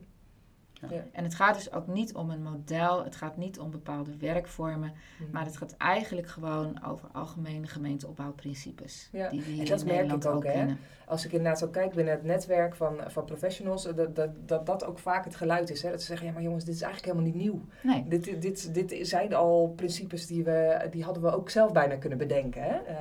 En 1.11 1.23
het 1.23 1.35
gaat 1.35 1.55
dus 1.55 1.71
ook 1.71 1.87
niet 1.87 2.13
om 2.13 2.29
een 2.29 2.43
model, 2.43 3.03
het 3.03 3.15
gaat 3.15 3.37
niet 3.37 3.59
om 3.59 3.71
bepaalde 3.71 4.17
werkvormen, 4.17 4.93
maar 5.31 5.45
het 5.45 5.57
gaat 5.57 5.77
eigenlijk 5.77 6.27
gewoon 6.27 6.85
over 6.85 7.09
algemene 7.11 7.67
gemeenteopbouwprincipes. 7.67 9.09
Ja, 9.11 9.29
Die 9.29 9.41
we 9.41 9.59
en 9.59 9.65
dat 9.65 9.79
in 9.79 9.85
merk 9.85 9.97
Nederland 9.97 10.23
ik 10.23 10.29
ook, 10.29 10.35
ook 10.35 10.43
hè. 10.43 10.65
Als 11.07 11.25
ik 11.25 11.31
inderdaad 11.31 11.59
zo 11.59 11.67
kijk 11.67 11.93
binnen 11.93 12.13
het 12.13 12.23
netwerk 12.23 12.75
van, 12.75 12.99
van 13.07 13.25
professionals, 13.25 13.83
dat, 13.83 14.15
dat, 14.15 14.29
dat 14.45 14.65
dat 14.65 14.85
ook 14.85 14.99
vaak 14.99 15.25
het 15.25 15.35
geluid 15.35 15.69
is. 15.69 15.81
Hè? 15.81 15.89
Dat 15.89 16.01
ze 16.01 16.07
zeggen, 16.07 16.27
ja 16.27 16.33
maar 16.33 16.41
jongens, 16.41 16.65
dit 16.65 16.75
is 16.75 16.81
eigenlijk 16.81 17.13
helemaal 17.13 17.33
niet 17.33 17.43
nieuw. 17.43 17.61
Nee, 17.81 18.05
Dit, 18.07 18.41
dit, 18.41 18.73
dit 18.73 19.07
zijn 19.07 19.33
al 19.33 19.73
principes 19.75 20.27
die, 20.27 20.43
we, 20.43 20.87
die 20.91 21.03
hadden 21.03 21.23
we 21.23 21.35
ook 21.35 21.49
zelf 21.49 21.71
bijna 21.71 21.95
kunnen 21.95 22.17
bedenken. 22.17 22.63
Hè? 22.63 22.75
Eh, 22.75 22.95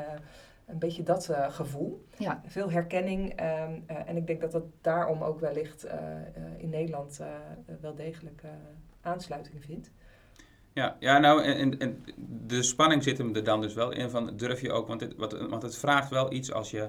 een 0.67 0.79
beetje 0.79 1.03
dat 1.03 1.29
eh, 1.29 1.51
gevoel. 1.51 2.05
ja, 2.19 2.43
Veel 2.47 2.71
herkenning. 2.71 3.33
ehm, 3.37 3.81
eh, 3.87 4.09
en 4.09 4.17
ik 4.17 4.27
denk 4.27 4.41
dat 4.41 4.53
dat 4.53 4.65
daarom 4.81 5.23
ook 5.23 5.41
wellicht 5.41 5.85
eh, 5.85 5.99
eh, 5.99 6.27
in 6.57 6.69
Nederland 6.69 7.21
eh, 7.21 7.27
wel 7.81 7.95
degelijk 7.95 8.41
eh, 8.43 8.51
aansluiting 9.01 9.65
vindt. 9.65 9.91
Ja, 10.73 10.97
ja 11.01 11.19
nou, 11.19 11.43
en, 11.43 11.79
en, 11.79 12.05
de 12.47 12.63
spanning 12.63 13.03
zit 13.03 13.19
hem 13.19 13.35
er 13.35 13.45
dan 13.45 13.61
dus 13.61 13.75
wel 13.75 13.91
in 13.93 14.11
van, 14.11 14.37
durf 14.37 14.61
je 14.61 14.73
ook, 14.73 14.89
want 14.89 15.01
het, 15.01 15.17
wat, 15.17 15.33
want 15.49 15.63
het 15.63 15.77
vraagt 15.77 16.11
wel 16.11 16.33
iets 16.33 16.53
als 16.53 16.71
je 16.71 16.89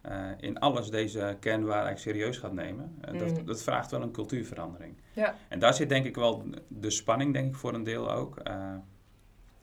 eh, 0.00 0.30
in 0.36 0.58
alles 0.58 0.90
deze 0.90 1.36
kernwaarden 1.40 1.98
serieus 1.98 2.38
gaat 2.38 2.52
nemen. 2.52 2.94
Dat, 3.00 3.38
Mm. 3.38 3.44
dat 3.46 3.62
vraagt 3.62 3.90
wel 3.90 4.02
een 4.02 4.10
cultuurverandering. 4.12 4.96
Ja. 5.12 5.34
En 5.48 5.58
daar 5.58 5.74
zit 5.74 5.88
denk 5.88 6.04
ik 6.06 6.14
wel 6.14 6.44
de 6.68 6.90
spanning, 6.90 7.32
denk 7.32 7.48
ik, 7.48 7.54
voor 7.54 7.74
een 7.74 7.84
deel 7.84 8.12
ook. 8.12 8.36
Eh, 8.38 8.74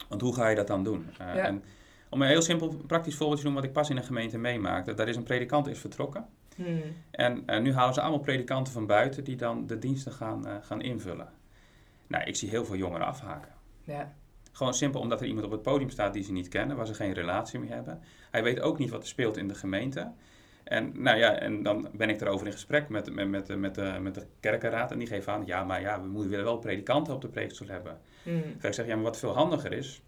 want 0.09 0.21
hoe 0.21 0.35
ga 0.35 0.47
je 0.47 0.55
dat 0.55 0.67
dan 0.67 0.83
doen? 0.83 1.05
Eh, 1.17 1.35
Ja. 1.35 1.45
en 1.45 1.63
om 2.11 2.21
een 2.21 2.27
heel 2.27 2.41
simpel 2.41 2.75
praktisch 2.87 3.15
voorbeeld 3.15 3.37
te 3.37 3.43
noemen 3.43 3.61
wat 3.61 3.71
ik 3.71 3.77
pas 3.77 3.89
in 3.89 3.97
een 3.97 4.03
gemeente 4.03 4.37
meemaakte. 4.37 4.93
Daar 4.93 5.07
is 5.07 5.15
een 5.15 5.23
predikant 5.23 5.67
is 5.67 5.79
vertrokken. 5.79 6.25
Hmm. 6.55 6.81
En 7.11 7.43
eh, 7.45 7.61
nu 7.61 7.73
halen 7.73 7.93
ze 7.93 8.01
allemaal 8.01 8.19
predikanten 8.19 8.73
van 8.73 8.85
buiten 8.85 9.23
die 9.23 9.35
dan 9.35 9.67
de 9.67 9.79
diensten 9.79 10.11
gaan, 10.11 10.47
eh, 10.47 10.55
gaan 10.61 10.81
invullen. 10.81 11.29
Nou, 12.07 12.23
ik 12.23 12.35
zie 12.35 12.49
heel 12.49 12.65
veel 12.65 12.75
jongeren 12.75 13.07
afhaken. 13.07 13.51
Ja. 13.83 14.13
Gewoon 14.51 14.73
simpel 14.73 15.01
omdat 15.01 15.21
er 15.21 15.27
iemand 15.27 15.45
op 15.45 15.51
het 15.51 15.61
podium 15.61 15.89
staat 15.89 16.13
die 16.13 16.23
ze 16.23 16.31
niet 16.31 16.47
kennen, 16.47 16.77
waar 16.77 16.87
ze 16.87 16.93
geen 16.93 17.13
relatie 17.13 17.59
mee 17.59 17.69
hebben. 17.69 18.01
Hij 18.31 18.43
weet 18.43 18.61
ook 18.61 18.77
niet 18.77 18.89
wat 18.89 19.01
er 19.01 19.07
speelt 19.07 19.37
in 19.37 19.47
de 19.47 19.55
gemeente. 19.55 20.11
En, 20.63 20.91
nou 21.01 21.17
ja, 21.17 21.33
en 21.33 21.63
dan 21.63 21.87
ben 21.93 22.09
ik 22.09 22.21
erover 22.21 22.45
in 22.45 22.51
gesprek 22.51 22.89
met, 22.89 23.13
met, 23.13 23.29
met, 23.29 23.57
met, 23.57 23.75
de, 23.75 23.97
met 24.01 24.15
de 24.15 24.25
kerkenraad. 24.39 24.91
En 24.91 24.97
die 24.97 25.07
geven 25.07 25.33
aan, 25.33 25.45
ja, 25.45 25.63
maar 25.63 25.81
ja, 25.81 26.01
we 26.01 26.07
moeten 26.07 26.29
willen 26.29 26.45
wel 26.45 26.57
predikanten 26.57 27.13
op 27.13 27.21
de 27.21 27.27
preekstoel 27.27 27.67
hebben. 27.67 27.99
Ga 28.59 28.67
ik 28.67 28.73
zeg, 28.73 28.85
ja, 28.85 28.95
maar 28.95 29.03
wat 29.03 29.17
veel 29.17 29.33
handiger 29.33 29.73
is. 29.73 30.01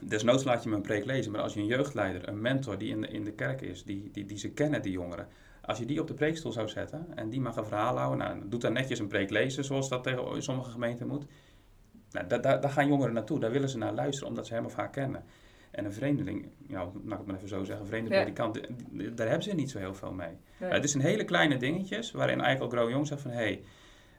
Desnoods 0.00 0.44
laat 0.44 0.62
je 0.62 0.68
me 0.68 0.74
een 0.74 0.82
preek 0.82 1.04
lezen, 1.04 1.32
maar 1.32 1.40
als 1.40 1.54
je 1.54 1.60
een 1.60 1.66
jeugdleider, 1.66 2.28
een 2.28 2.40
mentor 2.40 2.78
die 2.78 2.90
in 2.90 3.00
de, 3.00 3.08
in 3.08 3.24
de 3.24 3.32
kerk 3.32 3.60
is, 3.60 3.84
die, 3.84 4.08
die, 4.12 4.24
die 4.24 4.38
ze 4.38 4.50
kennen, 4.50 4.82
die 4.82 4.92
jongeren. 4.92 5.28
Als 5.62 5.78
je 5.78 5.84
die 5.84 6.00
op 6.00 6.06
de 6.06 6.14
preekstoel 6.14 6.52
zou 6.52 6.68
zetten 6.68 7.06
en 7.14 7.28
die 7.30 7.40
mag 7.40 7.56
een 7.56 7.64
verhaal 7.66 7.96
houden, 7.96 8.18
nou, 8.26 8.48
doet 8.48 8.60
dan 8.60 8.72
netjes 8.72 8.98
een 8.98 9.08
preek 9.08 9.30
lezen, 9.30 9.64
zoals 9.64 9.88
dat 9.88 10.02
tegen 10.02 10.42
sommige 10.42 10.70
gemeenten 10.70 11.06
moet. 11.06 11.24
Nou, 12.10 12.26
daar, 12.26 12.40
daar, 12.40 12.60
daar 12.60 12.70
gaan 12.70 12.88
jongeren 12.88 13.14
naartoe, 13.14 13.40
daar 13.40 13.50
willen 13.50 13.68
ze 13.68 13.78
naar 13.78 13.92
luisteren, 13.92 14.28
omdat 14.28 14.46
ze 14.46 14.54
hem 14.54 14.64
of 14.64 14.74
haar 14.74 14.90
kennen. 14.90 15.24
En 15.70 15.84
een 15.84 15.92
vreemdeling, 15.92 16.48
ja, 16.68 16.78
laat 16.78 16.94
ik 16.94 17.18
het 17.18 17.26
maar 17.26 17.36
even 17.36 17.48
zo 17.48 17.64
zeggen, 17.64 17.80
een 17.80 17.86
vreemde 17.86 18.14
Ja. 18.14 18.50
die- 18.94 19.14
daar 19.14 19.26
hebben 19.26 19.44
ze 19.44 19.54
niet 19.54 19.70
zo 19.70 19.78
heel 19.78 19.94
veel 19.94 20.12
mee. 20.12 20.36
Nee. 20.60 20.70
het 20.70 20.84
is 20.84 20.94
een 20.94 21.00
hele 21.00 21.24
kleine 21.24 21.56
dingetjes, 21.56 22.10
waarin 22.10 22.40
eigenlijk 22.40 22.72
al 22.72 22.78
Grow 22.78 22.90
Jong 22.90 23.06
zegt 23.06 23.20
van, 23.20 23.30
hé, 23.30 23.36
hey, 23.36 23.62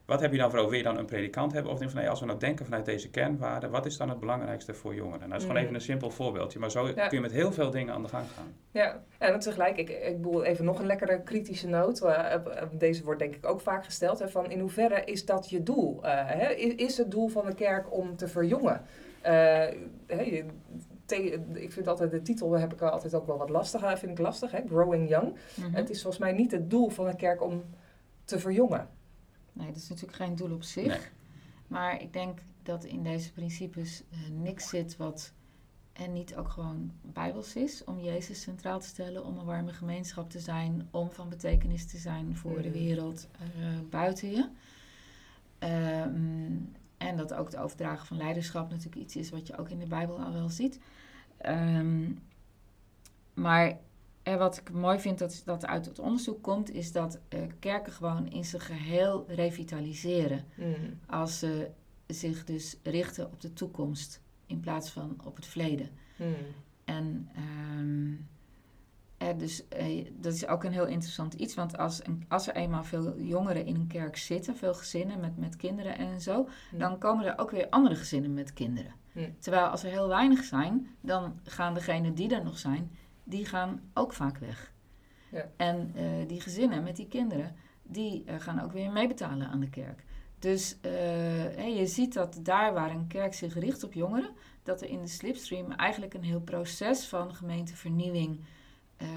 wat 0.07 0.19
heb 0.21 0.31
je 0.31 0.37
dan 0.37 0.49
voor 0.49 0.59
over? 0.59 0.69
Wil 0.71 0.79
je 0.79 0.85
dan 0.85 0.97
een 0.97 1.05
predikant 1.05 1.53
hebben? 1.53 1.71
Of 1.71 1.77
denk 1.77 1.89
je 1.89 1.95
van, 1.95 2.03
nee, 2.03 2.11
als 2.11 2.19
we 2.19 2.25
nou 2.25 2.39
denken 2.39 2.65
vanuit 2.65 2.85
deze 2.85 3.09
kernwaarden, 3.09 3.69
wat 3.71 3.85
is 3.85 3.97
dan 3.97 4.09
het 4.09 4.19
belangrijkste 4.19 4.73
voor 4.73 4.95
jongeren? 4.95 5.19
Nou, 5.19 5.31
dat 5.31 5.37
is 5.39 5.45
gewoon 5.45 5.57
Mm. 5.57 5.63
even 5.63 5.75
een 5.75 5.85
simpel 5.85 6.09
voorbeeldje, 6.11 6.59
maar 6.59 6.71
zo 6.71 6.87
Ja. 6.87 6.93
kun 7.07 7.17
je 7.17 7.21
met 7.21 7.31
heel 7.31 7.51
veel 7.51 7.69
dingen 7.71 7.93
aan 7.93 8.01
de 8.01 8.07
gang 8.07 8.25
gaan. 8.35 8.53
Ja, 8.71 9.03
en 9.17 9.39
tegelijk, 9.39 9.77
ik, 9.77 9.89
ik 9.89 10.21
bedoel 10.21 10.43
even 10.43 10.65
nog 10.65 10.79
een 10.79 10.85
lekkere 10.85 11.21
kritische 11.23 11.67
noot. 11.67 12.01
eh, 12.01 12.33
deze 12.71 13.03
wordt 13.03 13.19
denk 13.19 13.35
ik 13.35 13.45
ook 13.45 13.61
vaak 13.61 13.85
gesteld. 13.85 14.19
Hè, 14.19 14.29
van 14.29 14.51
in 14.51 14.59
hoeverre 14.59 15.03
is 15.03 15.25
dat 15.25 15.49
je 15.49 15.63
doel? 15.63 16.03
Eh, 16.03 16.11
hè? 16.25 16.49
Is, 16.53 16.73
is 16.75 16.97
het 16.97 17.11
doel 17.11 17.27
van 17.27 17.45
de 17.45 17.55
kerk 17.55 17.93
om 17.93 18.15
te 18.15 18.27
verjongen? 18.27 18.81
Eh, 19.21 19.63
te- 21.05 21.39
ik 21.53 21.71
vind 21.71 21.87
altijd 21.87 22.11
de 22.11 22.21
titel 22.21 22.51
heb 22.51 22.73
ik 22.73 22.81
altijd 22.81 23.13
ook 23.15 23.27
wel 23.27 23.37
wat 23.37 23.49
lastig. 23.49 23.99
Vind 23.99 24.11
ik 24.11 24.17
lastig, 24.19 24.51
hè? 24.51 24.59
Growing 24.67 25.09
Young. 25.09 25.35
Mhm. 25.55 25.73
Het 25.75 25.89
is 25.89 26.01
volgens 26.01 26.23
mij 26.23 26.31
niet 26.31 26.51
het 26.51 26.69
doel 26.69 26.89
van 26.89 27.05
de 27.05 27.15
kerk 27.15 27.43
om 27.43 27.63
te 28.25 28.39
verjongen. 28.39 28.89
Nee, 29.57 29.67
dat 29.67 29.75
is 29.75 29.89
natuurlijk 29.89 30.17
geen 30.17 30.35
doel 30.35 30.51
op 30.51 30.63
zich. 30.63 30.87
Nee. 30.87 30.99
Maar 31.67 32.01
ik 32.01 32.13
denk 32.13 32.39
dat 32.63 32.83
in 32.83 33.03
deze 33.03 33.31
principes 33.33 34.03
eh, 34.09 34.17
niks 34.29 34.69
zit 34.69 34.97
wat 34.97 35.33
en 35.93 36.13
niet 36.13 36.35
ook 36.35 36.49
gewoon 36.49 36.91
bijbels 37.01 37.55
is. 37.55 37.83
Om 37.83 37.99
Jezus 37.99 38.41
centraal 38.41 38.79
te 38.79 38.87
stellen, 38.87 39.25
om 39.25 39.37
een 39.37 39.45
warme 39.45 39.73
gemeenschap 39.73 40.29
te 40.29 40.39
zijn, 40.39 40.87
om 40.91 41.11
van 41.11 41.29
betekenis 41.29 41.85
te 41.87 41.97
zijn 41.97 42.35
voor 42.35 42.61
de 42.61 42.69
Mhm. 42.69 42.77
wereld 42.77 43.27
eh, 43.39 43.79
buiten 43.89 44.29
je. 44.31 44.49
Ehm, 45.59 46.55
en 46.97 47.17
dat 47.17 47.33
ook 47.33 47.45
het 47.45 47.57
overdragen 47.57 48.07
van 48.07 48.17
leiderschap 48.17 48.69
natuurlijk 48.69 48.95
iets 48.95 49.15
is 49.15 49.29
wat 49.29 49.47
je 49.47 49.57
ook 49.57 49.69
in 49.69 49.79
de 49.79 49.87
Bijbel 49.87 50.19
al 50.19 50.33
wel 50.33 50.49
ziet. 50.49 50.79
Ehm, 51.37 52.11
maar 53.33 53.77
en 54.27 54.37
wat 54.37 54.57
ik 54.57 54.71
mooi 54.71 54.99
vind 54.99 55.19
dat, 55.19 55.41
dat 55.45 55.65
uit 55.65 55.85
het 55.85 55.99
onderzoek 55.99 56.43
komt, 56.43 56.71
is 56.71 56.91
dat 56.91 57.19
eh, 57.27 57.39
kerken 57.59 57.93
gewoon 57.93 58.27
in 58.27 58.45
zijn 58.45 58.61
geheel 58.61 59.25
revitaliseren. 59.27 60.45
Hmm. 60.55 60.99
Als 61.05 61.39
ze 61.39 61.69
zich 62.07 62.43
dus 62.43 62.77
richten 62.83 63.25
op 63.25 63.41
de 63.41 63.53
toekomst 63.53 64.21
in 64.45 64.59
plaats 64.59 64.89
van 64.89 65.17
op 65.23 65.35
het 65.35 65.45
verleden. 65.45 65.89
Hmm. 66.15 66.35
En 66.85 67.29
ehm, 67.35 68.13
eh, 69.17 69.37
dus 69.37 69.67
eh, 69.67 70.07
dat 70.17 70.33
is 70.33 70.47
ook 70.47 70.63
een 70.63 70.71
heel 70.71 70.87
interessant 70.87 71.33
iets. 71.33 71.55
Want 71.55 71.77
als, 71.77 72.05
een, 72.05 72.25
als 72.27 72.47
er 72.47 72.55
eenmaal 72.55 72.83
veel 72.83 73.19
jongeren 73.19 73.65
in 73.65 73.75
een 73.75 73.87
kerk 73.87 74.17
zitten, 74.17 74.55
veel 74.55 74.73
gezinnen 74.73 75.19
met, 75.19 75.37
met 75.37 75.55
kinderen 75.55 75.97
en 75.97 76.21
zo, 76.21 76.47
Hmm. 76.69 76.79
dan 76.79 76.97
komen 76.97 77.25
er 77.25 77.37
ook 77.37 77.51
weer 77.51 77.69
andere 77.69 77.95
gezinnen 77.95 78.33
met 78.33 78.53
kinderen. 78.53 78.93
Terwijl 79.39 79.65
als 79.65 79.83
er 79.83 79.89
heel 79.89 80.07
weinig 80.07 80.43
zijn, 80.43 80.87
dan 81.01 81.39
gaan 81.43 81.73
degenen 81.73 82.13
die 82.13 82.35
er 82.35 82.43
nog 82.43 82.57
zijn, 82.57 82.91
die 83.27 83.45
gaan 83.45 83.81
ook 83.93 84.13
vaak 84.13 84.37
weg. 84.37 84.73
Ja. 85.31 85.49
En 85.57 85.91
eh, 85.95 86.03
die 86.27 86.41
gezinnen 86.41 86.83
met 86.83 86.95
die 86.95 87.07
kinderen, 87.07 87.55
die 87.83 88.23
eh, 88.25 88.39
gaan 88.39 88.61
ook 88.61 88.71
weer 88.71 88.91
meebetalen 88.91 89.47
aan 89.47 89.59
de 89.59 89.69
kerk. 89.69 90.03
Dus 90.39 90.77
eh, 90.81 91.77
je 91.77 91.87
ziet 91.87 92.13
dat 92.13 92.39
daar 92.41 92.73
waar 92.73 92.91
een 92.91 93.07
kerk 93.07 93.33
zich 93.33 93.53
richt 93.53 93.83
op 93.83 93.93
jongeren, 93.93 94.29
dat 94.63 94.81
er 94.81 94.89
in 94.89 95.01
de 95.01 95.07
slipstream 95.07 95.71
eigenlijk 95.71 96.13
een 96.13 96.23
heel 96.23 96.41
proces 96.41 97.05
van 97.05 97.35
gemeentevernieuwing 97.35 98.39
eh, 98.97 99.07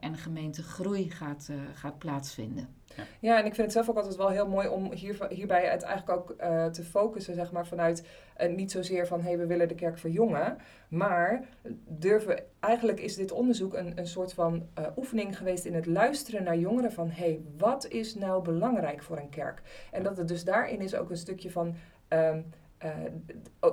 en 0.00 0.16
gemeentegroei 0.16 1.10
gaat, 1.10 1.48
eh, 1.50 1.56
gaat 1.74 1.98
plaatsvinden. 1.98 2.76
Ja, 3.20 3.38
en 3.38 3.46
ik 3.46 3.54
vind 3.54 3.66
het 3.66 3.72
zelf 3.72 3.88
ook 3.88 3.96
altijd 3.96 4.16
wel 4.16 4.28
heel 4.28 4.48
mooi 4.48 4.68
om 4.68 4.92
hier, 4.92 5.26
hierbij 5.28 5.66
het 5.66 5.82
eigenlijk 5.82 6.18
ook 6.18 6.30
eh, 6.30 6.66
te 6.66 6.82
focussen, 6.82 7.34
zeg 7.34 7.52
maar, 7.52 7.66
vanuit 7.66 8.06
eh, 8.36 8.54
niet 8.54 8.70
zozeer 8.70 9.06
van 9.06 9.20
hé, 9.20 9.28
hey, 9.28 9.38
we 9.38 9.46
willen 9.46 9.68
de 9.68 9.74
kerk 9.74 9.98
verjongen, 9.98 10.56
maar 10.88 11.44
durven, 11.86 12.42
eigenlijk 12.60 13.00
is 13.00 13.16
dit 13.16 13.32
onderzoek 13.32 13.74
een, 13.74 13.98
een 13.98 14.06
soort 14.06 14.32
van 14.32 14.66
eh, 14.74 14.84
oefening 14.96 15.36
geweest 15.36 15.64
in 15.64 15.74
het 15.74 15.86
luisteren 15.86 16.42
naar 16.44 16.58
jongeren 16.58 16.92
van 16.92 17.10
hé, 17.10 17.24
hey, 17.24 17.40
wat 17.56 17.88
is 17.88 18.14
nou 18.14 18.42
belangrijk 18.42 19.02
voor 19.02 19.18
een 19.18 19.28
kerk? 19.30 19.62
En 19.90 20.02
dat 20.02 20.16
het 20.16 20.28
dus 20.28 20.44
daarin 20.44 20.80
is 20.80 20.94
ook 20.94 21.10
een 21.10 21.16
stukje 21.16 21.50
van. 21.50 21.74
ehm, 22.08 22.40
eh, 22.78 22.90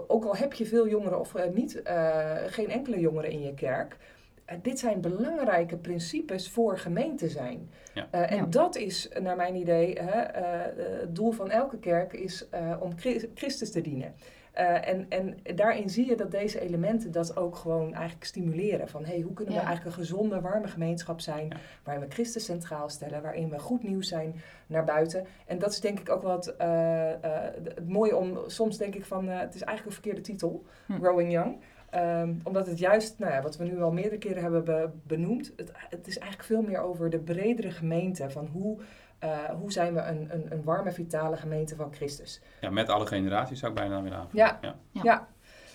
ook 0.07 0.25
al 0.25 0.35
heb 0.35 0.53
je 0.53 0.65
veel 0.65 0.87
jongeren 0.87 1.19
of 1.19 1.35
niet, 1.53 1.81
eh, 1.81 2.35
geen 2.47 2.69
enkele 2.69 2.99
jongeren 2.99 3.31
in 3.31 3.41
je 3.41 3.53
kerk. 3.53 3.97
Eh, 4.45 4.57
dit 4.61 4.79
zijn 4.79 5.01
belangrijke 5.01 5.77
principes 5.77 6.49
voor 6.49 6.77
gemeente 6.77 7.29
zijn. 7.29 7.69
Ja. 7.93 8.07
Eh, 8.11 8.31
en 8.31 8.37
Ja. 8.37 8.45
dat 8.45 8.75
is, 8.75 9.09
naar 9.21 9.35
mijn 9.35 9.55
idee, 9.55 9.99
hè, 9.99 10.21
eh, 10.21 10.75
het 10.99 11.15
doel 11.15 11.31
van 11.31 11.49
elke 11.49 11.77
kerk 11.79 12.13
is 12.13 12.49
eh, 12.49 12.75
om 12.79 12.91
Chri- 12.97 13.31
Christus 13.33 13.71
te 13.71 13.81
dienen. 13.81 14.13
Eh, 14.51 14.87
en, 14.87 15.05
en 15.09 15.37
daarin 15.55 15.89
zie 15.89 16.07
je 16.09 16.15
dat 16.15 16.31
deze 16.31 16.59
elementen 16.59 17.11
dat 17.11 17.37
ook 17.37 17.55
gewoon 17.55 17.93
eigenlijk 17.93 18.25
stimuleren. 18.25 18.87
Van 18.87 19.05
hey, 19.05 19.19
hoe 19.21 19.33
kunnen 19.33 19.53
we 19.53 19.59
Ja. 19.59 19.65
eigenlijk 19.65 19.97
een 19.97 20.03
gezonde, 20.03 20.41
warme 20.41 20.67
gemeenschap 20.67 21.19
zijn. 21.21 21.47
Ja. 21.47 21.55
Waarin 21.83 22.03
we 22.07 22.11
Christus 22.13 22.45
centraal 22.45 22.89
stellen. 22.89 23.21
Waarin 23.21 23.49
we 23.49 23.59
goed 23.59 23.83
nieuws 23.83 24.07
zijn 24.07 24.35
naar 24.67 24.83
buiten. 24.83 25.25
En 25.45 25.59
dat 25.59 25.71
is 25.71 25.79
denk 25.79 25.99
ik 25.99 26.09
ook 26.09 26.21
wat 26.21 26.47
eh, 26.55 27.11
eh, 27.11 27.53
het 27.63 27.89
mooie 27.89 28.15
om 28.15 28.37
soms 28.47 28.77
denk 28.77 28.95
ik 28.95 29.05
van... 29.05 29.29
eh, 29.29 29.39
het 29.39 29.55
is 29.55 29.61
eigenlijk 29.61 29.85
een 29.97 30.01
verkeerde 30.03 30.21
titel, 30.31 30.63
Hm. 30.85 30.93
Growing 31.01 31.31
Young. 31.31 31.57
Ehm, 31.95 32.33
omdat 32.43 32.67
het 32.67 32.79
juist, 32.79 33.19
nou 33.19 33.31
ja, 33.33 33.41
wat 33.41 33.57
we 33.57 33.63
nu 33.63 33.81
al 33.81 33.91
meerdere 33.91 34.17
keren 34.17 34.41
hebben 34.43 34.63
be- 34.63 34.89
benoemd... 35.03 35.53
Het, 35.55 35.71
het 35.89 36.07
is 36.07 36.17
eigenlijk 36.17 36.49
veel 36.49 36.61
meer 36.61 36.79
over 36.79 37.09
de 37.09 37.19
bredere 37.19 37.71
gemeente. 37.71 38.29
Van 38.29 38.47
hoe, 38.47 38.79
eh, 39.19 39.43
hoe 39.43 39.71
zijn 39.71 39.93
we 39.93 39.99
een, 40.01 40.27
een, 40.33 40.51
een 40.51 40.63
warme, 40.63 40.91
vitale 40.91 41.37
gemeente 41.37 41.75
van 41.75 41.93
Christus. 41.93 42.41
Ja, 42.61 42.69
met 42.69 42.89
alle 42.89 43.05
generaties 43.05 43.59
zou 43.59 43.71
ik 43.71 43.77
bijna 43.77 44.01
weer 44.01 44.13
aan. 44.13 44.27
Ja. 44.31 44.57
ja. 44.61 44.75
Ja, 44.91 45.01
Ja. 45.03 45.27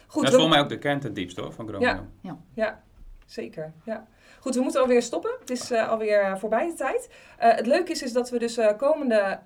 goed. 0.07 0.23
dat 0.25 0.33
is 0.33 0.39
voor 0.39 0.49
mij 0.49 0.61
ook 0.61 0.69
de 0.69 0.79
kern 0.79 1.01
ten 1.01 1.15
diepste 1.15 1.41
hoor, 1.41 1.53
van 1.53 1.69
Groningen. 1.69 2.11
Ja. 2.55 2.83
zeker. 3.27 3.73
Ja. 3.85 4.07
Goed, 4.41 4.55
we 4.55 4.61
moeten 4.61 4.81
alweer 4.81 5.03
stoppen. 5.03 5.31
Het 5.41 5.51
is 5.51 5.71
uh, 5.71 5.89
alweer 5.89 6.39
voorbij 6.39 6.67
de 6.67 6.75
tijd. 6.75 7.09
Uh, 7.09 7.55
het 7.55 7.67
leuke 7.67 7.91
is, 7.91 8.03
is 8.03 8.13
dat 8.13 8.31
we 8.31 8.39
dus 8.39 8.59
uh, 8.59 8.69
komende 8.77 9.39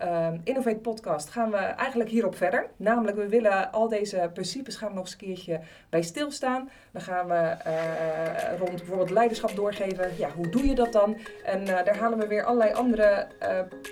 Innovate 0.45 0.77
podcast 0.77 1.31
gaan 1.31 1.51
we 1.51 1.57
eigenlijk 1.57 2.11
hierop 2.11 2.37
verder. 2.37 2.67
Namelijk, 2.77 3.17
we 3.17 3.29
willen 3.29 3.73
al 3.73 3.89
deze 3.89 4.31
principes 4.33 4.77
gaan 4.77 4.95
nog 4.95 5.05
eens 5.05 5.13
een 5.13 5.19
keertje 5.19 5.61
bij 5.89 6.03
stilstaan. 6.03 6.71
Dan 6.93 7.03
gaan 7.03 7.29
we 7.29 7.57
rond 8.59 8.77
bijvoorbeeld 8.77 9.11
leiderschap 9.11 9.57
doorgeven. 9.57 10.11
Ja, 10.19 10.29
hoe 10.31 10.49
doe 10.49 10.67
je 10.67 10.75
dat 10.75 10.93
dan? 10.93 11.17
En 11.45 11.65
daar 11.65 11.97
halen 11.97 12.19
we 12.19 12.27
weer 12.27 12.45
allerlei 12.45 12.73
andere 12.73 13.27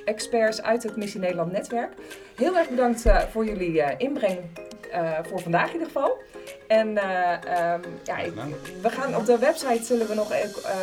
experts 0.05 0.63
uit 0.63 0.83
het 0.83 0.97
Missie 0.97 1.21
Nederland 1.21 1.53
netwerk. 1.53 1.93
Heel 2.37 2.57
erg 2.57 2.69
bedankt 2.69 3.03
voor 3.31 3.45
jullie 3.45 3.97
inbreng 3.97 4.39
voor 5.23 5.41
vandaag 5.41 5.67
in 5.67 5.73
ieder 5.73 5.87
geval. 5.87 6.19
En 6.73 6.89
um, 6.89 7.83
ja, 8.03 8.19
ik, 8.19 8.33
we 8.83 8.91
gaan 8.91 9.17
op 9.17 9.27
de 9.27 9.39
website 9.39 9.85
zullen 9.85 10.07
we 10.07 10.15
nog 10.15 10.33
uh, 10.33 10.37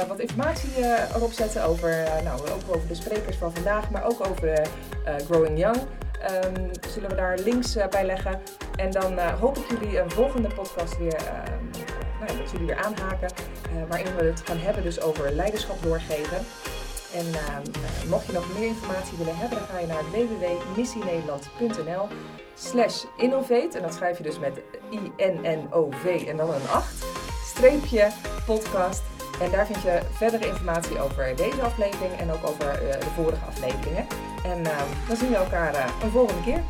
wat 0.08 0.20
informatie 0.20 0.70
uh, 0.80 1.16
erop 1.16 1.32
zetten 1.32 1.64
over, 1.64 2.08
nou, 2.24 2.42
ook 2.42 2.76
over 2.76 2.88
de 2.88 2.96
sprekers 2.96 3.38
van 3.38 3.54
vandaag, 3.54 3.90
maar 3.90 4.06
ook 4.06 4.28
over 4.28 4.62
Growing 5.26 5.58
Young. 5.58 5.78
Um, 5.78 6.72
zullen 6.90 7.10
we 7.10 7.16
daar 7.16 7.38
links 7.38 7.78
bij 7.90 8.06
leggen. 8.06 8.42
En 8.76 8.92
dan 8.92 9.20
hoop 9.20 9.58
ik 9.58 9.66
jullie 9.70 10.00
een 10.00 10.12
volgende 10.12 10.48
podcast 10.48 10.98
weer, 10.98 11.16
um, 11.16 11.70
nou, 12.20 12.38
dat 12.38 12.52
jullie 12.52 12.68
weer 12.68 12.84
aanhaken. 12.84 13.30
waarin 13.88 14.16
we 14.16 14.24
het 14.24 14.42
gaan 14.46 14.58
hebben 14.58 14.84
dus 14.84 15.02
over 15.02 15.32
leiderschap 15.32 15.84
doorgeven. 15.84 16.38
En 17.14 17.26
mocht 18.10 18.26
je 18.26 18.32
nog 18.32 18.58
meer 18.58 18.68
informatie 18.68 19.18
willen 19.18 19.38
hebben, 19.38 19.58
dan 19.58 19.68
ga 19.68 19.80
je 19.80 19.88
naar 19.88 20.04
www.missienederland.nl 20.12 22.08
slash 22.60 23.04
innovate. 23.18 23.70
En 23.78 23.82
dat 23.82 23.94
schrijf 23.94 24.18
je 24.18 24.24
dus 24.24 24.40
met 24.40 24.62
I-N-N-O-V 24.90 26.26
en 26.28 26.38
dan 26.38 26.50
een 26.50 26.70
8. 26.70 27.06
Streepje 27.46 28.08
podcast. 28.46 29.02
En 29.42 29.52
daar 29.52 29.66
vind 29.66 29.82
je 29.82 30.00
verdere 30.12 30.48
informatie 30.48 31.00
over 31.00 31.36
deze 31.36 31.62
aflevering 31.62 32.14
en 32.18 32.32
ook 32.32 32.48
over 32.48 32.84
uh, 32.84 32.92
de 32.92 33.10
vorige 33.16 33.46
afleveringen. 33.46 34.08
En 34.44 34.60
uh, 34.60 34.78
dan 35.08 35.18
zien 35.18 35.30
we 35.30 35.36
elkaar 35.36 35.74
uh, 35.74 35.86
een 36.04 36.12
volgende 36.12 36.44
keer. 36.44 36.64